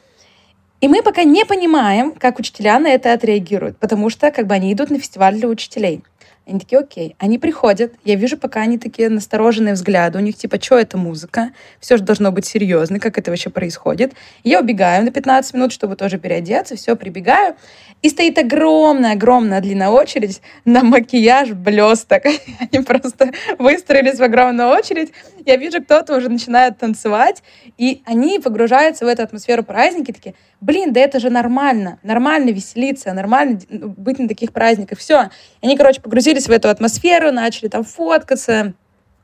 И 0.82 0.88
мы 0.88 1.02
пока 1.02 1.24
не 1.24 1.46
понимаем, 1.46 2.12
как 2.12 2.38
учителя 2.38 2.80
на 2.80 2.90
это 2.90 3.14
отреагируют, 3.14 3.78
потому 3.78 4.10
что 4.10 4.30
как 4.30 4.46
бы 4.46 4.54
они 4.54 4.74
идут 4.74 4.90
на 4.90 5.00
фестиваль 5.00 5.36
для 5.36 5.48
учителей. 5.48 6.04
Они 6.48 6.60
такие, 6.60 6.80
окей. 6.80 7.16
Они 7.18 7.40
приходят, 7.40 7.94
я 8.04 8.16
вижу, 8.16 8.38
пока 8.38 8.62
они 8.62 8.78
такие 8.78 9.10
настороженные 9.10 9.74
взгляды. 9.74 10.20
У 10.20 10.22
них 10.22 10.36
типа, 10.36 10.62
что 10.62 10.78
это 10.78 10.96
музыка? 10.96 11.52
Все 11.80 11.98
же 11.98 12.04
должно 12.04 12.32
быть 12.32 12.46
серьезно, 12.46 13.00
как 13.00 13.18
это 13.18 13.32
вообще 13.32 13.50
происходит. 13.50 14.14
я 14.44 14.60
убегаю 14.60 15.04
на 15.04 15.12
15 15.12 15.56
минут, 15.56 15.72
чтобы 15.72 15.96
тоже 15.96 16.20
переодеться, 16.20 16.76
все, 16.76 16.96
прибегаю. 16.96 17.56
И 18.04 18.10
стоит 18.10 18.38
огромная-огромная 18.38 19.60
длинная 19.62 19.90
очередь 19.90 20.42
на 20.66 20.84
макияж 20.84 21.50
блесток. 21.54 22.26
Они 22.60 22.84
просто 22.84 23.32
выстроились 23.58 24.20
в 24.20 24.24
огромную 24.24 24.70
очередь. 24.70 25.12
Я 25.46 25.56
вижу, 25.56 25.82
кто-то 25.82 26.16
уже 26.16 26.30
начинает 26.30 26.78
танцевать, 26.78 27.42
и 27.78 28.02
они 28.06 28.40
погружаются 28.40 29.06
в 29.06 29.08
эту 29.08 29.22
атмосферу 29.22 29.64
праздники, 29.64 30.12
такие, 30.12 30.34
блин, 30.66 30.94
да 30.94 31.00
это 31.00 31.20
же 31.20 31.30
нормально, 31.30 32.00
нормально 32.02 32.50
веселиться, 32.50 33.14
нормально 33.14 33.60
ну, 33.70 33.90
быть 33.90 34.18
на 34.18 34.28
таких 34.28 34.52
праздниках. 34.52 34.98
Все. 35.00 35.30
Они, 35.62 35.78
короче, 35.78 36.02
погрузились 36.02 36.48
в 36.48 36.52
эту 36.52 36.70
атмосферу, 36.70 37.32
начали 37.32 37.68
там 37.68 37.84
фоткаться, 37.84 38.74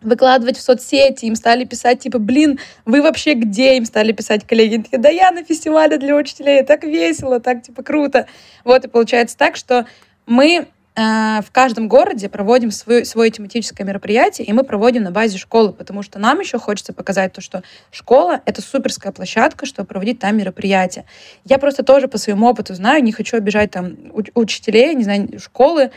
выкладывать 0.02 0.58
в 0.58 0.62
соцсети, 0.62 1.26
им 1.26 1.36
стали 1.36 1.64
писать, 1.64 2.00
типа, 2.00 2.20
блин, 2.20 2.60
вы 2.86 3.02
вообще 3.02 3.34
где? 3.34 3.78
Им 3.78 3.86
стали 3.86 4.12
писать 4.12 4.46
коллеги, 4.46 4.84
такие, 4.84 5.00
да 5.00 5.10
я 5.10 5.32
на 5.32 5.44
фестивале 5.44 5.98
для 5.98 6.16
учителей, 6.16 6.64
так 6.64 6.84
весело, 6.84 7.40
так, 7.40 7.64
типа, 7.64 7.84
круто. 7.84 8.28
Вот, 8.64 8.86
и 8.86 8.88
получается 8.88 9.38
так, 9.38 9.56
что 9.56 9.86
мы 10.26 10.68
в 10.94 11.46
каждом 11.54 11.88
городе 11.88 12.28
проводим 12.28 12.70
свое, 12.70 13.06
свое 13.06 13.32
тематическое 13.32 13.88
мероприятие, 13.88 14.46
и 14.46 14.52
мы 14.52 14.64
проводим 14.64 15.04
на 15.04 15.12
базе 15.12 15.38
школы, 15.38 15.72
потому 15.72 16.04
что 16.04 16.20
нам 16.20 16.42
еще 16.42 16.60
хочется 16.60 16.92
показать 16.92 17.32
то, 17.32 17.40
что 17.40 17.64
школа— 17.92 18.42
это 18.46 18.62
суперская 18.62 19.14
площадка, 19.14 19.66
чтобы 19.66 19.88
проводить 19.88 20.20
там 20.20 20.36
мероприятия. 20.36 21.06
Я 21.46 21.60
просто 21.60 21.84
тоже 21.84 22.10
по 22.10 22.18
своему 22.18 22.48
опыту 22.48 22.74
знаю, 22.74 23.04
не 23.04 23.14
хочу 23.14 23.38
обижать 23.38 23.72
там 23.72 23.96
учителей, 24.34 24.94
не 24.94 25.06
знаю, 25.06 25.40
школы, 25.40 25.92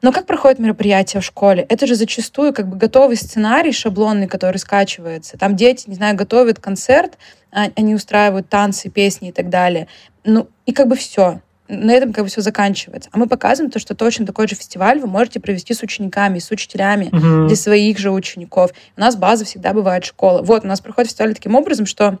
но 0.00 0.12
как 0.12 0.26
проходит 0.26 0.60
мероприятие 0.60 1.20
в 1.20 1.24
школе? 1.24 1.66
Это 1.68 1.86
же 1.86 1.96
зачастую 1.96 2.52
как 2.52 2.68
бы 2.68 2.76
готовый 2.76 3.16
сценарий 3.16 3.72
шаблонный, 3.72 4.28
который 4.28 4.58
скачивается. 4.58 5.36
Там 5.36 5.56
дети, 5.56 5.88
не 5.88 5.96
знаю, 5.96 6.16
готовят 6.16 6.60
концерт, 6.60 7.18
а, 7.50 7.66
они 7.74 7.94
устраивают 7.94 8.48
танцы, 8.48 8.90
песни 8.90 9.30
и 9.30 9.32
так 9.32 9.48
далее. 9.48 9.88
Ну, 10.22 10.48
и 10.66 10.72
как 10.72 10.86
бы 10.86 10.94
все. 10.94 11.40
На 11.68 11.92
этом 11.92 12.12
как 12.12 12.24
бы 12.24 12.30
все 12.30 12.40
заканчивается. 12.40 13.10
А 13.12 13.18
мы 13.18 13.26
показываем 13.26 13.70
то, 13.70 13.78
что 13.78 13.94
точно 13.94 14.26
такой 14.26 14.48
же 14.48 14.54
фестиваль 14.54 14.98
вы 14.98 15.06
можете 15.06 15.38
провести 15.38 15.74
с 15.74 15.82
учениками, 15.82 16.38
с 16.38 16.50
учителями 16.50 17.10
угу. 17.12 17.46
для 17.46 17.56
своих 17.56 17.98
же 17.98 18.10
учеников. 18.10 18.70
У 18.96 19.00
нас 19.00 19.16
база 19.16 19.44
всегда 19.44 19.72
бывает 19.72 20.04
школа. 20.04 20.42
Вот, 20.42 20.64
у 20.64 20.66
нас 20.66 20.80
проходит 20.80 21.10
фестиваль 21.10 21.34
таким 21.34 21.54
образом, 21.54 21.86
что 21.86 22.18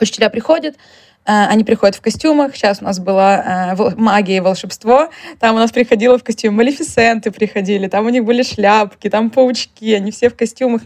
учителя 0.00 0.28
приходят, 0.28 0.76
они 1.24 1.64
приходят 1.64 1.96
в 1.96 2.00
костюмах. 2.00 2.54
Сейчас 2.54 2.82
у 2.82 2.84
нас 2.84 2.98
была 2.98 3.74
э, 3.76 3.90
магия 3.96 4.36
и 4.36 4.40
волшебство. 4.40 5.08
Там 5.38 5.56
у 5.56 5.58
нас 5.58 5.72
приходило 5.72 6.18
в 6.18 6.24
костюме 6.24 6.56
Малефисенты 6.56 7.30
приходили. 7.30 7.88
Там 7.88 8.06
у 8.06 8.08
них 8.10 8.24
были 8.24 8.42
шляпки, 8.42 9.08
там 9.08 9.30
паучки. 9.30 9.92
Они 9.94 10.10
все 10.10 10.28
в 10.28 10.36
костюмах. 10.36 10.82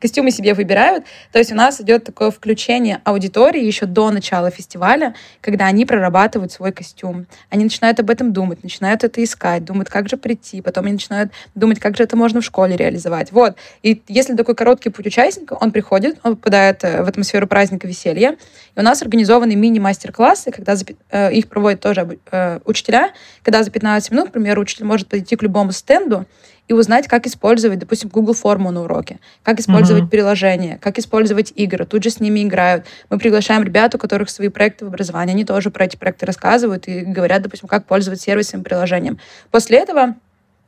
Костюмы 0.00 0.30
себе 0.30 0.54
выбирают. 0.54 1.04
То 1.32 1.38
есть 1.38 1.52
у 1.52 1.54
нас 1.54 1.80
идет 1.80 2.04
такое 2.04 2.30
включение 2.30 3.00
аудитории 3.04 3.62
еще 3.62 3.86
до 3.86 4.10
начала 4.10 4.50
фестиваля, 4.50 5.14
когда 5.40 5.66
они 5.66 5.84
прорабатывают 5.84 6.52
свой 6.52 6.72
костюм. 6.72 7.26
Они 7.50 7.64
начинают 7.64 8.00
об 8.00 8.10
этом 8.10 8.32
думать, 8.32 8.62
начинают 8.62 9.04
это 9.04 9.22
искать, 9.22 9.64
думают, 9.64 9.90
как 9.90 10.08
же 10.08 10.16
прийти. 10.16 10.60
Потом 10.62 10.86
они 10.86 10.94
начинают 10.94 11.32
думать, 11.54 11.78
как 11.78 11.96
же 11.96 12.02
это 12.02 12.16
можно 12.16 12.40
в 12.40 12.44
школе 12.44 12.76
реализовать. 12.76 13.32
Вот. 13.32 13.56
И 13.82 14.02
если 14.08 14.34
такой 14.34 14.54
короткий 14.54 14.90
путь 14.90 15.06
участника, 15.06 15.54
он 15.60 15.72
приходит, 15.72 16.18
он 16.22 16.36
попадает 16.36 16.82
э, 16.84 17.02
в 17.02 17.08
атмосферу 17.08 17.46
праздника 17.46 17.86
веселья. 17.86 18.36
И 18.76 18.80
у 18.80 18.82
нас 18.82 19.02
организованный 19.02 19.54
мини 19.54 19.73
мини-мастер-классы, 19.74 20.50
когда 20.50 20.76
за, 20.76 20.86
э, 21.10 21.32
их 21.32 21.48
проводят 21.48 21.80
тоже 21.80 22.18
э, 22.30 22.60
учителя, 22.64 23.12
когда 23.42 23.62
за 23.62 23.70
15 23.70 24.10
минут, 24.12 24.26
например, 24.26 24.58
учитель 24.58 24.84
может 24.84 25.08
подойти 25.08 25.36
к 25.36 25.42
любому 25.42 25.72
стенду 25.72 26.26
и 26.68 26.72
узнать, 26.72 27.08
как 27.08 27.26
использовать, 27.26 27.78
допустим, 27.78 28.08
Google 28.08 28.34
форму 28.34 28.70
на 28.70 28.82
уроке, 28.82 29.18
как 29.42 29.60
использовать 29.60 30.04
mm-hmm. 30.04 30.08
приложения, 30.08 30.78
как 30.80 30.98
использовать 30.98 31.52
игры. 31.56 31.84
Тут 31.84 32.04
же 32.04 32.10
с 32.10 32.20
ними 32.20 32.42
играют. 32.42 32.86
Мы 33.10 33.18
приглашаем 33.18 33.64
ребят, 33.64 33.94
у 33.94 33.98
которых 33.98 34.30
свои 34.30 34.48
проекты 34.48 34.84
в 34.84 34.88
образовании, 34.88 35.34
они 35.34 35.44
тоже 35.44 35.70
про 35.70 35.84
эти 35.84 35.96
проекты 35.96 36.24
рассказывают 36.24 36.88
и 36.88 37.00
говорят, 37.00 37.42
допустим, 37.42 37.68
как 37.68 37.84
пользоваться 37.86 38.24
сервисом, 38.24 38.62
приложением. 38.62 39.18
После 39.50 39.78
этого 39.78 40.14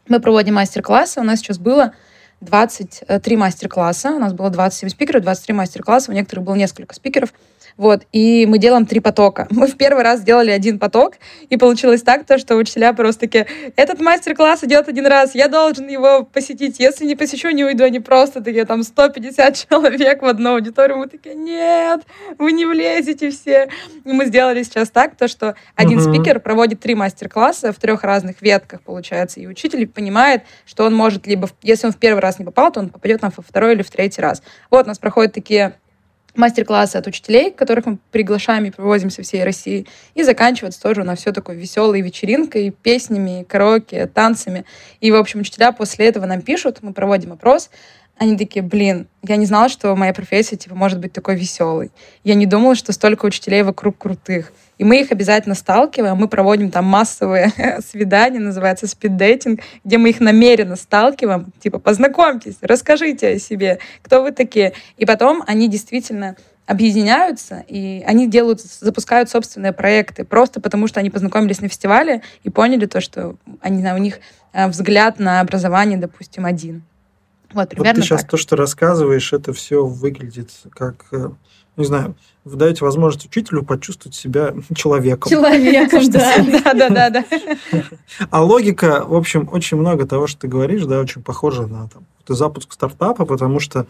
мы 0.08 0.20
проводим 0.20 0.54
мастер-классы. 0.54 1.20
У 1.20 1.24
нас 1.24 1.38
сейчас 1.38 1.58
было 1.58 1.92
23 2.40 3.36
мастер-класса. 3.36 4.10
У 4.10 4.18
нас 4.18 4.32
было 4.32 4.50
27 4.50 4.88
спикеров, 4.90 5.22
23 5.22 5.54
мастер-класса. 5.54 6.10
У 6.10 6.14
некоторых 6.14 6.44
было 6.44 6.54
несколько 6.54 6.94
спикеров. 6.94 7.32
Вот, 7.76 8.02
и 8.12 8.46
мы 8.46 8.58
делаем 8.58 8.86
три 8.86 9.00
потока. 9.00 9.46
Мы 9.56 9.66
в 9.66 9.76
первый 9.76 10.02
раз 10.02 10.20
сделали 10.20 10.50
один 10.50 10.78
поток, 10.78 11.14
и 11.48 11.56
получилось 11.56 12.02
так, 12.02 12.24
то, 12.24 12.38
что 12.38 12.56
учителя 12.56 12.92
просто 12.92 13.22
такие, 13.22 13.46
этот 13.76 14.00
мастер-класс 14.00 14.64
идет 14.64 14.88
один 14.88 15.06
раз, 15.06 15.34
я 15.34 15.48
должен 15.48 15.86
его 15.86 16.24
посетить, 16.24 16.78
если 16.78 17.04
не 17.04 17.16
посещу, 17.16 17.50
не 17.50 17.64
уйду. 17.64 17.84
Они 17.84 18.00
просто 18.00 18.42
такие, 18.42 18.64
там, 18.64 18.82
150 18.82 19.56
человек 19.68 20.22
в 20.22 20.26
одну 20.26 20.54
аудиторию. 20.54 20.98
Мы 20.98 21.08
такие, 21.08 21.34
нет, 21.34 22.02
вы 22.38 22.52
не 22.52 22.64
влезете 22.64 23.30
все. 23.30 23.68
И 24.04 24.12
мы 24.12 24.26
сделали 24.26 24.62
сейчас 24.62 24.90
так, 24.90 25.16
то, 25.16 25.28
что 25.28 25.54
один 25.74 25.98
uh-huh. 25.98 26.14
спикер 26.14 26.40
проводит 26.40 26.80
три 26.80 26.94
мастер-класса 26.94 27.72
в 27.72 27.76
трех 27.76 28.04
разных 28.04 28.40
ветках, 28.40 28.80
получается, 28.82 29.40
и 29.40 29.46
учитель 29.46 29.86
понимает, 29.86 30.42
что 30.64 30.84
он 30.84 30.94
может 30.94 31.26
либо, 31.26 31.48
если 31.62 31.86
он 31.86 31.92
в 31.92 31.98
первый 31.98 32.20
раз 32.20 32.38
не 32.38 32.44
попал, 32.44 32.72
то 32.72 32.80
он 32.80 32.88
попадет 32.88 33.20
там 33.20 33.32
во 33.36 33.42
второй 33.42 33.74
или 33.74 33.82
в 33.82 33.90
третий 33.90 34.22
раз. 34.22 34.42
Вот 34.70 34.86
у 34.86 34.88
нас 34.88 34.98
проходят 34.98 35.32
такие 35.32 35.74
мастер-классы 36.36 36.96
от 36.96 37.06
учителей, 37.06 37.50
которых 37.50 37.86
мы 37.86 37.98
приглашаем 38.10 38.64
и 38.64 38.70
привозим 38.70 39.10
со 39.10 39.22
всей 39.22 39.44
России, 39.44 39.86
и 40.14 40.22
заканчиваться 40.22 40.80
тоже 40.80 41.04
на 41.04 41.14
все 41.16 41.32
такой 41.32 41.56
веселой 41.56 42.00
вечеринкой, 42.00 42.70
песнями, 42.70 43.44
караоке, 43.48 44.06
танцами. 44.06 44.64
И, 45.00 45.10
в 45.10 45.16
общем, 45.16 45.40
учителя 45.40 45.72
после 45.72 46.06
этого 46.06 46.26
нам 46.26 46.42
пишут, 46.42 46.78
мы 46.82 46.92
проводим 46.92 47.32
опрос, 47.32 47.70
они 48.18 48.38
такие, 48.38 48.62
блин, 48.62 49.08
я 49.22 49.36
не 49.36 49.44
знала, 49.44 49.68
что 49.68 49.94
моя 49.94 50.14
профессия, 50.14 50.56
типа, 50.56 50.74
может 50.74 50.98
быть 50.98 51.12
такой 51.12 51.36
веселой. 51.36 51.90
Я 52.24 52.34
не 52.34 52.46
думала, 52.46 52.74
что 52.74 52.92
столько 52.92 53.26
учителей 53.26 53.62
вокруг 53.62 53.98
крутых. 53.98 54.52
И 54.78 54.84
мы 54.84 55.00
их 55.00 55.12
обязательно 55.12 55.54
сталкиваем, 55.54 56.16
мы 56.16 56.28
проводим 56.28 56.70
там 56.70 56.86
массовые 56.86 57.52
свидания, 57.86 58.38
называется 58.38 58.86
спиддейтинг, 58.86 59.60
где 59.84 59.98
мы 59.98 60.10
их 60.10 60.20
намеренно 60.20 60.76
сталкиваем, 60.76 61.52
типа, 61.60 61.78
познакомьтесь, 61.78 62.56
расскажите 62.62 63.28
о 63.28 63.38
себе, 63.38 63.78
кто 64.02 64.22
вы 64.22 64.32
такие. 64.32 64.72
И 64.96 65.04
потом 65.04 65.42
они 65.46 65.68
действительно 65.68 66.36
объединяются, 66.66 67.64
и 67.68 68.02
они 68.06 68.28
делают, 68.28 68.60
запускают 68.60 69.30
собственные 69.30 69.72
проекты, 69.72 70.24
просто 70.24 70.60
потому 70.60 70.88
что 70.88 71.00
они 71.00 71.10
познакомились 71.10 71.60
на 71.60 71.68
фестивале 71.68 72.22
и 72.42 72.50
поняли 72.50 72.86
то, 72.86 73.00
что 73.00 73.36
они, 73.60 73.86
у 73.92 73.98
них 73.98 74.18
э, 74.52 74.66
взгляд 74.68 75.18
на 75.18 75.40
образование, 75.40 75.96
допустим, 75.96 76.44
один. 76.44 76.82
Вот, 77.54 77.70
примерно 77.70 77.90
вот 77.90 77.96
ты 77.96 78.02
сейчас 78.02 78.22
так. 78.22 78.30
то, 78.30 78.36
что 78.36 78.56
рассказываешь, 78.56 79.32
это 79.32 79.52
все 79.52 79.84
выглядит 79.84 80.50
как, 80.70 81.06
э, 81.12 81.30
не 81.76 81.84
знаю, 81.84 82.16
вы 82.44 82.56
даете 82.56 82.84
возможность 82.84 83.26
учителю 83.26 83.62
почувствовать 83.62 84.14
себя 84.14 84.54
человеком. 84.74 85.30
Человеком, 85.30 86.00
да. 86.10 86.74
Да, 86.74 86.88
да, 86.88 87.10
да. 87.10 87.24
А 88.30 88.42
логика, 88.42 89.04
в 89.06 89.14
общем, 89.14 89.48
очень 89.50 89.76
много 89.76 90.06
того, 90.06 90.26
что 90.26 90.42
ты 90.42 90.48
говоришь, 90.48 90.84
да, 90.84 91.00
очень 91.00 91.22
похожа 91.22 91.66
на 91.66 91.88
там, 91.88 92.06
запуск 92.28 92.72
стартапа, 92.72 93.24
потому 93.24 93.60
что 93.60 93.86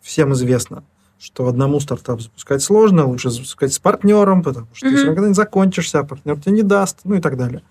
всем 0.00 0.32
известно, 0.32 0.84
что 1.18 1.46
одному 1.46 1.80
стартап 1.80 2.20
запускать 2.20 2.62
сложно, 2.62 3.06
лучше 3.06 3.30
запускать 3.30 3.72
с 3.72 3.78
партнером, 3.78 4.42
потому 4.42 4.68
что 4.72 4.86
mm-hmm. 4.86 4.92
если 4.92 5.06
когда-нибудь 5.06 5.36
закончишься, 5.36 6.00
а 6.00 6.04
партнер 6.04 6.40
тебе 6.40 6.52
не 6.52 6.62
даст, 6.62 7.00
ну 7.04 7.14
и 7.14 7.20
так 7.20 7.36
далее. 7.36 7.62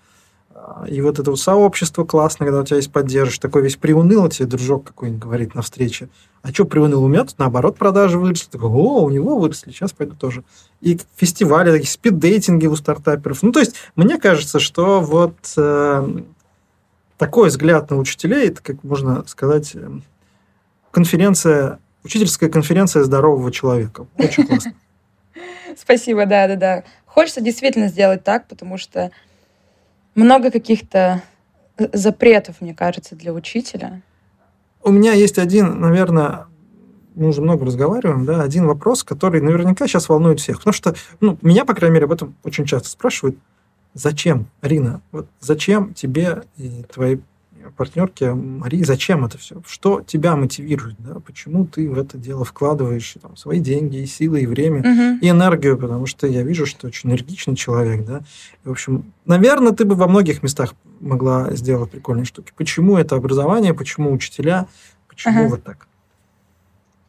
И 0.88 1.00
вот 1.00 1.18
это 1.18 1.30
вот 1.30 1.40
сообщество 1.40 2.04
классно, 2.04 2.46
когда 2.46 2.60
у 2.60 2.64
тебя 2.64 2.76
есть 2.76 2.92
поддержка, 2.92 3.40
такой 3.40 3.62
весь 3.62 3.76
приуныл, 3.76 4.28
тебе 4.28 4.46
дружок 4.46 4.84
какой-нибудь 4.84 5.22
говорит 5.22 5.54
на 5.54 5.62
встрече. 5.62 6.08
А 6.42 6.52
что 6.52 6.64
приуныл? 6.64 7.04
У 7.04 7.08
меня 7.08 7.24
тут 7.24 7.38
наоборот 7.38 7.76
продажи 7.78 8.18
выросли. 8.18 8.48
Такой, 8.50 8.68
о, 8.68 9.02
у 9.02 9.10
него 9.10 9.38
выросли, 9.38 9.70
сейчас 9.70 9.92
пойду 9.92 10.14
тоже. 10.14 10.44
И 10.80 10.98
фестивали, 11.16 11.72
такие 11.72 11.90
спиддейтинги 11.90 12.66
у 12.66 12.76
стартаперов. 12.76 13.42
Ну, 13.42 13.52
то 13.52 13.60
есть, 13.60 13.74
мне 13.96 14.18
кажется, 14.18 14.60
что 14.60 15.00
вот 15.00 15.36
э, 15.56 16.22
такой 17.18 17.48
взгляд 17.48 17.90
на 17.90 17.98
учителей, 17.98 18.48
это, 18.48 18.62
как 18.62 18.82
можно 18.84 19.24
сказать, 19.26 19.72
э, 19.74 19.88
конференция, 20.90 21.78
учительская 22.04 22.50
конференция 22.50 23.04
здорового 23.04 23.50
человека. 23.50 24.06
Очень 24.16 24.46
классно. 24.46 24.74
Спасибо, 25.76 26.26
да-да-да. 26.26 26.84
Хочется 27.06 27.40
действительно 27.40 27.88
сделать 27.88 28.24
так, 28.24 28.48
потому 28.48 28.78
что 28.78 29.10
много 30.14 30.50
каких-то 30.50 31.22
э, 31.78 31.88
запретов, 31.92 32.60
мне 32.60 32.74
кажется, 32.74 33.16
для 33.16 33.32
учителя. 33.32 34.02
У 34.82 34.90
меня 34.90 35.12
есть 35.12 35.38
один, 35.38 35.80
наверное, 35.80 36.46
мы 37.14 37.28
уже 37.28 37.42
много 37.42 37.64
разговариваем, 37.64 38.24
да, 38.24 38.42
один 38.42 38.66
вопрос, 38.66 39.04
который 39.04 39.40
наверняка 39.40 39.86
сейчас 39.86 40.08
волнует 40.08 40.40
всех. 40.40 40.58
Потому 40.58 40.74
что, 40.74 40.94
ну, 41.20 41.38
меня, 41.42 41.64
по 41.64 41.74
крайней 41.74 41.94
мере, 41.94 42.06
об 42.06 42.12
этом 42.12 42.34
очень 42.42 42.64
часто 42.64 42.88
спрашивают. 42.88 43.36
Зачем, 43.94 44.46
Рина, 44.62 45.02
вот 45.12 45.28
зачем 45.38 45.92
тебе 45.92 46.44
и 46.56 46.82
твоей 46.90 47.20
партнерке 47.70 48.34
Марии, 48.34 48.82
зачем 48.82 49.24
это 49.24 49.38
все? 49.38 49.62
Что 49.66 50.02
тебя 50.02 50.36
мотивирует? 50.36 50.96
Да? 50.98 51.20
Почему 51.20 51.66
ты 51.66 51.88
в 51.88 51.98
это 51.98 52.18
дело 52.18 52.44
вкладываешь 52.44 53.14
там, 53.20 53.36
свои 53.36 53.60
деньги, 53.60 53.98
и 53.98 54.06
силы, 54.06 54.42
и 54.42 54.46
время, 54.46 54.80
угу. 54.80 55.18
и 55.20 55.28
энергию? 55.28 55.78
Потому 55.78 56.06
что 56.06 56.26
я 56.26 56.42
вижу, 56.42 56.66
что 56.66 56.86
очень 56.86 57.10
энергичный 57.10 57.56
человек. 57.56 58.04
Да? 58.04 58.22
И, 58.64 58.68
в 58.68 58.70
общем, 58.70 59.12
наверное, 59.26 59.72
ты 59.72 59.84
бы 59.84 59.94
во 59.94 60.08
многих 60.08 60.42
местах 60.42 60.74
могла 61.00 61.54
сделать 61.54 61.90
прикольные 61.90 62.24
штуки. 62.24 62.52
Почему 62.56 62.96
это 62.96 63.16
образование, 63.16 63.74
почему 63.74 64.12
учителя, 64.12 64.66
почему 65.08 65.40
ага. 65.40 65.48
вот 65.50 65.64
так? 65.64 65.86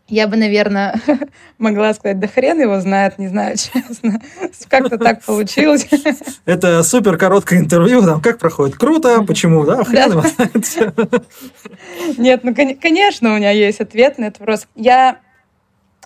Я 0.09 0.27
бы, 0.27 0.35
наверное, 0.35 0.99
могла 1.57 1.93
сказать, 1.93 2.19
да 2.19 2.27
хрен 2.27 2.59
его 2.59 2.79
знает, 2.81 3.17
не 3.19 3.27
знаю, 3.27 3.55
честно. 3.57 4.21
Как-то 4.69 4.97
так 4.97 5.23
получилось. 5.23 5.87
Это 6.45 6.83
супер 6.83 7.17
короткое 7.17 7.59
интервью, 7.59 8.01
там, 8.01 8.21
как 8.21 8.37
проходит? 8.37 8.75
Круто, 8.75 9.23
почему, 9.23 9.63
да? 9.65 9.83
Хрен 9.83 10.11
его 10.11 10.21
знает. 10.21 11.17
Нет, 12.17 12.43
ну, 12.43 12.53
конечно, 12.53 13.33
у 13.33 13.37
меня 13.37 13.51
есть 13.51 13.79
ответ 13.79 14.17
на 14.17 14.25
этот 14.25 14.39
вопрос. 14.39 14.67
Я 14.75 15.19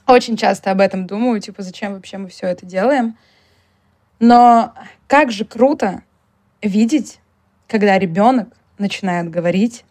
очень 0.05 0.37
часто 0.37 0.71
об 0.71 0.79
этом 0.79 1.07
думаю, 1.07 1.41
типа, 1.41 1.63
зачем 1.63 1.93
вообще 1.93 2.17
мы 2.17 2.29
все 2.29 2.47
это 2.47 2.65
делаем. 2.65 3.17
Но 4.19 4.73
как 5.07 5.31
же 5.31 5.43
круто 5.43 6.03
видеть, 6.61 7.19
когда 7.67 7.99
ребенок 7.99 8.49
начинает 8.77 9.29
говорить, 9.29 9.83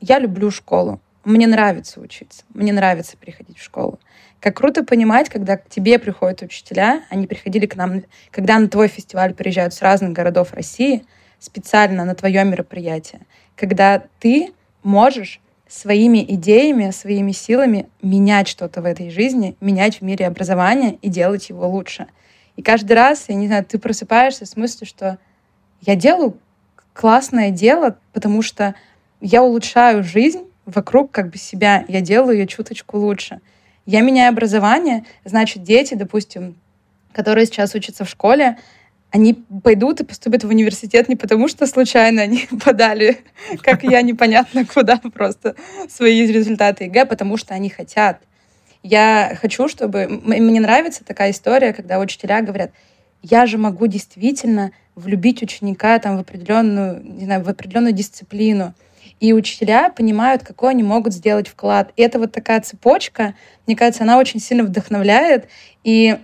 я 0.00 0.18
люблю 0.18 0.50
школу, 0.50 1.00
мне 1.26 1.48
нравится 1.48 2.00
учиться, 2.00 2.44
мне 2.54 2.72
нравится 2.72 3.16
приходить 3.16 3.58
в 3.58 3.62
школу. 3.62 3.98
Как 4.40 4.56
круто 4.56 4.84
понимать, 4.84 5.28
когда 5.28 5.56
к 5.56 5.68
тебе 5.68 5.98
приходят 5.98 6.40
учителя, 6.42 7.02
они 7.10 7.26
приходили 7.26 7.66
к 7.66 7.74
нам, 7.74 8.04
когда 8.30 8.58
на 8.58 8.68
твой 8.68 8.86
фестиваль 8.86 9.34
приезжают 9.34 9.74
с 9.74 9.82
разных 9.82 10.12
городов 10.12 10.54
России 10.54 11.04
специально 11.40 12.04
на 12.04 12.14
твое 12.14 12.44
мероприятие, 12.44 13.22
когда 13.56 14.04
ты 14.20 14.52
можешь 14.84 15.40
своими 15.66 16.24
идеями, 16.34 16.92
своими 16.92 17.32
силами 17.32 17.88
менять 18.02 18.46
что-то 18.46 18.80
в 18.80 18.84
этой 18.84 19.10
жизни, 19.10 19.56
менять 19.60 20.00
в 20.00 20.02
мире 20.02 20.28
образования 20.28 20.96
и 21.02 21.08
делать 21.08 21.48
его 21.48 21.68
лучше. 21.68 22.06
И 22.54 22.62
каждый 22.62 22.92
раз, 22.92 23.24
я 23.26 23.34
не 23.34 23.48
знаю, 23.48 23.64
ты 23.64 23.80
просыпаешься 23.80 24.46
с 24.46 24.56
мыслью, 24.56 24.86
что 24.86 25.18
я 25.80 25.96
делаю 25.96 26.38
классное 26.94 27.50
дело, 27.50 27.98
потому 28.12 28.42
что 28.42 28.76
я 29.20 29.42
улучшаю 29.42 30.04
жизнь 30.04 30.44
вокруг 30.66 31.10
как 31.12 31.30
бы 31.30 31.38
себя, 31.38 31.84
я 31.88 32.00
делаю 32.00 32.38
ее 32.38 32.46
чуточку 32.46 32.98
лучше. 32.98 33.40
Я 33.86 34.00
меняю 34.00 34.30
образование, 34.30 35.04
значит, 35.24 35.62
дети, 35.62 35.94
допустим, 35.94 36.56
которые 37.12 37.46
сейчас 37.46 37.74
учатся 37.74 38.04
в 38.04 38.10
школе, 38.10 38.58
они 39.10 39.34
пойдут 39.62 40.00
и 40.00 40.04
поступят 40.04 40.44
в 40.44 40.48
университет 40.48 41.08
не 41.08 41.16
потому, 41.16 41.48
что 41.48 41.66
случайно 41.66 42.22
они 42.22 42.46
подали, 42.64 43.18
как 43.62 43.84
я, 43.84 44.02
непонятно 44.02 44.66
куда, 44.66 44.98
просто 44.98 45.54
свои 45.88 46.26
результаты 46.26 46.84
ЕГЭ, 46.84 47.06
потому 47.06 47.36
что 47.36 47.54
они 47.54 47.70
хотят. 47.70 48.20
Я 48.82 49.36
хочу, 49.40 49.68
чтобы... 49.68 50.06
Мне 50.08 50.60
нравится 50.60 51.04
такая 51.04 51.30
история, 51.30 51.72
когда 51.72 51.98
учителя 51.98 52.42
говорят, 52.42 52.72
я 53.22 53.46
же 53.46 53.58
могу 53.58 53.86
действительно 53.86 54.72
влюбить 54.94 55.42
ученика 55.42 55.98
там, 55.98 56.16
в, 56.16 56.20
определенную, 56.20 57.02
не 57.02 57.24
знаю, 57.24 57.42
в 57.42 57.48
определенную 57.48 57.92
дисциплину. 57.92 58.74
И 59.20 59.32
учителя 59.32 59.88
понимают, 59.90 60.42
какой 60.42 60.70
они 60.70 60.82
могут 60.82 61.14
сделать 61.14 61.48
вклад. 61.48 61.92
И 61.96 62.02
это 62.02 62.18
вот 62.18 62.32
такая 62.32 62.60
цепочка, 62.60 63.34
мне 63.66 63.74
кажется, 63.76 64.02
она 64.02 64.18
очень 64.18 64.40
сильно 64.40 64.62
вдохновляет. 64.62 65.48
И 65.84 66.16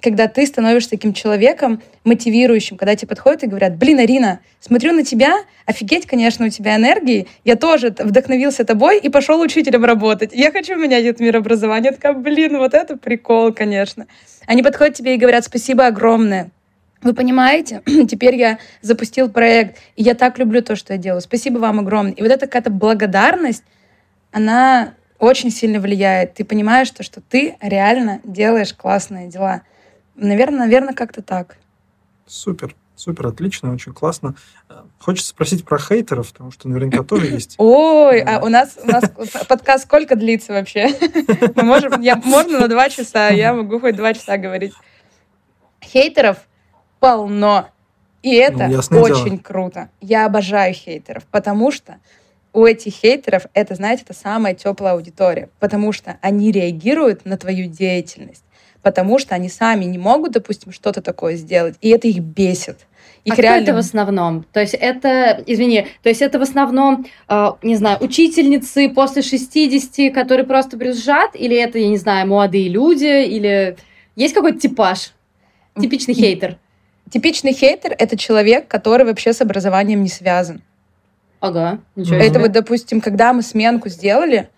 когда 0.00 0.28
ты 0.28 0.46
становишься 0.46 0.90
таким 0.90 1.12
человеком 1.12 1.82
мотивирующим, 2.04 2.76
когда 2.76 2.94
тебе 2.94 3.08
подходят 3.08 3.42
и 3.42 3.46
говорят, 3.46 3.76
блин, 3.76 3.98
Арина, 3.98 4.40
смотрю 4.60 4.92
на 4.92 5.04
тебя, 5.04 5.34
офигеть, 5.64 6.06
конечно, 6.06 6.46
у 6.46 6.48
тебя 6.48 6.76
энергии, 6.76 7.26
я 7.44 7.56
тоже 7.56 7.94
вдохновился 7.98 8.64
тобой 8.64 8.98
и 8.98 9.08
пошел 9.08 9.40
учителем 9.40 9.84
работать. 9.84 10.30
Я 10.32 10.52
хочу 10.52 10.76
менять 10.76 11.04
этот 11.04 11.20
мир 11.20 11.36
образования. 11.36 11.86
Я 11.86 11.92
такая, 11.92 12.12
блин, 12.12 12.58
вот 12.58 12.74
это 12.74 12.96
прикол, 12.96 13.52
конечно. 13.52 14.06
Они 14.46 14.62
подходят 14.62 14.94
тебе 14.94 15.14
и 15.14 15.18
говорят, 15.18 15.44
спасибо 15.44 15.86
огромное. 15.86 16.50
Вы 17.02 17.14
понимаете, 17.14 17.82
теперь 18.08 18.36
я 18.36 18.58
запустил 18.80 19.30
проект, 19.30 19.78
и 19.96 20.02
я 20.02 20.14
так 20.14 20.38
люблю 20.38 20.62
то, 20.62 20.76
что 20.76 20.94
я 20.94 20.98
делаю. 20.98 21.20
Спасибо 21.20 21.58
вам 21.58 21.80
огромное. 21.80 22.12
И 22.12 22.22
вот 22.22 22.30
эта 22.30 22.46
какая-то 22.46 22.70
благодарность, 22.70 23.64
она 24.32 24.94
очень 25.18 25.50
сильно 25.50 25.80
влияет. 25.80 26.34
Ты 26.34 26.44
понимаешь, 26.44 26.90
то, 26.90 27.02
что 27.02 27.20
ты 27.20 27.56
реально 27.60 28.20
делаешь 28.24 28.74
классные 28.74 29.28
дела. 29.28 29.62
Наверное, 30.14 30.60
наверное, 30.60 30.94
как-то 30.94 31.22
так. 31.22 31.56
Супер. 32.26 32.74
Супер, 32.96 33.26
отлично, 33.26 33.74
очень 33.74 33.92
классно. 33.92 34.34
Хочется 34.98 35.28
спросить 35.28 35.66
про 35.66 35.78
хейтеров, 35.78 36.32
потому 36.32 36.50
что 36.50 36.66
наверняка 36.66 37.04
тоже 37.04 37.26
есть. 37.26 37.54
Ой, 37.58 38.22
а 38.22 38.42
у 38.42 38.48
нас, 38.48 38.78
у 38.82 38.90
нас 38.90 39.04
подкаст 39.48 39.84
сколько 39.84 40.16
длится 40.16 40.54
вообще? 40.54 40.88
Мы 41.54 41.62
можем, 41.62 42.00
я, 42.00 42.16
можно 42.16 42.58
на 42.58 42.68
два 42.68 42.88
часа, 42.88 43.28
я 43.28 43.52
могу 43.52 43.80
хоть 43.80 43.96
два 43.96 44.14
часа 44.14 44.38
говорить. 44.38 44.72
Хейтеров 45.84 46.38
полно. 47.10 47.68
И 48.22 48.34
это 48.34 48.68
ну, 48.90 49.00
очень 49.00 49.24
дело. 49.24 49.38
круто. 49.38 49.88
Я 50.00 50.26
обожаю 50.26 50.74
хейтеров, 50.74 51.24
потому 51.30 51.70
что 51.70 51.96
у 52.52 52.64
этих 52.64 52.94
хейтеров 52.94 53.46
это, 53.54 53.74
знаете, 53.74 54.02
это 54.04 54.14
самая 54.14 54.54
теплая 54.54 54.94
аудитория, 54.94 55.48
потому 55.60 55.92
что 55.92 56.16
они 56.22 56.50
реагируют 56.50 57.24
на 57.24 57.36
твою 57.36 57.66
деятельность 57.66 58.42
потому 58.86 59.18
что 59.18 59.34
они 59.34 59.48
сами 59.48 59.84
не 59.84 59.98
могут, 59.98 60.30
допустим, 60.30 60.70
что-то 60.70 61.02
такое 61.02 61.34
сделать, 61.34 61.74
и 61.80 61.88
это 61.88 62.06
их 62.06 62.20
бесит. 62.20 62.86
Их 63.24 63.36
а 63.36 63.42
реально... 63.42 63.62
кто 63.62 63.72
это 63.72 63.74
в 63.74 63.84
основном? 63.84 64.46
То 64.52 64.60
есть 64.60 64.74
это, 64.74 65.42
извини, 65.44 65.88
то 66.04 66.08
есть 66.08 66.22
это 66.22 66.38
в 66.38 66.42
основном, 66.42 67.04
э, 67.28 67.46
не 67.62 67.74
знаю, 67.74 67.98
учительницы 68.00 68.88
после 68.88 69.22
60, 69.22 70.14
которые 70.14 70.46
просто 70.46 70.76
брюзжат, 70.76 71.34
или 71.34 71.56
это, 71.56 71.80
я 71.80 71.88
не 71.88 71.96
знаю, 71.96 72.28
молодые 72.28 72.68
люди, 72.68 73.24
или 73.24 73.76
есть 74.14 74.34
какой-то 74.34 74.60
типаж? 74.60 75.10
Типичный 75.76 76.14
и... 76.14 76.20
хейтер. 76.20 76.56
Типичный 77.10 77.52
хейтер— 77.52 77.94
это 77.98 78.16
человек, 78.16 78.66
который 78.68 79.06
вообще 79.06 79.32
с 79.32 79.40
образованием 79.40 80.02
не 80.02 80.08
связан. 80.08 80.62
Ага, 81.40 81.78
ничего 81.94 82.16
Это 82.16 82.26
себе. 82.26 82.40
вот, 82.40 82.52
допустим, 82.52 83.00
когда 83.00 83.32
мы 83.32 83.42
сменку 83.42 83.88
сделали, 83.88 84.48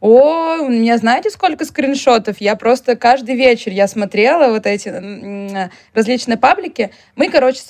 о, 0.00 0.58
у 0.60 0.68
меня 0.68 0.96
знаете, 0.96 1.28
сколько 1.28 1.64
скриншотов? 1.64 2.40
Я 2.40 2.54
просто 2.56 2.96
каждый 2.96 3.34
вечер 3.34 3.72
я 3.72 3.88
смотрела 3.88 4.50
вот 4.50 4.64
эти 4.64 4.88
различные 5.92 6.38
паблики. 6.38 6.90
Мы, 7.16 7.28
короче, 7.28 7.60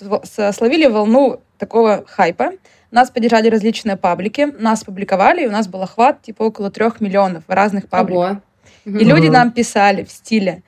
словили 0.52 0.86
волну 0.86 1.40
такого 1.56 2.04
хайпа. 2.06 2.52
Нас 2.90 3.10
поддержали 3.10 3.48
различные 3.48 3.96
паблики, 3.96 4.48
нас 4.58 4.84
публиковали, 4.84 5.44
и 5.44 5.46
у 5.46 5.50
нас 5.50 5.68
был 5.68 5.82
охват 5.82 6.22
типа 6.22 6.44
около 6.44 6.70
трех 6.70 7.00
миллионов 7.00 7.44
разных 7.48 7.88
пабликах. 7.88 8.38
Ого. 8.84 8.98
И 8.98 9.04
люди 9.04 9.28
нам 9.28 9.50
писали 9.50 10.04
в 10.04 10.10
стиле 10.10 10.62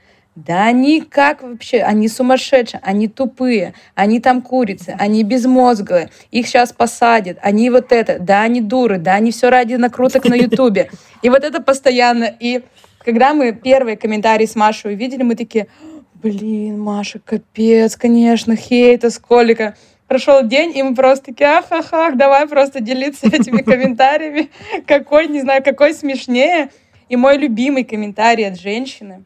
да 0.46 0.64
они 0.64 1.02
как 1.02 1.42
вообще, 1.42 1.82
они 1.82 2.08
сумасшедшие, 2.08 2.80
они 2.82 3.08
тупые, 3.08 3.74
они 3.94 4.20
там 4.20 4.40
курицы, 4.40 4.96
они 4.98 5.22
безмозглые, 5.22 6.10
их 6.30 6.46
сейчас 6.46 6.72
посадят, 6.72 7.38
они 7.42 7.68
вот 7.68 7.92
это, 7.92 8.18
да 8.18 8.42
они 8.42 8.60
дуры, 8.60 8.98
да 8.98 9.14
они 9.14 9.32
все 9.32 9.50
ради 9.50 9.74
накруток 9.74 10.24
на 10.24 10.34
ютубе. 10.34 10.90
И 11.22 11.28
вот 11.28 11.44
это 11.44 11.60
постоянно. 11.60 12.24
И 12.40 12.62
когда 13.04 13.34
мы 13.34 13.52
первые 13.52 13.96
комментарии 13.96 14.46
с 14.46 14.56
Машей 14.56 14.94
увидели, 14.94 15.22
мы 15.22 15.36
такие, 15.36 15.66
блин, 16.14 16.80
Маша, 16.80 17.18
капец, 17.18 17.96
конечно, 17.96 18.56
хейта 18.56 19.10
сколько. 19.10 19.76
Прошел 20.06 20.42
день, 20.42 20.76
и 20.76 20.82
мы 20.82 20.94
просто 20.94 21.26
такие, 21.26 21.50
ах, 21.50 21.66
ах, 21.70 22.16
давай 22.16 22.48
просто 22.48 22.80
делиться 22.80 23.26
этими 23.26 23.62
комментариями. 23.62 24.50
Какой, 24.86 25.28
не 25.28 25.42
знаю, 25.42 25.62
какой 25.62 25.92
смешнее. 25.92 26.70
И 27.10 27.16
мой 27.16 27.36
любимый 27.36 27.84
комментарий 27.84 28.46
от 28.46 28.58
женщины, 28.58 29.24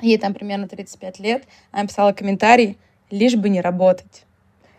ей 0.00 0.18
там 0.18 0.34
примерно 0.34 0.68
35 0.68 1.18
лет, 1.18 1.44
она 1.70 1.86
писала 1.86 2.12
комментарий 2.12 2.78
«лишь 3.10 3.36
бы 3.36 3.48
не 3.48 3.60
работать». 3.60 4.24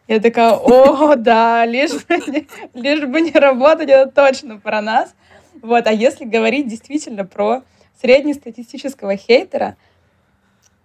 Я 0.08 0.20
такая, 0.20 0.54
о, 0.54 1.16
да, 1.18 1.66
лишь 1.66 1.92
бы, 1.92 2.18
не, 2.28 2.48
лишь 2.74 3.06
бы 3.06 3.22
не 3.22 3.32
работать, 3.32 3.90
это 3.90 4.12
точно 4.12 4.58
про 4.60 4.82
нас. 4.82 5.16
Вот, 5.62 5.88
а 5.88 5.92
если 5.92 6.26
говорить 6.26 6.68
действительно 6.68 7.26
про 7.26 7.64
среднестатистического 8.00 9.16
хейтера, 9.16 9.78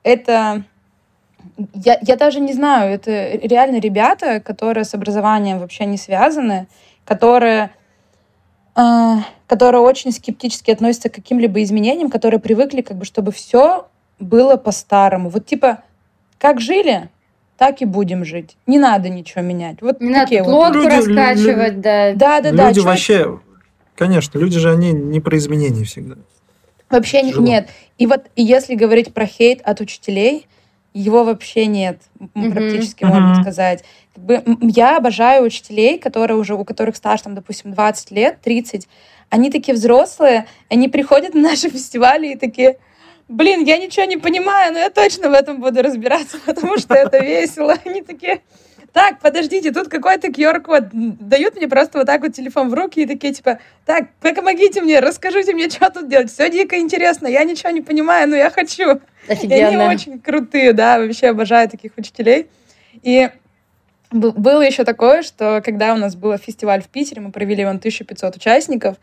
это, 0.03 0.65
я, 1.75 1.99
я 2.01 2.17
даже 2.17 2.41
не 2.41 2.55
знаю, 2.55 2.95
это 2.95 3.33
реально 3.37 3.79
ребята, 3.79 4.41
которые 4.41 4.85
с 4.85 4.95
образованием 4.95 5.59
вообще 5.59 5.85
не 5.85 5.99
связаны, 5.99 6.67
которые, 7.05 7.71
э, 8.77 9.17
которые 9.47 9.83
очень 9.83 10.13
скептически 10.13 10.71
относятся 10.71 11.11
к 11.11 11.15
каким-либо 11.15 11.63
изменениям, 11.63 12.09
которые 12.09 12.41
привыкли, 12.41 12.81
как 12.81 12.97
бы, 12.97 13.05
чтобы 13.05 13.33
все 13.33 13.89
было 14.21 14.57
по-старому. 14.57 15.29
Вот 15.29 15.47
типа, 15.47 15.83
как 16.39 16.61
жили, 16.61 17.09
так 17.57 17.83
и 17.83 17.85
будем 17.85 18.25
жить. 18.25 18.57
Не 18.67 18.79
надо 18.79 19.09
ничего 19.09 19.43
менять. 19.43 19.83
Вот 19.83 20.01
не 20.01 20.15
такие 20.15 20.43
надо 20.43 20.53
вот. 20.53 20.75
люди, 20.75 20.87
раскачивать, 20.87 21.75
люди, 21.75 21.81
да. 21.83 22.13
Да, 22.15 22.41
да, 22.41 22.53
да. 22.53 22.69
Люди 22.69 22.81
вообще, 22.81 23.41
конечно, 23.97 24.39
люди 24.39 24.59
же 24.59 24.71
они 24.71 24.93
не 24.93 25.21
про 25.21 25.37
изменения 25.37 25.85
всегда. 25.85 26.17
Вообще 26.89 27.23
Тяжело. 27.23 27.47
нет. 27.47 27.69
И 27.99 28.07
вот 28.07 28.27
и 28.35 28.43
если 28.43 28.75
говорить 28.75 29.13
про 29.13 29.27
хейт 29.27 29.61
от 29.63 29.81
учителей, 29.81 30.47
его 30.93 31.23
вообще 31.23 31.67
нет, 31.67 32.01
mm-hmm. 32.19 32.51
практически 32.51 33.05
mm-hmm. 33.05 33.21
можно 33.21 33.43
сказать. 33.43 33.85
Как 34.15 34.25
бы, 34.25 34.43
я 34.63 34.97
обожаю 34.97 35.45
учителей, 35.45 35.99
которые 35.99 36.37
уже, 36.37 36.55
у 36.55 36.65
которых 36.65 36.97
стаж, 36.97 37.23
там, 37.23 37.35
допустим, 37.35 37.73
20 37.73 38.11
лет, 38.11 38.41
30. 38.43 38.89
Они 39.29 39.51
такие 39.51 39.75
взрослые, 39.75 40.47
они 40.69 40.89
приходят 40.89 41.35
на 41.35 41.43
наши 41.43 41.71
фестивали 41.71 42.33
и 42.33 42.37
такие, 42.37 42.79
блин, 43.31 43.65
я 43.65 43.79
ничего 43.79 44.05
не 44.05 44.17
понимаю, 44.17 44.73
но 44.73 44.79
я 44.81 44.91
точно 44.91 45.31
в 45.31 45.33
этом 45.33 45.61
буду 45.61 45.83
разбираться, 45.83 46.39
потому 46.47 46.77
что 46.79 46.95
это 46.95 47.19
весело. 47.19 47.77
Они 47.85 48.03
такие, 48.03 48.43
так, 48.93 49.21
подождите, 49.21 49.71
тут 49.71 49.89
какой-то 49.89 50.29
QR-код. 50.29 50.89
Дают 50.93 51.57
мне 51.57 51.69
просто 51.69 51.99
вот 51.99 52.07
так 52.07 52.21
вот 52.23 52.35
телефон 52.35 52.69
в 52.69 52.75
руки 52.75 53.03
и 53.03 53.07
такие, 53.07 53.33
типа, 53.33 53.61
так, 53.87 54.09
помогите 54.21 54.83
мне, 54.83 55.01
расскажите 55.01 55.55
мне, 55.55 55.71
что 55.71 55.91
тут 55.91 56.09
делать. 56.09 56.31
Все 56.31 56.51
дико 56.51 56.79
интересно, 56.79 57.29
я 57.29 57.45
ничего 57.45 57.71
не 57.71 57.81
понимаю, 57.81 58.29
но 58.29 58.37
я 58.37 58.51
хочу. 58.51 59.01
Офигенно. 59.29 59.55
И 59.55 59.63
они 59.63 59.95
очень 59.95 60.19
крутые, 60.19 60.73
да, 60.73 60.99
вообще 60.99 61.29
обожаю 61.29 61.69
таких 61.69 61.93
учителей. 61.97 62.49
И 63.03 63.31
было 64.11 64.61
еще 64.63 64.83
такое, 64.83 65.23
что 65.23 65.63
когда 65.65 65.95
у 65.95 65.97
нас 65.97 66.17
был 66.17 66.37
фестиваль 66.37 66.83
в 66.83 66.89
Питере, 66.89 67.21
мы 67.21 67.31
провели 67.31 67.65
он 67.65 67.77
1500 67.77 68.37
участников, 68.37 68.97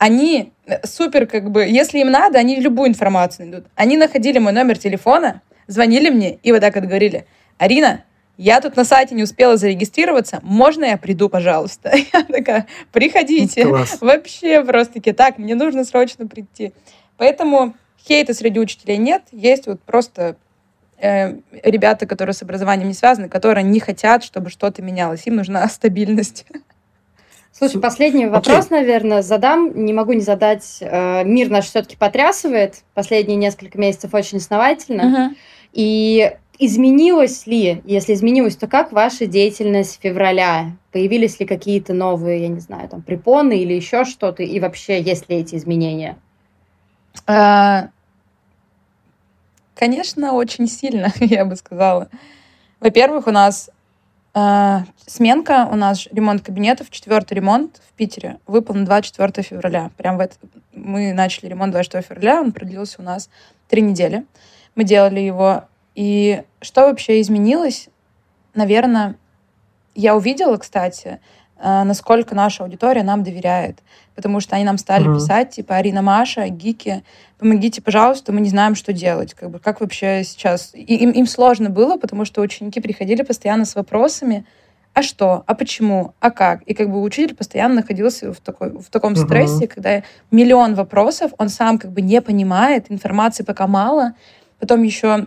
они 0.00 0.54
э, 0.64 0.84
супер, 0.86 1.26
как 1.26 1.50
бы, 1.50 1.62
если 1.66 1.98
им 1.98 2.10
надо, 2.10 2.38
они 2.38 2.56
любую 2.56 2.88
информацию 2.88 3.46
найдут. 3.46 3.66
Они 3.74 3.98
находили 3.98 4.38
мой 4.38 4.52
номер 4.52 4.78
телефона, 4.78 5.42
звонили 5.66 6.08
мне 6.08 6.36
и 6.36 6.52
вот 6.52 6.62
так 6.62 6.74
вот 6.74 6.84
говорили, 6.84 7.26
Арина, 7.58 8.02
я 8.38 8.62
тут 8.62 8.76
на 8.76 8.86
сайте 8.86 9.14
не 9.14 9.22
успела 9.22 9.58
зарегистрироваться, 9.58 10.40
можно 10.42 10.86
я 10.86 10.96
приду, 10.96 11.28
пожалуйста? 11.28 11.92
Я 12.14 12.22
такая, 12.22 12.66
приходите. 12.92 13.66
Класс. 13.66 13.98
Вообще 14.00 14.64
просто-таки, 14.64 15.12
так, 15.12 15.36
мне 15.36 15.54
нужно 15.54 15.84
срочно 15.84 16.26
прийти. 16.26 16.72
Поэтому 17.18 17.74
хейта 18.02 18.32
среди 18.32 18.58
учителей 18.58 18.96
нет, 18.96 19.24
есть 19.32 19.66
вот 19.66 19.82
просто 19.82 20.36
э, 20.96 21.34
ребята, 21.62 22.06
которые 22.06 22.32
с 22.32 22.40
образованием 22.40 22.88
не 22.88 22.94
связаны, 22.94 23.28
которые 23.28 23.64
не 23.64 23.80
хотят, 23.80 24.24
чтобы 24.24 24.48
что-то 24.48 24.80
менялось. 24.80 25.26
Им 25.26 25.36
нужна 25.36 25.68
стабильность. 25.68 26.46
Слушай, 27.60 27.78
последний 27.78 28.24
вопрос, 28.24 28.68
okay. 28.68 28.70
наверное, 28.70 29.20
задам. 29.20 29.84
Не 29.84 29.92
могу 29.92 30.14
не 30.14 30.22
задать. 30.22 30.78
Э, 30.80 31.24
мир 31.24 31.50
наш 31.50 31.66
все-таки 31.66 31.94
потрясывает 31.94 32.76
последние 32.94 33.36
несколько 33.36 33.78
месяцев 33.78 34.14
очень 34.14 34.38
основательно. 34.38 35.02
Uh-huh. 35.02 35.36
И 35.74 36.32
изменилось 36.58 37.46
ли, 37.46 37.82
если 37.84 38.14
изменилось, 38.14 38.56
то 38.56 38.66
как 38.66 38.92
ваша 38.92 39.26
деятельность 39.26 40.00
февраля? 40.00 40.70
Появились 40.90 41.38
ли 41.38 41.44
какие-то 41.44 41.92
новые, 41.92 42.40
я 42.40 42.48
не 42.48 42.60
знаю, 42.60 42.88
там 42.88 43.02
препоны 43.02 43.58
или 43.58 43.74
еще 43.74 44.06
что-то? 44.06 44.42
И 44.42 44.58
вообще, 44.58 44.98
есть 44.98 45.28
ли 45.28 45.36
эти 45.36 45.56
изменения? 45.56 46.16
А, 47.26 47.90
конечно, 49.74 50.32
очень 50.32 50.66
сильно, 50.66 51.12
я 51.20 51.44
бы 51.44 51.56
сказала. 51.56 52.08
Во-первых, 52.80 53.26
у 53.26 53.32
нас 53.32 53.68
сменка 54.32 55.68
у 55.70 55.76
нас 55.76 56.06
ремонт 56.12 56.42
кабинетов, 56.42 56.90
четвертый 56.90 57.34
ремонт 57.34 57.80
в 57.88 57.92
Питере 57.94 58.38
выполнен 58.46 58.84
24 58.84 59.42
февраля. 59.46 59.90
Прям 59.96 60.16
в 60.16 60.20
это... 60.20 60.36
мы 60.72 61.12
начали 61.12 61.48
ремонт 61.48 61.72
24 61.72 62.02
февраля, 62.02 62.40
он 62.40 62.52
продлился 62.52 63.00
у 63.00 63.04
нас 63.04 63.28
три 63.68 63.82
недели. 63.82 64.24
Мы 64.74 64.84
делали 64.84 65.20
его. 65.20 65.64
И 65.94 66.42
что 66.60 66.82
вообще 66.82 67.20
изменилось? 67.20 67.88
Наверное, 68.54 69.16
я 69.94 70.14
увидела, 70.14 70.56
кстати, 70.56 71.06
э, 71.08 71.18
насколько 71.62 72.34
наша 72.34 72.64
аудитория 72.64 73.02
нам 73.02 73.22
доверяет. 73.22 73.80
Потому 74.14 74.40
что 74.40 74.56
они 74.56 74.64
нам 74.64 74.78
стали 74.78 75.06
mm-hmm. 75.06 75.14
писать, 75.14 75.50
типа, 75.50 75.76
Арина, 75.76 76.02
Маша, 76.02 76.48
гики, 76.48 77.02
помогите, 77.38 77.80
пожалуйста, 77.80 78.32
мы 78.32 78.40
не 78.40 78.50
знаем, 78.50 78.74
что 78.74 78.92
делать. 78.92 79.34
Как 79.34 79.50
бы, 79.50 79.58
как 79.58 79.80
вообще 79.80 80.22
сейчас... 80.24 80.72
И 80.74 80.96
им, 80.96 81.10
им 81.10 81.26
сложно 81.26 81.70
было, 81.70 81.96
потому 81.96 82.24
что 82.24 82.40
ученики 82.40 82.80
приходили 82.80 83.22
постоянно 83.22 83.64
с 83.64 83.74
вопросами, 83.74 84.44
а 84.92 85.02
что, 85.02 85.44
а 85.46 85.54
почему, 85.54 86.14
а 86.20 86.30
как. 86.30 86.62
И 86.62 86.74
как 86.74 86.90
бы 86.90 87.00
учитель 87.00 87.34
постоянно 87.34 87.76
находился 87.76 88.32
в, 88.32 88.40
такой, 88.40 88.70
в 88.70 88.90
таком 88.90 89.12
uh-huh. 89.12 89.24
стрессе, 89.24 89.68
когда 89.68 90.02
миллион 90.30 90.74
вопросов, 90.74 91.32
он 91.38 91.48
сам 91.48 91.78
как 91.78 91.92
бы 91.92 92.02
не 92.02 92.20
понимает, 92.20 92.90
информации 92.90 93.44
пока 93.44 93.66
мало. 93.66 94.14
Потом 94.58 94.82
еще 94.82 95.08
э, 95.08 95.26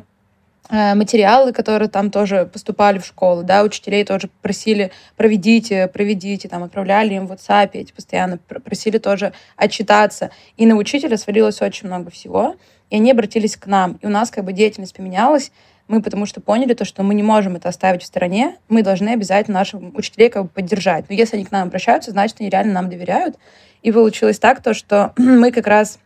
материалы, 0.69 1.51
которые 1.51 1.89
там 1.89 2.09
тоже 2.09 2.49
поступали 2.51 2.97
в 2.97 3.05
школу, 3.05 3.43
да, 3.43 3.63
учителей 3.63 4.05
тоже 4.05 4.29
просили, 4.41 4.91
проведите, 5.17 5.87
проведите, 5.87 6.47
там, 6.47 6.63
отправляли 6.63 7.15
им 7.15 7.27
в 7.27 7.33
WhatsApp, 7.33 7.71
эти 7.73 7.91
постоянно 7.91 8.37
просили 8.37 8.97
тоже 8.97 9.33
отчитаться. 9.57 10.31
И 10.55 10.65
на 10.65 10.75
учителя 10.75 11.17
свалилось 11.17 11.61
очень 11.61 11.87
много 11.87 12.09
всего, 12.11 12.55
и 12.89 12.95
они 12.95 13.11
обратились 13.11 13.57
к 13.57 13.67
нам. 13.67 13.99
И 14.01 14.05
у 14.05 14.09
нас 14.09 14.31
как 14.31 14.45
бы 14.45 14.53
деятельность 14.53 14.95
поменялась, 14.95 15.51
мы 15.87 16.01
потому 16.01 16.25
что 16.25 16.39
поняли 16.39 16.73
то, 16.73 16.85
что 16.85 17.03
мы 17.03 17.13
не 17.13 17.23
можем 17.23 17.55
это 17.55 17.69
оставить 17.69 18.03
в 18.03 18.05
стороне, 18.05 18.55
мы 18.69 18.83
должны 18.83 19.09
обязательно 19.09 19.59
наших 19.59 19.81
учителей 19.93 20.29
как 20.29 20.43
бы 20.43 20.49
поддержать. 20.49 21.05
Но 21.09 21.15
если 21.15 21.35
они 21.35 21.45
к 21.45 21.51
нам 21.51 21.67
обращаются, 21.67 22.11
значит, 22.11 22.37
они 22.39 22.49
реально 22.49 22.73
нам 22.73 22.89
доверяют. 22.89 23.35
И 23.81 23.91
получилось 23.91 24.39
так, 24.39 24.63
то, 24.63 24.73
что 24.73 25.13
мы 25.17 25.51
как 25.51 25.67
раз 25.67 25.99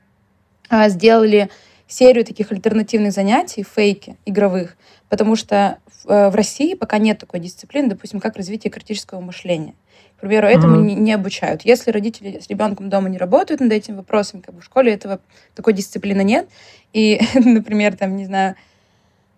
а, 0.69 0.89
сделали 0.89 1.49
серию 1.87 2.25
таких 2.25 2.51
альтернативных 2.51 3.13
занятий, 3.13 3.63
фейки 3.63 4.17
игровых, 4.25 4.77
потому 5.09 5.35
что 5.35 5.79
в, 6.03 6.09
э, 6.09 6.29
в 6.29 6.35
России 6.35 6.73
пока 6.73 6.97
нет 6.97 7.19
такой 7.19 7.39
дисциплины, 7.39 7.89
допустим, 7.89 8.19
как 8.19 8.35
развитие 8.35 8.71
критического 8.71 9.19
мышления. 9.21 9.73
К 10.17 10.21
примеру, 10.21 10.47
этому 10.47 10.77
mm-hmm. 10.77 10.85
не, 10.85 10.95
не 10.95 11.13
обучают. 11.13 11.61
Если 11.63 11.91
родители 11.91 12.39
с 12.39 12.47
ребенком 12.49 12.89
дома 12.89 13.07
не 13.07 13.17
работают 13.17 13.61
над 13.61 13.71
этими 13.71 13.97
вопросами, 13.97 14.41
как 14.41 14.55
бы 14.55 14.61
в 14.61 14.65
школе 14.65 14.93
этого 14.93 15.19
такой 15.55 15.73
дисциплины 15.73 16.23
нет. 16.23 16.49
И, 16.91 17.21
например, 17.35 17.95
там, 17.95 18.15
не 18.15 18.25
знаю, 18.25 18.55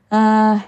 а, 0.10 0.62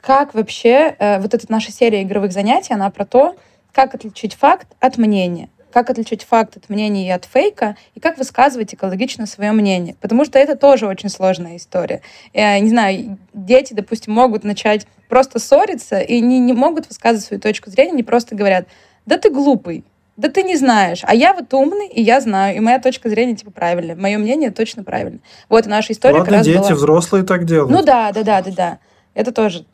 как 0.00 0.34
вообще 0.34 0.94
э, 0.98 1.20
вот 1.20 1.34
эта 1.34 1.44
наша 1.50 1.72
серия 1.72 2.02
игровых 2.02 2.32
занятий, 2.32 2.72
она 2.72 2.88
про 2.90 3.04
то, 3.04 3.36
как 3.72 3.94
отличить 3.94 4.34
факт 4.34 4.68
от 4.80 4.96
мнения 4.96 5.50
как 5.72 5.90
отличить 5.90 6.24
факт 6.24 6.56
от 6.56 6.68
мнения 6.68 7.08
и 7.08 7.10
от 7.10 7.24
фейка, 7.24 7.76
и 7.94 8.00
как 8.00 8.18
высказывать 8.18 8.74
экологично 8.74 9.26
свое 9.26 9.52
мнение. 9.52 9.94
Потому 10.00 10.24
что 10.24 10.38
это 10.38 10.56
тоже 10.56 10.86
очень 10.86 11.08
сложная 11.08 11.56
история. 11.56 12.02
Я 12.32 12.58
не 12.58 12.68
знаю, 12.68 13.18
дети, 13.34 13.74
допустим, 13.74 14.12
могут 14.14 14.44
начать 14.44 14.86
просто 15.08 15.38
ссориться 15.38 16.00
и 16.00 16.20
не, 16.20 16.38
не 16.38 16.52
могут 16.52 16.88
высказывать 16.88 17.24
свою 17.24 17.40
точку 17.40 17.70
зрения, 17.70 17.92
они 17.92 18.02
просто 18.02 18.34
говорят, 18.34 18.66
да 19.06 19.18
ты 19.18 19.30
глупый, 19.30 19.84
да 20.16 20.28
ты 20.28 20.42
не 20.42 20.56
знаешь, 20.56 21.00
а 21.04 21.14
я 21.14 21.32
вот 21.32 21.54
умный, 21.54 21.86
и 21.86 22.02
я 22.02 22.20
знаю, 22.20 22.56
и 22.56 22.60
моя 22.60 22.80
точка 22.80 23.08
зрения 23.08 23.36
типа 23.36 23.50
правильная, 23.50 23.96
мое 23.96 24.18
мнение 24.18 24.50
точно 24.50 24.82
правильно. 24.84 25.20
Вот 25.48 25.66
наша 25.66 25.92
история 25.92 26.18
Ладно, 26.18 26.26
как 26.26 26.34
раз 26.38 26.46
дети, 26.46 26.58
была... 26.58 26.74
взрослые 26.74 27.24
так 27.24 27.44
делают. 27.44 27.70
Ну 27.70 27.82
да, 27.82 28.12
да, 28.12 28.22
да, 28.22 28.42
да, 28.42 28.50
да. 28.50 28.78
Это 29.14 29.32
тоже 29.32 29.64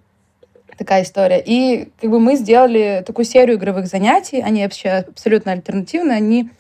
такая 0.77 1.03
история. 1.03 1.43
И 1.45 1.89
как 2.01 2.11
бы 2.11 2.21
мы 2.21 2.37
сделали 2.37 3.03
такую 3.07 3.25
серию 3.25 3.57
игровых 3.57 3.87
занятий, 3.87 4.41
они 4.41 4.63
вообще 4.63 5.05
абсолютно 5.09 5.53
альтернативные, 5.53 6.17
они 6.17 6.51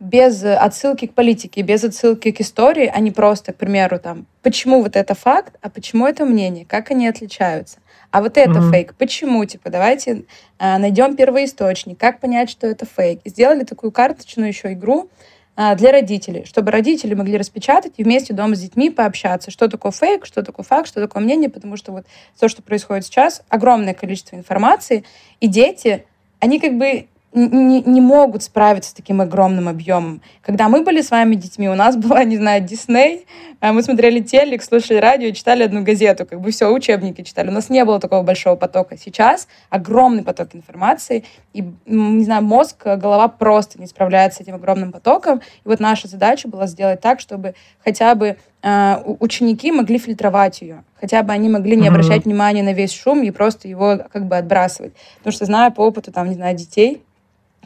без 0.00 0.42
отсылки 0.42 1.06
к 1.06 1.14
политике, 1.14 1.62
без 1.62 1.84
отсылки 1.84 2.32
к 2.32 2.40
истории, 2.40 2.90
они 2.92 3.12
просто, 3.12 3.52
к 3.52 3.56
примеру, 3.56 4.00
там, 4.00 4.26
почему 4.42 4.82
вот 4.82 4.96
это 4.96 5.14
факт, 5.14 5.54
а 5.62 5.70
почему 5.70 6.08
это 6.08 6.24
мнение, 6.24 6.66
как 6.66 6.90
они 6.90 7.06
отличаются. 7.06 7.78
А 8.10 8.20
вот 8.20 8.36
это 8.36 8.50
mm-hmm. 8.50 8.70
фейк. 8.70 8.94
Почему? 8.96 9.44
Типа, 9.44 9.70
давайте 9.70 10.24
э, 10.58 10.78
найдем 10.78 11.16
первоисточник. 11.16 11.98
Как 11.98 12.18
понять, 12.18 12.50
что 12.50 12.66
это 12.66 12.84
фейк? 12.84 13.20
Сделали 13.24 13.64
такую 13.64 13.92
карточную 13.92 14.48
еще 14.48 14.72
игру, 14.72 15.08
для 15.56 15.92
родителей, 15.92 16.44
чтобы 16.46 16.70
родители 16.70 17.14
могли 17.14 17.36
распечатать 17.36 17.92
и 17.98 18.04
вместе 18.04 18.32
дома 18.32 18.56
с 18.56 18.60
детьми 18.60 18.88
пообщаться, 18.88 19.50
что 19.50 19.68
такое 19.68 19.92
фейк, 19.92 20.24
что 20.24 20.42
такое 20.42 20.64
факт, 20.64 20.88
что 20.88 21.00
такое 21.00 21.22
мнение, 21.22 21.50
потому 21.50 21.76
что 21.76 21.92
вот 21.92 22.06
то, 22.40 22.48
что 22.48 22.62
происходит 22.62 23.04
сейчас, 23.04 23.42
огромное 23.50 23.92
количество 23.92 24.36
информации, 24.36 25.04
и 25.40 25.48
дети, 25.48 26.06
они 26.40 26.58
как 26.58 26.78
бы 26.78 27.06
не, 27.34 27.82
не 27.82 28.00
могут 28.00 28.42
справиться 28.42 28.90
с 28.90 28.92
таким 28.92 29.20
огромным 29.20 29.68
объемом. 29.68 30.20
Когда 30.42 30.68
мы 30.68 30.82
были 30.82 31.00
с 31.00 31.10
вами 31.10 31.34
детьми, 31.34 31.68
у 31.68 31.74
нас 31.74 31.96
была, 32.02 32.24
не 32.24 32.36
знаю, 32.36 32.62
Дисней, 32.62 33.26
а 33.60 33.72
мы 33.72 33.82
смотрели 33.82 34.20
телек, 34.20 34.62
слушали 34.62 34.98
радио 34.98 35.30
читали 35.30 35.62
одну 35.62 35.82
газету, 35.82 36.26
как 36.26 36.40
бы 36.40 36.50
все, 36.50 36.68
учебники 36.68 37.22
читали. 37.22 37.48
У 37.48 37.52
нас 37.52 37.70
не 37.70 37.84
было 37.84 38.00
такого 38.00 38.22
большого 38.22 38.56
потока. 38.56 38.96
Сейчас 38.96 39.48
огромный 39.70 40.22
поток 40.22 40.54
информации, 40.54 41.24
и, 41.54 41.64
не 41.86 42.24
знаю, 42.24 42.42
мозг, 42.42 42.84
голова 42.84 43.28
просто 43.28 43.80
не 43.80 43.86
справляется 43.86 44.38
с 44.38 44.40
этим 44.42 44.56
огромным 44.56 44.92
потоком. 44.92 45.38
И 45.38 45.68
вот 45.68 45.80
наша 45.80 46.08
задача 46.08 46.48
была 46.48 46.66
сделать 46.66 47.00
так, 47.00 47.20
чтобы 47.20 47.54
хотя 47.84 48.14
бы 48.14 48.36
э, 48.62 48.96
ученики 49.20 49.72
могли 49.72 49.98
фильтровать 49.98 50.60
ее. 50.60 50.84
Хотя 51.00 51.22
бы 51.22 51.32
они 51.32 51.48
могли 51.48 51.76
не 51.76 51.88
обращать 51.88 52.24
внимания 52.24 52.62
на 52.62 52.72
весь 52.72 52.92
шум 52.92 53.22
и 53.22 53.30
просто 53.30 53.68
его 53.68 53.98
как 54.12 54.26
бы 54.26 54.36
отбрасывать. 54.36 54.92
Потому 55.18 55.32
что 55.32 55.46
знаю 55.46 55.72
по 55.72 55.80
опыту, 55.80 56.12
там, 56.12 56.28
не 56.28 56.34
знаю, 56.34 56.56
детей, 56.56 57.02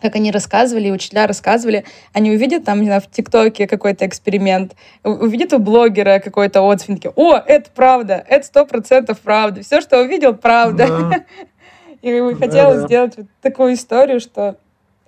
как 0.01 0.16
они 0.16 0.30
рассказывали, 0.30 0.90
учителя 0.90 1.26
рассказывали, 1.26 1.84
они 2.12 2.30
увидят 2.30 2.64
там, 2.64 2.80
не 2.80 2.86
знаю, 2.86 3.01
в 3.01 3.11
ТикТоке 3.11 3.66
какой-то 3.66 4.07
эксперимент, 4.07 4.74
увидят 5.03 5.53
у 5.53 5.59
блогера 5.59 6.18
какой-то 6.18 6.62
отзыв, 6.62 6.88
такие, 6.88 7.12
о, 7.16 7.36
это 7.36 7.70
правда, 7.74 8.24
это 8.28 8.47
сто 8.47 8.66
процентов 8.66 9.20
правда, 9.20 9.62
все, 9.62 9.80
что 9.80 10.01
увидел, 10.01 10.34
правда. 10.34 10.86
Да. 10.86 11.24
И 12.03 12.34
хотелось 12.34 12.82
да, 12.82 12.86
сделать 12.86 13.16
вот 13.16 13.26
такую 13.40 13.74
историю, 13.74 14.20
что, 14.20 14.57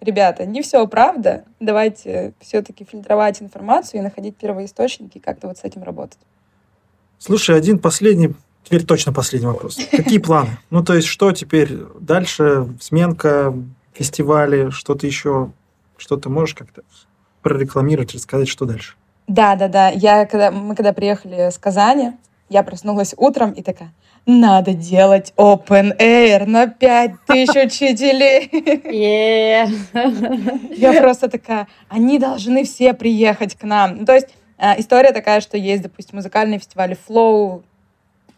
ребята, 0.00 0.46
не 0.46 0.62
все 0.62 0.84
правда, 0.86 1.44
давайте 1.60 2.32
все-таки 2.40 2.84
фильтровать 2.90 3.40
информацию 3.40 4.00
и 4.00 4.02
находить 4.02 4.36
первоисточники, 4.36 5.18
и 5.18 5.20
как-то 5.20 5.48
вот 5.48 5.58
с 5.58 5.64
этим 5.64 5.82
работать. 5.82 6.18
Слушай, 7.18 7.56
один 7.56 7.78
последний 7.78 8.34
Теперь 8.64 8.84
точно 8.84 9.14
последний 9.14 9.46
вопрос. 9.46 9.78
Какие 9.90 10.18
планы? 10.18 10.58
Ну, 10.68 10.84
то 10.84 10.92
есть, 10.94 11.08
что 11.08 11.32
теперь 11.32 11.74
дальше? 12.00 12.68
Сменка, 12.80 13.54
фестивали, 13.98 14.70
что-то 14.70 15.06
еще, 15.06 15.50
что 15.96 16.16
ты 16.16 16.28
можешь 16.28 16.54
как-то 16.54 16.82
прорекламировать, 17.42 18.14
рассказать, 18.14 18.48
что 18.48 18.64
дальше? 18.64 18.94
Да, 19.26 19.56
да, 19.56 19.68
да. 19.68 19.88
Я, 19.88 20.24
когда, 20.26 20.50
мы 20.50 20.76
когда 20.76 20.92
приехали 20.92 21.50
с 21.50 21.58
Казани, 21.58 22.12
я 22.48 22.62
проснулась 22.62 23.14
утром 23.16 23.50
и 23.50 23.62
такая, 23.62 23.92
надо 24.24 24.72
делать 24.72 25.32
open 25.36 25.98
air 25.98 26.46
на 26.46 26.68
5000 26.68 27.66
учителей. 27.66 28.48
Yeah. 28.52 29.68
Я 30.76 31.00
просто 31.00 31.28
такая, 31.28 31.66
они 31.88 32.18
должны 32.18 32.64
все 32.64 32.94
приехать 32.94 33.54
к 33.56 33.64
нам. 33.64 34.06
То 34.06 34.14
есть 34.14 34.28
э, 34.58 34.78
история 34.80 35.12
такая, 35.12 35.40
что 35.40 35.56
есть, 35.56 35.82
допустим, 35.82 36.16
музыкальные 36.16 36.58
фестивали 36.58 36.96
Flow, 37.08 37.62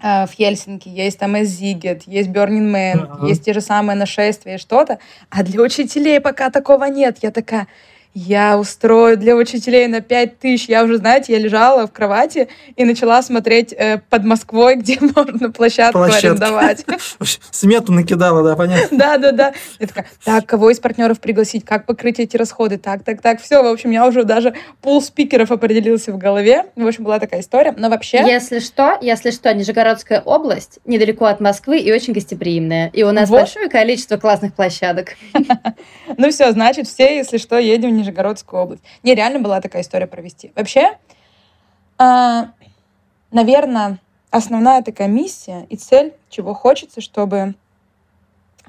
в 0.03 0.30
Хельсинки, 0.32 0.88
есть 0.88 1.18
там 1.18 1.40
Эзигет, 1.40 2.05
есть 2.07 2.30
Burning 2.30 2.72
Man, 2.72 3.09
uh-huh. 3.09 3.28
есть 3.28 3.44
те 3.44 3.53
же 3.53 3.61
самые 3.61 3.96
нашествия, 3.96 4.59
что-то. 4.59 4.98
А 5.28 5.42
для 5.42 5.61
учителей 5.62 6.20
пока 6.20 6.51
такого 6.51 6.84
нет. 6.84 7.18
Я 7.22 7.30
такая, 7.30 7.66
я 8.14 8.58
устрою 8.58 9.16
для 9.16 9.36
учителей 9.36 9.86
на 9.86 10.00
5 10.00 10.38
тысяч. 10.38 10.68
Я 10.68 10.82
уже, 10.84 10.96
знаете, 10.98 11.32
я 11.32 11.38
лежала 11.38 11.86
в 11.86 11.92
кровати 11.92 12.48
и 12.76 12.84
начала 12.84 13.22
смотреть 13.22 13.72
э, 13.72 14.00
под 14.11 14.24
Москвой, 14.24 14.76
где 14.76 14.98
можно 15.00 15.50
площадку 15.52 15.98
Площадки. 15.98 16.26
арендовать. 16.26 16.84
Смету 17.50 17.92
накидала, 17.92 18.42
да, 18.42 18.56
понятно? 18.56 18.98
Да, 18.98 19.18
да, 19.18 19.32
да. 19.32 19.52
Я 19.78 19.86
такая, 19.86 20.06
так, 20.24 20.46
кого 20.46 20.70
из 20.70 20.80
партнеров 20.80 21.20
пригласить, 21.20 21.64
как 21.64 21.86
покрыть 21.86 22.18
эти 22.18 22.36
расходы, 22.36 22.78
так, 22.78 23.04
так, 23.04 23.22
так. 23.22 23.40
Все, 23.40 23.62
в 23.62 23.66
общем, 23.66 23.90
я 23.90 24.06
уже 24.06 24.24
даже 24.24 24.54
пул 24.82 25.00
спикеров 25.00 25.50
определился 25.50 26.12
в 26.12 26.18
голове. 26.18 26.66
В 26.74 26.86
общем, 26.86 27.04
была 27.04 27.18
такая 27.18 27.40
история. 27.40 27.74
Но 27.76 27.88
вообще... 27.88 28.18
Если 28.26 28.58
что, 28.58 28.98
если 29.00 29.30
что, 29.30 29.52
Нижегородская 29.54 30.20
область 30.20 30.80
недалеко 30.84 31.26
от 31.26 31.40
Москвы 31.40 31.78
и 31.78 31.92
очень 31.92 32.12
гостеприимная. 32.12 32.90
И 32.92 33.02
у 33.02 33.12
нас 33.12 33.30
большое 33.30 33.68
количество 33.68 34.16
классных 34.16 34.54
площадок. 34.54 35.11
Ну 36.16 36.28
все, 36.30 36.50
значит, 36.50 36.88
все, 36.88 37.16
если 37.16 37.38
что, 37.38 37.56
едем 37.56 37.96
Нижегородскую 38.01 38.62
область. 38.62 38.82
Не, 39.03 39.14
реально 39.14 39.38
была 39.38 39.61
такая 39.61 39.82
история 39.82 40.07
провести. 40.07 40.53
Вообще, 40.57 40.98
э, 41.98 42.42
наверное, 43.30 43.98
основная 44.30 44.82
такая 44.82 45.09
миссия 45.09 45.66
и 45.68 45.76
цель, 45.76 46.14
чего 46.28 46.55
хочется, 46.55 47.01
чтобы 47.01 47.55